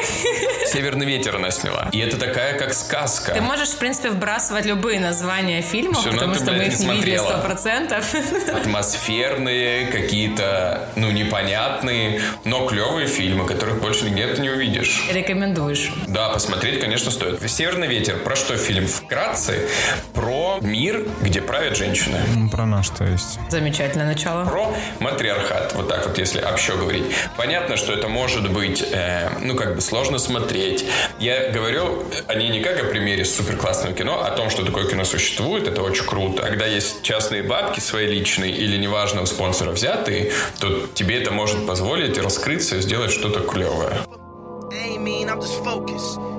«Северный 0.67 1.05
ветер» 1.05 1.36
она 1.36 1.51
сняла. 1.51 1.89
И 1.91 1.99
это 1.99 2.17
такая, 2.17 2.58
как 2.58 2.73
сказка. 2.73 3.34
Ты 3.34 3.41
можешь, 3.41 3.69
в 3.69 3.77
принципе, 3.77 4.10
вбрасывать 4.10 4.65
любые 4.65 4.99
названия 4.99 5.62
фильмов, 5.62 5.99
Всё, 6.01 6.10
ну 6.12 6.15
потому 6.15 6.34
ты, 6.36 6.39
что 6.39 6.51
мы 6.51 6.63
их 6.65 6.79
не 6.79 6.86
не 6.86 6.95
видели 6.97 7.17
сто 7.17 7.38
процентов. 7.39 8.05
атмосферные, 8.53 9.88
какие-то, 9.88 10.89
ну, 10.95 11.12
непонятные, 11.12 12.21
но 12.45 12.65
клевые 12.67 13.08
фильмы, 13.08 13.45
которых 13.45 13.79
больше 13.82 14.05
нигде 14.05 14.27
ты 14.27 14.41
не 14.41 14.49
увидишь. 14.49 15.03
Рекомендуешь. 15.12 15.91
Да, 16.08 16.29
посмотреть, 16.29 16.79
конечно, 16.79 17.12
стоит. 17.12 17.39
«Северный 17.49 17.88
ветер». 17.88 18.17
Про 18.17 18.36
что 18.36 18.58
фильм? 18.58 18.88
Вкратце, 18.88 19.67
про 20.13 20.60
мир, 20.62 21.05
где 21.21 21.41
правят 21.41 21.58
женщины. 21.75 22.17
Ну, 22.35 22.49
Про 22.49 22.65
наш, 22.65 22.89
то 22.89 23.05
есть. 23.05 23.39
Замечательное 23.49 24.05
начало. 24.07 24.45
Про 24.45 24.73
матриархат. 24.99 25.73
Вот 25.75 25.87
так 25.87 26.05
вот, 26.07 26.17
если 26.17 26.41
общо 26.41 26.75
говорить. 26.75 27.05
Понятно, 27.37 27.77
что 27.77 27.93
это 27.93 28.07
может 28.07 28.51
быть, 28.51 28.83
э, 28.91 29.29
ну, 29.41 29.55
как 29.55 29.75
бы 29.75 29.81
сложно 29.81 30.19
смотреть. 30.19 30.85
Я 31.19 31.51
говорю 31.51 32.03
о 32.27 32.35
ней 32.35 32.49
не 32.49 32.62
как 32.62 32.81
о 32.81 32.85
примере 32.85 33.25
супер 33.25 33.57
классного 33.57 33.93
кино, 33.95 34.21
а 34.23 34.27
о 34.27 34.31
том, 34.31 34.49
что 34.49 34.65
такое 34.65 34.87
кино 34.87 35.03
существует, 35.03 35.67
это 35.67 35.81
очень 35.81 36.05
круто. 36.05 36.43
Когда 36.43 36.65
есть 36.65 37.01
частные 37.01 37.43
бабки 37.43 37.79
свои 37.79 38.07
личные 38.07 38.51
или, 38.51 38.77
неважно, 38.77 39.21
у 39.21 39.25
спонсора 39.25 39.71
взятые, 39.71 40.31
то 40.60 40.87
тебе 40.93 41.21
это 41.21 41.31
может 41.31 41.65
позволить 41.67 42.17
раскрыться 42.17 42.77
и 42.77 42.81
сделать 42.81 43.12
что-то 43.12 43.41
клевое. 43.41 43.99
I 44.71 44.97
mean, 44.97 45.29
I'm 45.29 45.39
just 45.39 45.63
focused. 45.63 46.38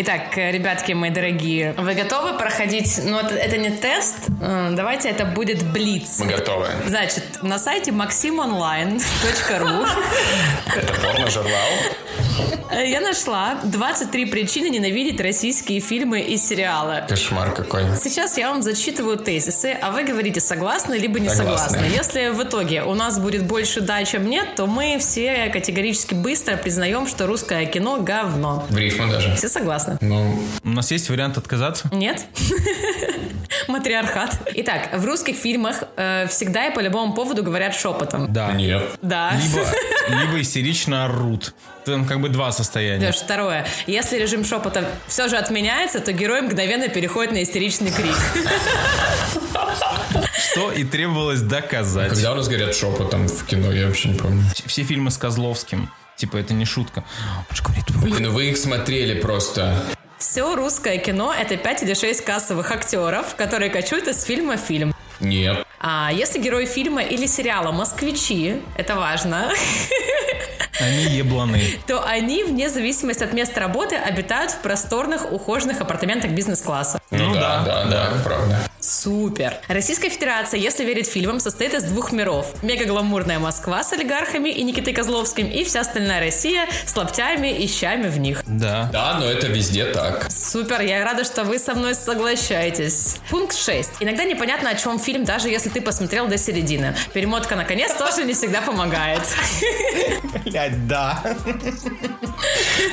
Итак, 0.00 0.36
ребятки 0.36 0.92
мои 0.92 1.10
дорогие, 1.10 1.72
вы 1.76 1.92
готовы 1.94 2.38
проходить? 2.38 3.00
Ну, 3.02 3.18
это, 3.18 3.34
это 3.34 3.56
не 3.56 3.70
тест, 3.70 4.28
э, 4.40 4.68
давайте 4.70 5.08
это 5.08 5.24
будет 5.24 5.64
блиц. 5.72 6.20
Мы 6.20 6.26
готовы. 6.26 6.68
Значит, 6.86 7.24
на 7.42 7.58
сайте 7.58 7.90
maximonline.ru 7.90 9.88
Это 10.76 10.94
порно-журнал. 11.02 11.68
Э, 12.70 12.88
я 12.88 13.00
нашла 13.00 13.56
23 13.64 14.26
причины 14.26 14.68
ненавидеть 14.68 15.20
российские 15.20 15.80
фильмы 15.80 16.20
и 16.20 16.36
сериалы. 16.36 17.04
Кошмар 17.08 17.52
какой. 17.54 17.84
Сейчас 17.96 18.38
я 18.38 18.50
вам 18.50 18.62
зачитываю 18.62 19.16
тезисы, 19.16 19.76
а 19.80 19.90
вы 19.90 20.04
говорите 20.04 20.40
согласны 20.40 20.94
либо 20.94 21.18
не 21.20 21.28
Согласны. 21.28 21.78
согласны. 21.78 21.94
Если 21.96 22.28
в 22.30 22.42
итоге 22.42 22.82
у 22.82 22.94
нас 22.94 23.18
будет 23.18 23.44
больше 23.46 23.80
да, 23.80 24.04
чем 24.04 24.28
нет, 24.28 24.54
то 24.56 24.66
мы 24.66 24.98
все 24.98 25.48
категорически 25.52 26.14
быстро 26.14 26.56
признаем, 26.56 27.06
что 27.06 27.26
русское 27.26 27.66
кино 27.66 27.98
говно. 28.00 28.66
В 28.68 28.76
рифму 28.76 29.10
даже. 29.10 29.34
Все 29.36 29.48
согласны? 29.48 29.98
Ну, 30.00 30.38
У 30.64 30.68
нас 30.68 30.90
есть 30.90 31.08
вариант 31.10 31.36
отказаться? 31.38 31.88
Нет? 31.92 32.26
Матриархат. 33.68 34.38
Итак, 34.54 34.90
в 34.94 35.04
русских 35.04 35.36
фильмах 35.36 35.84
э, 35.96 36.26
всегда 36.28 36.66
и 36.66 36.74
по 36.74 36.80
любому 36.80 37.12
поводу 37.14 37.42
говорят 37.42 37.74
шепотом. 37.74 38.32
Да. 38.32 38.52
нет. 38.52 38.82
Да. 39.02 39.32
Либо, 39.32 39.66
либо 40.22 40.40
истерично 40.40 41.04
орут. 41.06 41.54
Там 41.92 42.04
как 42.04 42.20
бы 42.20 42.28
два 42.28 42.52
состояния. 42.52 43.06
Леш, 43.06 43.16
второе. 43.16 43.66
Если 43.86 44.18
режим 44.18 44.44
шепота 44.44 44.88
все 45.06 45.28
же 45.28 45.36
отменяется, 45.36 46.00
то 46.00 46.12
герой 46.12 46.42
мгновенно 46.42 46.88
переходит 46.88 47.32
на 47.32 47.42
истеричный 47.42 47.90
крик. 47.90 48.14
Что 50.52 50.72
и 50.72 50.84
требовалось 50.84 51.40
доказать. 51.40 52.10
Когда 52.10 52.32
у 52.32 52.34
нас 52.36 52.48
говорят 52.48 52.74
шепотом 52.74 53.26
в 53.26 53.44
кино, 53.46 53.72
я 53.72 53.86
вообще 53.86 54.10
не 54.10 54.18
помню. 54.18 54.42
Все 54.66 54.82
фильмы 54.82 55.10
с 55.10 55.18
Козловским. 55.18 55.90
Типа, 56.16 56.36
это 56.36 56.52
не 56.52 56.64
шутка. 56.64 57.04
Он 57.48 57.56
же 57.56 57.62
говорит, 57.62 57.84
Блин, 57.90 58.16
ну 58.20 58.30
вы 58.32 58.50
их 58.50 58.56
смотрели 58.56 59.20
просто. 59.20 59.82
Все 60.18 60.56
русское 60.56 60.98
кино— 60.98 61.32
это 61.38 61.56
5 61.56 61.84
или 61.84 61.94
6 61.94 62.24
кассовых 62.24 62.72
актеров, 62.72 63.36
которые 63.36 63.70
кочуют 63.70 64.08
из 64.08 64.24
фильма 64.24 64.56
в 64.56 64.60
фильм. 64.60 64.92
Нет. 65.20 65.64
А 65.80 66.10
если 66.12 66.40
герой 66.40 66.66
фильма 66.66 67.02
или 67.02 67.26
сериала 67.26 67.72
москвичи, 67.72 68.60
это 68.76 68.96
важно, 68.96 69.50
они 70.80 71.04
ебланы. 71.04 71.78
то 71.86 72.04
они, 72.04 72.44
вне 72.44 72.68
зависимости 72.68 73.24
от 73.24 73.32
места 73.32 73.60
работы, 73.60 73.96
обитают 73.96 74.52
в 74.52 74.58
просторных, 74.58 75.32
ухоженных 75.32 75.80
апартаментах 75.80 76.30
бизнес-класса. 76.30 77.00
Ну, 77.10 77.34
да, 77.34 77.62
да, 77.64 77.84
да, 77.84 78.12
правда. 78.24 78.60
Супер. 78.80 79.56
Российская 79.66 80.08
Федерация, 80.08 80.60
если 80.60 80.84
верить 80.84 81.08
фильмам, 81.08 81.40
состоит 81.40 81.74
из 81.74 81.84
двух 81.84 82.12
миров. 82.12 82.54
Мега-гламурная 82.62 83.38
Москва 83.38 83.82
с 83.82 83.92
олигархами 83.92 84.50
и 84.50 84.62
Никитой 84.62 84.94
Козловским, 84.94 85.48
и 85.48 85.64
вся 85.64 85.80
остальная 85.80 86.20
Россия 86.20 86.68
с 86.86 86.96
лаптями 86.96 87.48
и 87.48 87.66
щами 87.66 88.08
в 88.08 88.18
них. 88.18 88.44
Да. 88.46 88.88
Да, 88.92 89.18
но 89.18 89.26
это 89.26 89.48
везде 89.48 89.86
так. 89.86 90.30
Супер, 90.30 90.80
я 90.82 91.04
рада, 91.04 91.24
что 91.24 91.44
вы 91.44 91.58
со 91.58 91.74
мной 91.74 91.94
соглашаетесь. 91.94 93.16
Пункт 93.30 93.56
6. 93.56 93.94
Иногда 94.00 94.24
непонятно, 94.24 94.70
о 94.70 94.74
чем 94.74 94.98
фильм, 94.98 95.07
даже 95.16 95.48
если 95.48 95.70
ты 95.70 95.80
посмотрел 95.80 96.28
до 96.28 96.36
середины. 96.36 96.94
Перемотка 97.12 97.56
на 97.56 97.64
конец 97.64 97.94
тоже 97.94 98.24
не 98.24 98.34
всегда 98.34 98.60
помогает. 98.60 99.22
Блять, 100.44 100.86
да. 100.86 101.22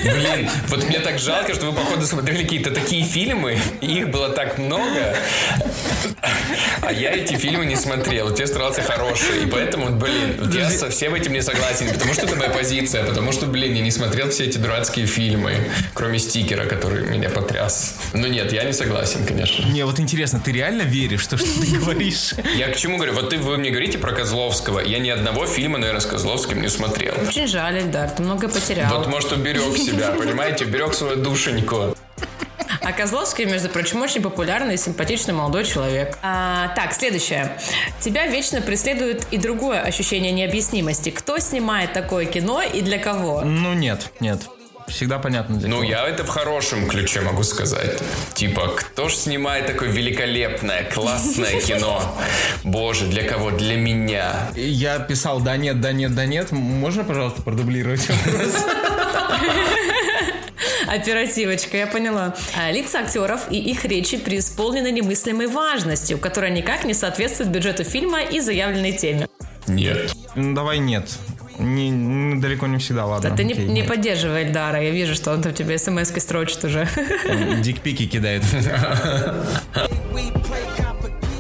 Блин, 0.03 0.49
вот 0.68 0.84
мне 0.86 0.99
так 0.99 1.20
жалко, 1.20 1.53
что 1.53 1.66
вы, 1.68 1.74
походу, 1.74 2.05
смотрели 2.05 2.43
какие-то 2.43 2.72
такие 2.72 3.03
фильмы, 3.03 3.59
и 3.82 3.99
их 3.99 4.09
было 4.09 4.30
так 4.30 4.57
много, 4.57 5.16
а 6.82 6.91
я 6.91 7.11
эти 7.11 7.34
фильмы 7.36 7.66
не 7.66 7.76
смотрел. 7.76 8.36
Я 8.36 8.47
старался 8.47 8.82
хорошие, 8.82 9.43
и 9.43 9.45
поэтому, 9.45 9.91
блин, 9.91 10.36
вот 10.39 10.53
я 10.53 10.70
со 10.70 10.89
всем 10.89 11.16
этим 11.16 11.34
не 11.34 11.41
согласен, 11.41 11.91
потому 11.93 12.13
что 12.13 12.26
это 12.26 12.36
моя 12.36 12.49
позиция, 12.49 13.03
потому 13.03 13.32
что, 13.32 13.45
блин, 13.45 13.74
я 13.74 13.82
не 13.82 13.91
смотрел 13.91 14.30
все 14.30 14.45
эти 14.45 14.57
дурацкие 14.57 15.05
фильмы, 15.05 15.55
кроме 15.93 16.20
стикера, 16.20 16.66
который 16.66 17.05
меня 17.07 17.30
потряс. 17.30 17.95
Ну 18.13 18.28
нет, 18.28 18.51
я 18.53 18.63
не 18.63 18.74
согласен, 18.74 19.26
конечно. 19.26 19.66
Не, 19.66 19.86
вот 19.86 19.99
интересно, 19.99 20.39
ты 20.39 20.51
реально 20.51 20.84
веришь, 20.84 21.22
что, 21.22 21.38
что 21.38 21.61
ты 21.61 21.78
говоришь? 21.78 22.04
Я 22.55 22.69
к 22.69 22.77
чему 22.77 22.97
говорю? 22.97 23.13
Вот 23.13 23.29
ты, 23.29 23.37
вы 23.37 23.57
мне 23.57 23.69
говорите 23.69 23.97
про 23.97 24.11
Козловского, 24.11 24.79
я 24.79 24.99
ни 24.99 25.09
одного 25.09 25.45
фильма, 25.45 25.77
наверное, 25.77 26.01
с 26.01 26.05
Козловским 26.05 26.61
не 26.61 26.69
смотрел. 26.69 27.13
Очень 27.27 27.47
жаль, 27.47 27.79
Эльдар, 27.79 28.09
ты 28.09 28.23
много 28.23 28.47
потерял. 28.49 28.97
Вот, 28.97 29.07
может, 29.07 29.31
уберег 29.31 29.77
себя, 29.77 30.11
понимаете? 30.17 30.65
Уберег 30.65 30.93
свою 30.93 31.17
душеньку. 31.17 31.95
А 32.81 32.91
Козловский, 32.91 33.45
между 33.45 33.69
прочим, 33.69 34.01
очень 34.01 34.21
популярный 34.21 34.75
и 34.75 34.77
симпатичный 34.77 35.33
молодой 35.33 35.65
человек. 35.65 36.19
А, 36.21 36.67
так, 36.75 36.93
следующее. 36.93 37.57
Тебя 37.99 38.27
вечно 38.27 38.61
преследует 38.61 39.25
и 39.31 39.37
другое 39.37 39.81
ощущение 39.81 40.31
необъяснимости. 40.31 41.09
Кто 41.09 41.39
снимает 41.39 41.93
такое 41.93 42.25
кино 42.25 42.61
и 42.61 42.81
для 42.81 42.99
кого? 42.99 43.41
Ну, 43.41 43.73
нет, 43.73 44.11
нет. 44.19 44.41
Всегда 44.88 45.17
понятно 45.19 45.57
для 45.57 45.67
Ну, 45.67 45.77
кого. 45.77 45.89
я 45.89 46.07
это 46.07 46.23
в 46.23 46.27
хорошем 46.29 46.88
ключе 46.88 47.21
могу 47.21 47.43
сказать. 47.43 47.99
Типа, 48.33 48.67
кто 48.75 49.09
ж 49.09 49.15
снимает 49.15 49.65
такое 49.67 49.89
великолепное, 49.89 50.83
классное 50.83 51.59
кино? 51.59 52.15
Боже, 52.63 53.05
для 53.07 53.23
кого? 53.23 53.51
Для 53.51 53.75
меня. 53.77 54.47
Я 54.55 54.99
писал 54.99 55.39
да 55.41 55.57
нет, 55.57 55.81
да 55.81 55.91
нет, 55.91 56.13
да 56.13 56.25
нет. 56.25 56.51
Можно, 56.51 57.03
пожалуйста, 57.03 57.41
продублировать 57.41 58.07
вопрос? 58.07 58.53
Оперативочка, 60.88 61.77
я 61.77 61.88
поняла. 61.88 62.36
А, 62.55 62.71
лица 62.71 62.99
актеров 62.99 63.51
и 63.51 63.57
их 63.57 63.86
речи 63.86 64.17
преисполнены 64.17 64.91
немыслимой 64.91 65.47
важностью, 65.47 66.17
которая 66.19 66.51
никак 66.51 66.86
не 66.86 66.93
соответствует 66.93 67.49
бюджету 67.49 67.83
фильма 67.83 68.21
и 68.21 68.39
заявленной 68.39 68.93
теме. 68.93 69.27
Нет. 69.67 70.13
Ну, 70.36 70.53
давай 70.53 70.77
нет. 70.77 71.09
Не, 71.57 71.91
ну, 71.91 72.39
далеко 72.39 72.67
не 72.67 72.77
всегда, 72.77 73.05
ладно. 73.05 73.35
Ты 73.35 73.43
не, 73.43 73.53
окей, 73.53 73.65
не 73.65 73.73
нет. 73.75 73.87
поддерживай 73.87 74.43
Эльдара, 74.43 74.81
я 74.81 74.91
вижу, 74.91 75.15
что 75.15 75.31
он 75.31 75.41
там 75.41 75.53
тебе 75.53 75.77
смс-ки 75.77 76.19
строчит 76.19 76.63
уже. 76.63 76.87
Дикпики 77.61 78.07
кидает. 78.07 78.43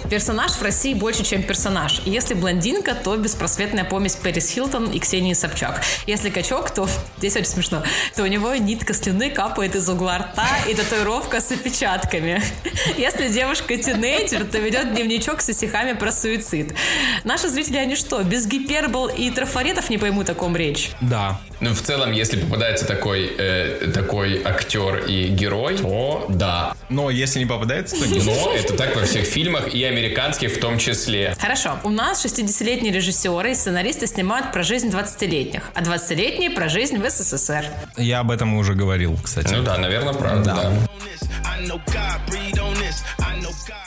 Персонаж 0.09 0.51
в 0.51 0.61
России 0.61 0.93
больше, 0.93 1.23
чем 1.23 1.41
персонаж. 1.43 2.01
Если 2.05 2.35
блондинка, 2.35 2.93
то 2.93 3.15
беспросветная 3.17 3.83
помесь 3.83 4.15
Пэрис 4.15 4.51
Хилтон 4.51 4.91
и 4.91 4.99
Ксении 4.99 5.33
Собчак. 5.33 5.81
Если 6.05 6.29
качок, 6.29 6.69
то, 6.71 6.87
здесь 7.17 7.35
очень 7.35 7.45
смешно, 7.45 7.83
то 8.15 8.23
у 8.23 8.27
него 8.27 8.53
нитка 8.55 8.93
слюны 8.93 9.31
капает 9.31 9.75
из 9.75 9.89
угла 9.89 10.19
рта 10.19 10.47
и 10.69 10.75
татуировка 10.75 11.41
с 11.41 11.51
опечатками. 11.51 12.41
Если 12.97 13.29
девушка 13.29 13.77
тинейджер, 13.77 14.45
то 14.45 14.59
ведет 14.59 14.93
дневничок 14.93 15.41
со 15.41 15.53
стихами 15.53 15.93
про 15.93 16.11
суицид. 16.11 16.75
Наши 17.23 17.49
зрители, 17.49 17.77
они 17.77 17.95
что, 17.95 18.21
без 18.23 18.45
гипербол 18.47 19.07
и 19.07 19.29
трафаретов 19.31 19.89
не 19.89 19.97
поймут, 19.97 20.29
о 20.29 20.35
ком 20.35 20.55
речь? 20.55 20.91
Да. 21.01 21.39
Ну, 21.61 21.73
в 21.73 21.81
целом, 21.81 22.11
если 22.11 22.39
попадается 22.39 22.85
такой, 22.85 23.33
э, 23.37 23.91
такой 23.93 24.41
актер 24.43 25.05
и 25.05 25.27
герой, 25.27 25.77
то 25.77 26.25
да. 26.29 26.73
Но 26.89 27.09
если 27.09 27.39
не 27.39 27.45
попадается, 27.45 27.95
то 27.97 28.05
нет. 28.05 28.23
Но 28.25 28.51
это 28.53 28.73
так 28.73 28.95
во 28.95 29.03
всех 29.03 29.25
фильмах, 29.25 29.73
и 29.73 29.83
американских 29.83 30.51
в 30.51 30.59
том 30.59 30.77
числе. 30.77 31.35
Хорошо. 31.39 31.77
У 31.83 31.89
нас 31.89 32.25
60-летние 32.25 32.93
режиссеры 32.93 33.51
и 33.51 33.55
сценаристы 33.55 34.07
снимают 34.07 34.51
про 34.51 34.63
жизнь 34.63 34.89
20-летних, 34.89 35.63
а 35.73 35.81
20-летние 35.81 36.51
про 36.51 36.69
жизнь 36.69 36.97
в 36.97 37.09
СССР. 37.09 37.65
Я 37.97 38.19
об 38.19 38.31
этом 38.31 38.53
уже 38.55 38.73
говорил, 38.73 39.17
кстати. 39.23 39.53
Ну 39.53 39.63
да, 39.63 39.77
наверное, 39.77 40.13
правда, 40.13 40.43
да. 40.43 40.73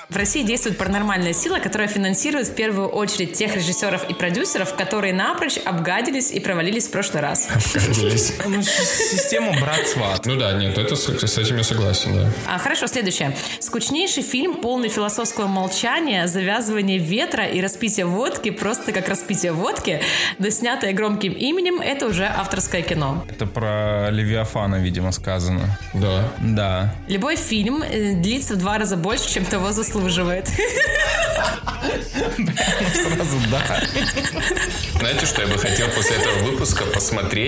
В 0.09 0.17
России 0.17 0.43
действует 0.43 0.79
паранормальная 0.79 1.35
сила, 1.35 1.59
которая 1.59 1.87
финансирует 1.87 2.49
в 2.49 2.55
первую 2.55 2.89
очередь 2.89 3.35
тех 3.35 3.55
режиссеров 3.55 4.09
и 4.09 4.15
продюсеров, 4.15 4.75
которые 4.75 5.13
напрочь 5.13 5.59
обгадились 5.63 6.31
и 6.33 6.41
провалились 6.41 6.89
в 6.89 6.91
прошлый 6.91 7.23
раз. 7.23 7.47
Обкатились. 7.59 8.33
Ну, 8.47 8.63
система 8.63 9.53
брат-сват. 9.61 10.27
Ну 10.27 10.37
да, 10.37 10.53
нет, 10.53 10.79
это 10.79 10.97
с, 10.97 11.09
с 11.09 11.39
этим 11.39 11.57
я 11.57 11.65
согласен, 11.65 12.15
да. 12.15 12.31
А, 12.47 12.59
хорошо, 12.59 12.87
следующее. 12.87 13.37
Скучнейший 13.61 14.23
фильм, 14.23 14.55
полный 14.61 14.89
философского 14.89 15.47
молчания, 15.47 16.27
завязывания 16.27 16.99
ветра 16.99 17.45
и 17.47 17.61
распития 17.61 18.07
водки, 18.07 18.51
просто 18.51 18.93
как 18.93 19.09
распитие 19.09 19.53
водки, 19.53 20.01
но 20.39 20.51
снятое 20.51 20.93
громким 20.93 21.33
именем, 21.33 21.81
это 21.81 22.07
уже 22.07 22.25
авторское 22.25 22.83
кино. 22.83 23.25
Это 23.29 23.47
про 23.47 24.11
Левиафана, 24.11 24.77
видимо, 24.77 25.13
сказано. 25.13 25.79
Да. 25.95 26.33
Да. 26.41 26.95
Любой 27.09 27.37
фильм 27.37 27.83
э, 27.83 28.15
длится 28.15 28.55
в 28.55 28.59
два 28.59 28.79
раза 28.79 28.97
больше, 28.97 29.29
чем 29.33 29.45
того 29.45 29.73
заслуживает. 29.73 30.49
Сразу 32.39 33.37
да. 33.51 33.81
Знаете, 34.99 35.27
что 35.27 35.43
я 35.43 35.49
бы 35.49 35.59
хотел 35.59 35.89
после 35.89 36.17
этого 36.17 36.39
выпуска 36.45 36.85
посмотреть? 36.85 37.48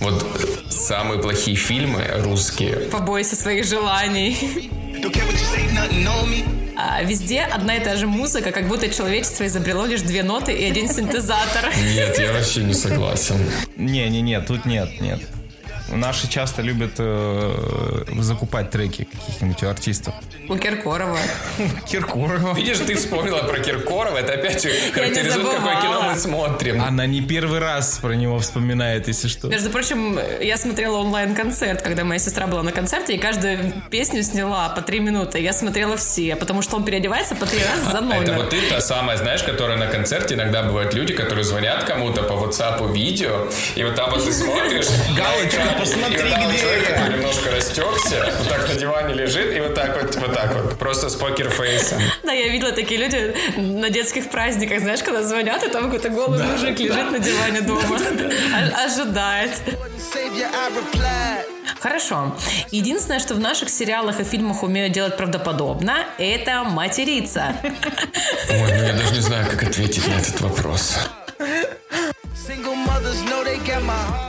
Вот 0.00 0.22
э, 0.22 0.70
самые 0.70 1.20
плохие 1.20 1.56
фильмы 1.56 2.04
русские. 2.18 2.76
Побойся 2.90 3.36
своих 3.36 3.64
желаний. 3.64 4.70
А 6.76 7.02
везде 7.02 7.42
одна 7.42 7.76
и 7.76 7.84
та 7.84 7.96
же 7.96 8.06
музыка, 8.06 8.52
как 8.52 8.66
будто 8.68 8.88
человечество 8.88 9.46
изобрело 9.46 9.84
лишь 9.84 10.00
две 10.02 10.22
ноты 10.22 10.52
и 10.52 10.64
один 10.64 10.88
синтезатор. 10.88 11.70
Нет, 11.94 12.18
я 12.18 12.32
вообще 12.32 12.62
не 12.62 12.74
согласен. 12.74 13.36
Не-не-не, 13.76 14.40
тут 14.40 14.64
нет, 14.64 15.00
нет. 15.00 15.20
Наши 15.90 16.28
часто 16.28 16.62
любят 16.62 16.92
э, 16.98 18.04
закупать 18.20 18.70
треки 18.70 19.04
каких-нибудь 19.04 19.62
у 19.62 19.68
артистов. 19.68 20.14
У 20.48 20.56
Киркорова. 20.56 21.18
Киркорова. 21.88 22.54
Видишь, 22.54 22.78
ты 22.78 22.94
вспомнила 22.96 23.38
про 23.38 23.58
Киркорова, 23.58 24.16
это 24.18 24.34
опять 24.34 24.66
характеризует, 24.92 25.48
какое 25.56 25.80
кино 25.80 26.02
мы 26.02 26.16
смотрим. 26.16 26.82
Она 26.82 27.06
не 27.06 27.20
первый 27.20 27.58
раз 27.58 27.98
про 28.00 28.12
него 28.12 28.38
вспоминает, 28.38 29.08
если 29.08 29.28
что. 29.28 29.48
Между 29.48 29.70
прочим, 29.70 30.18
я 30.40 30.56
смотрела 30.56 30.98
онлайн-концерт, 30.98 31.82
когда 31.82 32.04
моя 32.04 32.18
сестра 32.20 32.46
была 32.46 32.62
на 32.62 32.72
концерте, 32.72 33.14
и 33.14 33.18
каждую 33.18 33.72
песню 33.90 34.22
сняла 34.22 34.68
по 34.70 34.82
три 34.82 35.00
минуты. 35.00 35.40
Я 35.40 35.52
смотрела 35.52 35.96
все, 35.96 36.36
потому 36.36 36.62
что 36.62 36.76
он 36.76 36.84
переодевается 36.84 37.34
по 37.34 37.46
три 37.46 37.60
раза 37.64 37.84
за 37.90 37.96
Это 37.98 38.00
номер. 38.02 38.34
вот 38.36 38.50
ты 38.50 38.60
та 38.68 38.80
самая, 38.80 39.16
знаешь, 39.16 39.42
которая 39.42 39.76
на 39.76 39.86
концерте 39.88 40.34
иногда 40.34 40.62
бывают 40.62 40.94
люди, 40.94 41.14
которые 41.14 41.44
звонят 41.44 41.84
кому-то 41.84 42.22
по 42.22 42.34
WhatsApp 42.34 42.92
видео, 42.92 43.48
и 43.74 43.82
вот 43.84 43.94
там 43.96 44.10
вот 44.10 44.24
ты 44.24 44.32
смотришь, 44.32 44.86
Галочка, 45.16 45.79
посмотри, 45.80 46.16
и 46.16 46.18
где 46.18 46.92
я. 46.92 47.08
немножко 47.08 47.50
растекся, 47.50 48.32
вот 48.38 48.48
так 48.48 48.68
на 48.68 48.74
диване 48.74 49.14
лежит, 49.14 49.56
и 49.56 49.60
вот 49.60 49.74
так 49.74 50.00
вот, 50.00 50.14
вот 50.16 50.34
так 50.34 50.54
вот, 50.54 50.78
просто 50.78 51.08
с 51.08 51.16
покерфейсом. 51.16 52.00
Да, 52.22 52.32
я 52.32 52.48
видела 52.48 52.72
такие 52.72 53.00
люди 53.00 53.34
на 53.56 53.90
детских 53.90 54.30
праздниках, 54.30 54.80
знаешь, 54.80 55.02
когда 55.02 55.22
звонят, 55.22 55.62
и 55.64 55.68
там 55.68 55.84
какой-то 55.84 56.10
голый 56.10 56.42
мужик 56.42 56.78
лежит 56.78 57.10
на 57.10 57.18
диване 57.18 57.60
дома, 57.62 57.98
ожидает. 58.84 59.52
Хорошо. 61.80 62.36
Единственное, 62.70 63.20
что 63.20 63.34
в 63.34 63.40
наших 63.40 63.70
сериалах 63.70 64.20
и 64.20 64.24
фильмах 64.24 64.62
умеют 64.62 64.92
делать 64.92 65.16
правдоподобно, 65.16 66.04
это 66.18 66.64
материться. 66.64 67.54
Ой, 68.50 68.72
ну 68.76 68.84
я 68.84 68.92
даже 68.92 69.14
не 69.14 69.20
знаю, 69.20 69.46
как 69.50 69.62
ответить 69.62 70.06
на 70.06 70.14
этот 70.14 70.40
вопрос. 70.40 70.98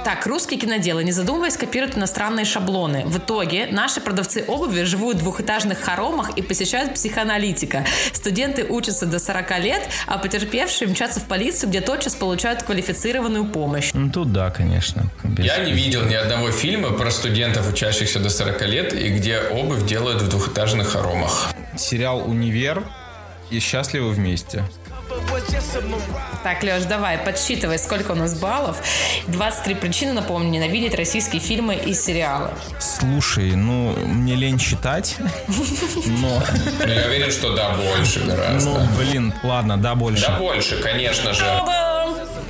Так, 0.04 0.26
русские 0.28 0.60
киноделы, 0.60 1.04
не 1.04 1.14
задумываясь, 1.14 1.56
копируют 1.56 1.98
иностранные 1.98 2.46
шаблоны. 2.46 3.04
В 3.06 3.18
итоге 3.20 3.68
наши 3.72 4.02
продавцы 4.02 4.44
обуви 4.48 4.84
живут 4.84 5.16
в 5.16 5.20
двухэтажных 5.20 5.80
хоромах 5.80 6.32
и 6.38 6.42
посещают 6.42 6.96
психоаналитика. 6.96 7.86
Студенты 8.12 8.66
учатся 8.66 9.06
до 9.06 9.18
40 9.20 9.60
лет, 9.60 9.82
а 10.08 10.18
потерпевшие 10.18 10.90
мчатся 10.90 11.22
в 11.22 11.26
полицию, 11.26 11.70
где 11.70 11.80
тотчас 11.80 12.16
получают 12.16 12.64
квалифицированную 12.64 13.46
помощь. 13.46 13.92
Ну 13.94 14.10
тут 14.12 14.34
да, 14.34 14.50
конечно. 14.50 15.06
Без- 15.24 15.46
Я 15.46 15.60
не 15.64 15.72
видел 15.72 16.04
ни 16.06 16.14
одного 16.16 16.52
фильма 16.52 16.90
про 16.92 17.12
студентов, 17.12 17.70
учащихся 17.72 18.20
до 18.20 18.30
40 18.30 18.62
лет, 18.68 18.94
и 18.94 19.08
где 19.10 19.40
обувь 19.40 19.86
делают 19.86 20.22
в 20.22 20.28
двухэтажных 20.30 20.90
хоромах. 20.90 21.54
Сериал 21.78 22.30
«Универ» 22.30 22.84
и 23.52 23.60
«Счастливы 23.60 24.10
вместе». 24.12 24.66
Так, 26.44 26.64
Леш, 26.64 26.84
давай, 26.84 27.18
подсчитывай, 27.18 27.78
сколько 27.78 28.12
у 28.12 28.16
нас 28.16 28.34
баллов. 28.40 28.82
23 29.28 29.76
причины, 29.76 30.14
напомню, 30.14 30.50
ненавидеть 30.50 30.96
российские 30.96 31.42
фильмы 31.42 31.76
и 31.76 31.94
сериалы. 31.94 32.50
Слушай, 32.80 33.56
ну, 33.56 33.94
мне 34.06 34.36
лень 34.36 34.60
считать, 34.60 35.16
но, 36.06 36.42
Но 36.86 36.92
я 36.92 37.06
уверен, 37.08 37.32
что 37.32 37.56
да, 37.56 37.72
больше 37.72 38.22
гораздо. 38.22 38.70
ну, 38.70 38.88
блин, 38.98 39.34
ладно, 39.44 39.78
да, 39.78 39.96
больше. 39.96 40.26
Да 40.28 40.38
больше, 40.38 40.78
конечно 40.78 41.34
же. 41.34 41.44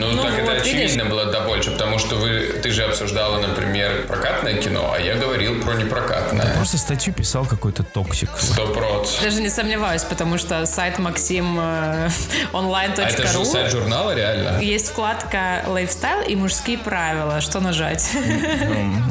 Ну, 0.01 0.11
Ну 0.15 0.23
так 0.23 0.33
это 0.33 0.43
вот, 0.51 0.65
видишь? 0.65 0.91
очевидно 0.91 1.05
было 1.05 1.25
да 1.25 1.41
больше, 1.41 1.71
потому 1.71 1.99
что 1.99 2.15
вы, 2.15 2.59
ты 2.61 2.71
же 2.71 2.83
обсуждала, 2.83 3.37
например, 3.39 4.05
прокатное 4.07 4.55
кино, 4.55 4.93
а 4.95 4.99
я 4.99 5.15
говорил 5.15 5.61
про 5.61 5.75
непрокатное. 5.75 6.55
Просто 6.55 6.77
статью 6.77 7.13
писал 7.13 7.45
какой-то 7.45 7.83
токсик. 7.83 8.29
Сто 8.39 8.67
проц. 8.67 9.07
Даже 9.21 9.41
не 9.41 9.49
сомневаюсь, 9.49 10.03
потому 10.03 10.37
что 10.37 10.65
сайт 10.65 10.97
максим 10.99 11.57
э, 11.59 11.61
А 11.61 12.07
это 12.09 13.27
же 13.27 13.37
онлайн.ру 13.37 13.45
сайт 13.45 13.71
журнала, 13.71 14.15
реально? 14.15 14.59
есть 14.59 14.89
вкладка 14.89 15.63
лайфстайл 15.67 16.21
и 16.27 16.35
мужские 16.35 16.77
правила. 16.77 17.39
Что 17.41 17.59
нажать? 17.59 18.09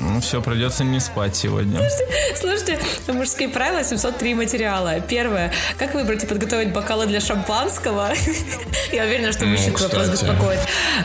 Ну, 0.01 0.20
все, 0.20 0.43
придется 0.43 0.82
не 0.84 0.99
спать 1.01 1.36
сегодня. 1.36 1.88
Слушайте, 2.36 2.78
мужские 3.09 3.49
правила 3.49 3.84
703 3.84 4.34
материала. 4.34 5.01
Первое. 5.01 5.53
Как 5.78 5.95
выбрать 5.95 6.24
и 6.24 6.26
подготовить 6.26 6.72
бокалы 6.72 7.07
для 7.07 7.20
шампанского? 7.20 8.11
Я 8.93 9.05
уверена, 9.05 9.32
что 9.32 9.47
мужчин 9.47 9.72
вопрос 9.72 10.09
кстати. 10.09 10.11
беспокоит. 10.11 10.59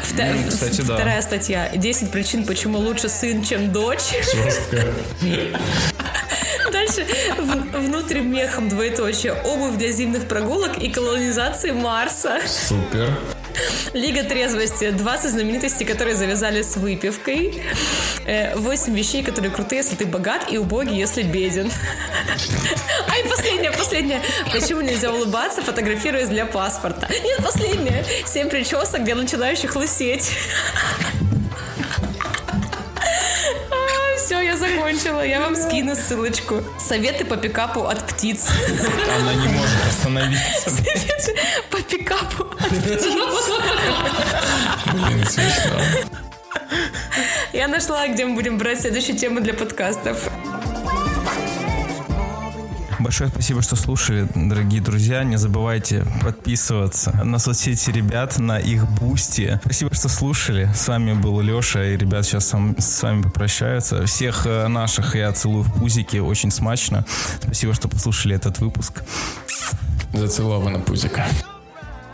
Вта- 0.03 0.33
Ну, 0.33 0.49
кстати, 0.49 0.81
да. 0.81 0.95
Вторая 0.95 1.21
статья. 1.21 1.69
10 1.75 2.11
причин, 2.11 2.45
почему 2.45 2.79
лучше 2.79 3.09
сын, 3.09 3.43
чем 3.43 3.71
дочь. 3.71 4.11
Дальше 6.71 7.05
в- 7.37 7.77
внутрь 7.79 8.19
мехом 8.19 8.69
двоеточие. 8.69 9.33
Обувь 9.33 9.77
для 9.77 9.91
зимних 9.91 10.27
прогулок 10.27 10.77
и 10.77 10.89
колонизации 10.89 11.71
Марса. 11.71 12.39
Супер. 12.47 13.09
Лига 13.93 14.23
трезвости. 14.23 14.91
20 14.91 15.31
знаменитостей, 15.31 15.85
которые 15.85 16.15
завязали 16.15 16.61
с 16.61 16.75
выпивкой. 16.77 17.61
Э, 18.25 18.55
8 18.55 18.95
вещей, 18.95 19.23
которые 19.23 19.51
крутые, 19.51 19.79
если 19.79 19.95
ты 19.95 20.05
богат, 20.05 20.51
и 20.51 20.57
убогий, 20.57 20.97
если 20.97 21.23
беден. 21.23 21.71
А 23.07 23.17
и 23.17 23.29
последнее, 23.29 23.71
последнее. 23.71 24.21
Почему 24.51 24.81
нельзя 24.81 25.11
улыбаться, 25.11 25.61
фотографируясь 25.61 26.27
для 26.27 26.45
паспорта? 26.45 27.07
Нет, 27.23 27.41
последнее. 27.43 28.03
7 28.25 28.49
причесок 28.49 29.03
для 29.03 29.15
начинающих 29.15 29.75
лысеть. 29.75 30.31
Все, 34.35 34.41
я 34.41 34.57
закончила. 34.57 35.25
Я 35.25 35.39
вам 35.39 35.55
скину 35.55 35.95
ссылочку. 35.95 36.61
Советы 36.77 37.23
по 37.23 37.37
пикапу 37.37 37.85
от 37.85 38.05
птиц. 38.05 38.47
Она 39.17 39.33
не 39.33 39.47
может 39.47 39.85
остановиться. 39.87 40.71
По 41.71 41.81
пикапу 41.81 42.43
от 42.43 42.67
птиц. 42.67 43.05
Блин, 44.91 45.25
смешно. 45.25 45.79
Я 47.53 47.69
нашла, 47.69 48.07
где 48.09 48.25
мы 48.25 48.35
будем 48.35 48.57
брать 48.57 48.81
следующую 48.81 49.17
тему 49.17 49.39
для 49.39 49.53
подкастов. 49.53 50.29
Большое 53.05 53.29
спасибо, 53.29 53.61
что 53.61 53.75
слушали, 53.75 54.27
дорогие 54.33 54.81
друзья. 54.81 55.23
Не 55.23 55.37
забывайте 55.37 56.03
подписываться 56.23 57.11
на 57.23 57.37
соцсети 57.37 57.91
ребят, 57.91 58.39
на 58.39 58.57
их 58.57 58.89
бусти. 58.89 59.59
Спасибо, 59.63 59.93
что 59.93 60.09
слушали. 60.09 60.71
С 60.73 60.87
вами 60.87 61.13
был 61.13 61.39
Леша, 61.39 61.85
и 61.85 61.97
ребят 61.97 62.25
сейчас 62.25 62.51
с 62.79 63.03
вами 63.03 63.21
попрощаются. 63.21 64.07
Всех 64.07 64.47
э, 64.47 64.67
наших 64.67 65.15
я 65.15 65.31
целую 65.33 65.61
в 65.61 65.71
пузики, 65.71 66.17
очень 66.17 66.49
смачно. 66.49 67.05
Спасибо, 67.43 67.75
что 67.75 67.87
послушали 67.87 68.35
этот 68.35 68.57
выпуск. 68.57 69.03
Зацелована 70.11 70.79
пузика. 70.79 71.27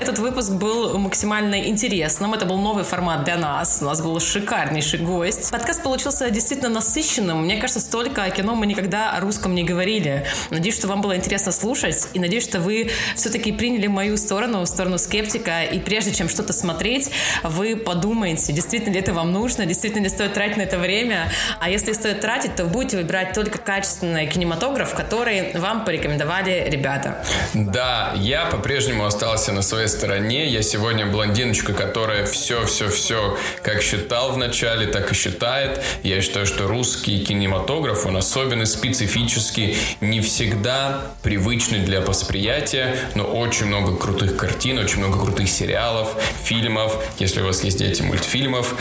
Этот 0.02 0.18
выпуск 0.18 0.54
был 0.54 0.98
максимально 0.98 1.68
интересным. 1.68 2.34
Это 2.34 2.48
был 2.48 2.58
новый 2.58 2.84
формат 2.84 3.24
для 3.24 3.38
нас. 3.38 3.78
У 3.84 3.86
нас 3.86 4.02
был 4.02 4.20
шикарнейший 4.20 4.98
гость. 4.98 5.52
Подкаст 5.52 5.84
получился 5.84 6.32
действительно 6.32 6.70
насыщенным. 6.70 7.44
Мне 7.44 7.58
кажется, 7.58 7.80
столько 7.80 8.24
о 8.24 8.32
кино 8.32 8.56
мы 8.56 8.66
никогда 8.66 9.12
о 9.12 9.20
русском 9.20 9.54
не 9.54 9.64
говорили. 9.64 10.26
Надеюсь, 10.50 10.76
что 10.76 10.88
вам 10.88 11.02
было 11.02 11.18
интересно 11.18 11.52
слушать. 11.52 12.08
И 12.14 12.20
надеюсь, 12.20 12.44
что 12.44 12.60
вы 12.60 12.90
все-таки 13.16 13.52
приняли 13.52 13.86
мою 13.86 14.18
сторону, 14.18 14.66
сторону 14.66 14.98
скептика. 14.98 15.66
И 15.66 15.78
прежде 15.78 16.12
чем 16.14 16.30
что-то 16.30 16.52
смотреть, 16.52 17.12
вы 17.44 17.76
подумаете, 17.76 18.54
действительно 18.54 18.94
ли 18.94 19.02
это 19.02 19.14
вам 19.14 19.32
нужно, 19.32 19.68
действительно 19.68 20.02
ли 20.02 20.10
стоит 20.10 20.34
тратить 20.34 20.58
на 20.58 20.64
это 20.64 20.80
время. 20.80 21.32
А 21.60 21.70
если 21.70 21.94
стоит 21.94 22.22
тратить, 22.22 22.56
то 22.56 22.66
будете 22.66 22.98
выбирать 22.98 23.34
только 23.34 23.60
качественный 23.60 24.26
кинематограф, 24.26 24.96
который 24.96 25.52
вам 25.54 25.86
порекомендовали 25.86 26.68
ребята. 26.72 27.24
Да, 27.54 28.14
я 28.16 28.48
по-прежнему 28.48 29.06
остался 29.06 29.52
на 29.52 29.62
своей 29.62 29.91
стороне. 29.92 30.48
Я 30.48 30.62
сегодня 30.62 31.06
блондиночка, 31.06 31.74
которая 31.74 32.26
все-все-все 32.26 33.38
как 33.64 33.82
считал 33.82 34.32
в 34.32 34.38
начале, 34.38 34.88
так 34.88 35.12
и 35.12 35.16
считает. 35.16 35.82
Я 36.04 36.22
считаю, 36.22 36.46
что 36.46 36.68
русский 36.68 37.24
кинематограф, 37.24 38.06
он 38.06 38.18
особенный, 38.18 38.66
специфический, 38.66 39.78
не 40.00 40.22
всегда 40.22 41.14
привычный 41.24 41.80
для 41.80 42.02
восприятия, 42.02 42.96
но 43.16 43.24
очень 43.24 43.68
много 43.68 43.96
крутых 43.96 44.38
картин, 44.38 44.80
очень 44.80 45.00
много 45.00 45.20
крутых 45.20 45.50
сериалов, 45.50 46.16
фильмов, 46.44 47.04
если 47.20 47.42
у 47.42 47.46
вас 47.46 47.64
есть 47.64 47.78
дети, 47.78 48.02
мультфильмов. 48.02 48.76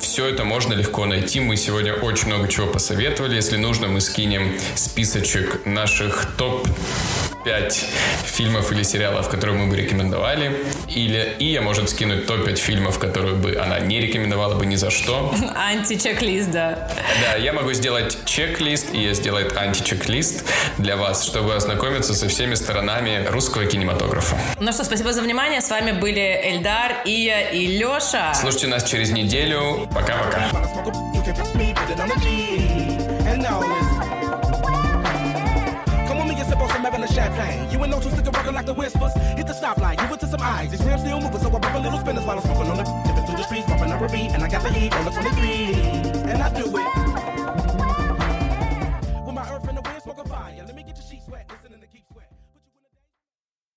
Все 0.00 0.26
это 0.26 0.44
можно 0.44 0.74
легко 0.74 1.06
найти. 1.06 1.40
Мы 1.40 1.56
сегодня 1.56 1.94
очень 1.94 2.26
много 2.26 2.48
чего 2.48 2.66
посоветовали. 2.66 3.34
Если 3.34 3.56
нужно, 3.56 3.88
мы 3.88 4.00
скинем 4.00 4.58
списочек 4.74 5.64
наших 5.64 6.26
топ 6.36 6.66
5 7.44 7.86
фильмов 8.24 8.72
или 8.72 8.82
сериалов, 8.82 9.28
которые 9.28 9.58
мы 9.58 9.66
бы 9.68 9.76
рекомендовали. 9.76 10.56
Или 10.88 11.36
Ия 11.38 11.60
может 11.60 11.90
скинуть 11.90 12.26
топ-5 12.26 12.56
фильмов, 12.56 12.98
которые 12.98 13.34
бы 13.34 13.56
она 13.56 13.80
не 13.80 14.00
рекомендовала 14.00 14.54
бы 14.54 14.66
ни 14.66 14.76
за 14.76 14.90
что. 14.90 15.34
Анти-чек-лист, 15.54 16.50
да. 16.50 16.88
Да, 17.22 17.36
я 17.36 17.52
могу 17.52 17.72
сделать 17.72 18.18
чек-лист, 18.24 18.94
и 18.94 19.02
Ия 19.02 19.14
сделает 19.14 19.56
анти-чек-лист 19.56 20.44
для 20.78 20.96
вас, 20.96 21.24
чтобы 21.24 21.54
ознакомиться 21.54 22.14
со 22.14 22.28
всеми 22.28 22.54
сторонами 22.54 23.26
русского 23.28 23.66
кинематографа. 23.66 24.36
Ну 24.60 24.72
что, 24.72 24.84
спасибо 24.84 25.12
за 25.12 25.22
внимание. 25.22 25.60
С 25.60 25.70
вами 25.70 25.92
были 25.92 26.40
Эльдар, 26.44 27.02
Ия 27.04 27.50
и 27.50 27.66
Леша. 27.66 28.34
Слушайте 28.34 28.68
нас 28.68 28.84
через 28.84 29.10
неделю. 29.10 29.88
Пока-пока. 29.94 30.48
Champagne. 37.42 37.70
You 37.70 37.78
ain't 37.80 37.90
no 37.90 38.00
two 38.00 38.10
stick 38.10 38.26
rockin' 38.32 38.54
like 38.54 38.66
the 38.66 38.74
whispers. 38.74 39.12
Hit 39.36 39.46
the 39.46 39.52
stoplight, 39.52 39.98
give 39.98 40.10
it 40.10 40.20
to 40.20 40.26
some 40.26 40.42
eyes. 40.42 40.70
These 40.70 40.82
rims 40.82 41.00
still 41.00 41.20
moving, 41.20 41.40
so 41.40 41.48
I 41.48 41.58
pop 41.58 41.74
a 41.74 41.78
little 41.78 41.98
spinners 41.98 42.24
while 42.24 42.38
I'm 42.38 42.44
smoking 42.44 42.70
on 42.70 42.76
the 42.76 42.84
dipping 43.06 43.26
through 43.26 43.36
the 43.36 43.42
streets, 43.44 43.66
bumping 43.66 43.92
up 43.92 44.00
a 44.00 44.08
beat, 44.08 44.30
and 44.32 44.42
I 44.42 44.48
got 44.48 44.62
the 44.62 44.70
heat 44.70 44.92
on 44.94 45.04
the 45.04 45.10
23. 45.10 46.30
And 46.30 46.42
I 46.42 46.48
do 46.54 46.76
it 46.76 47.01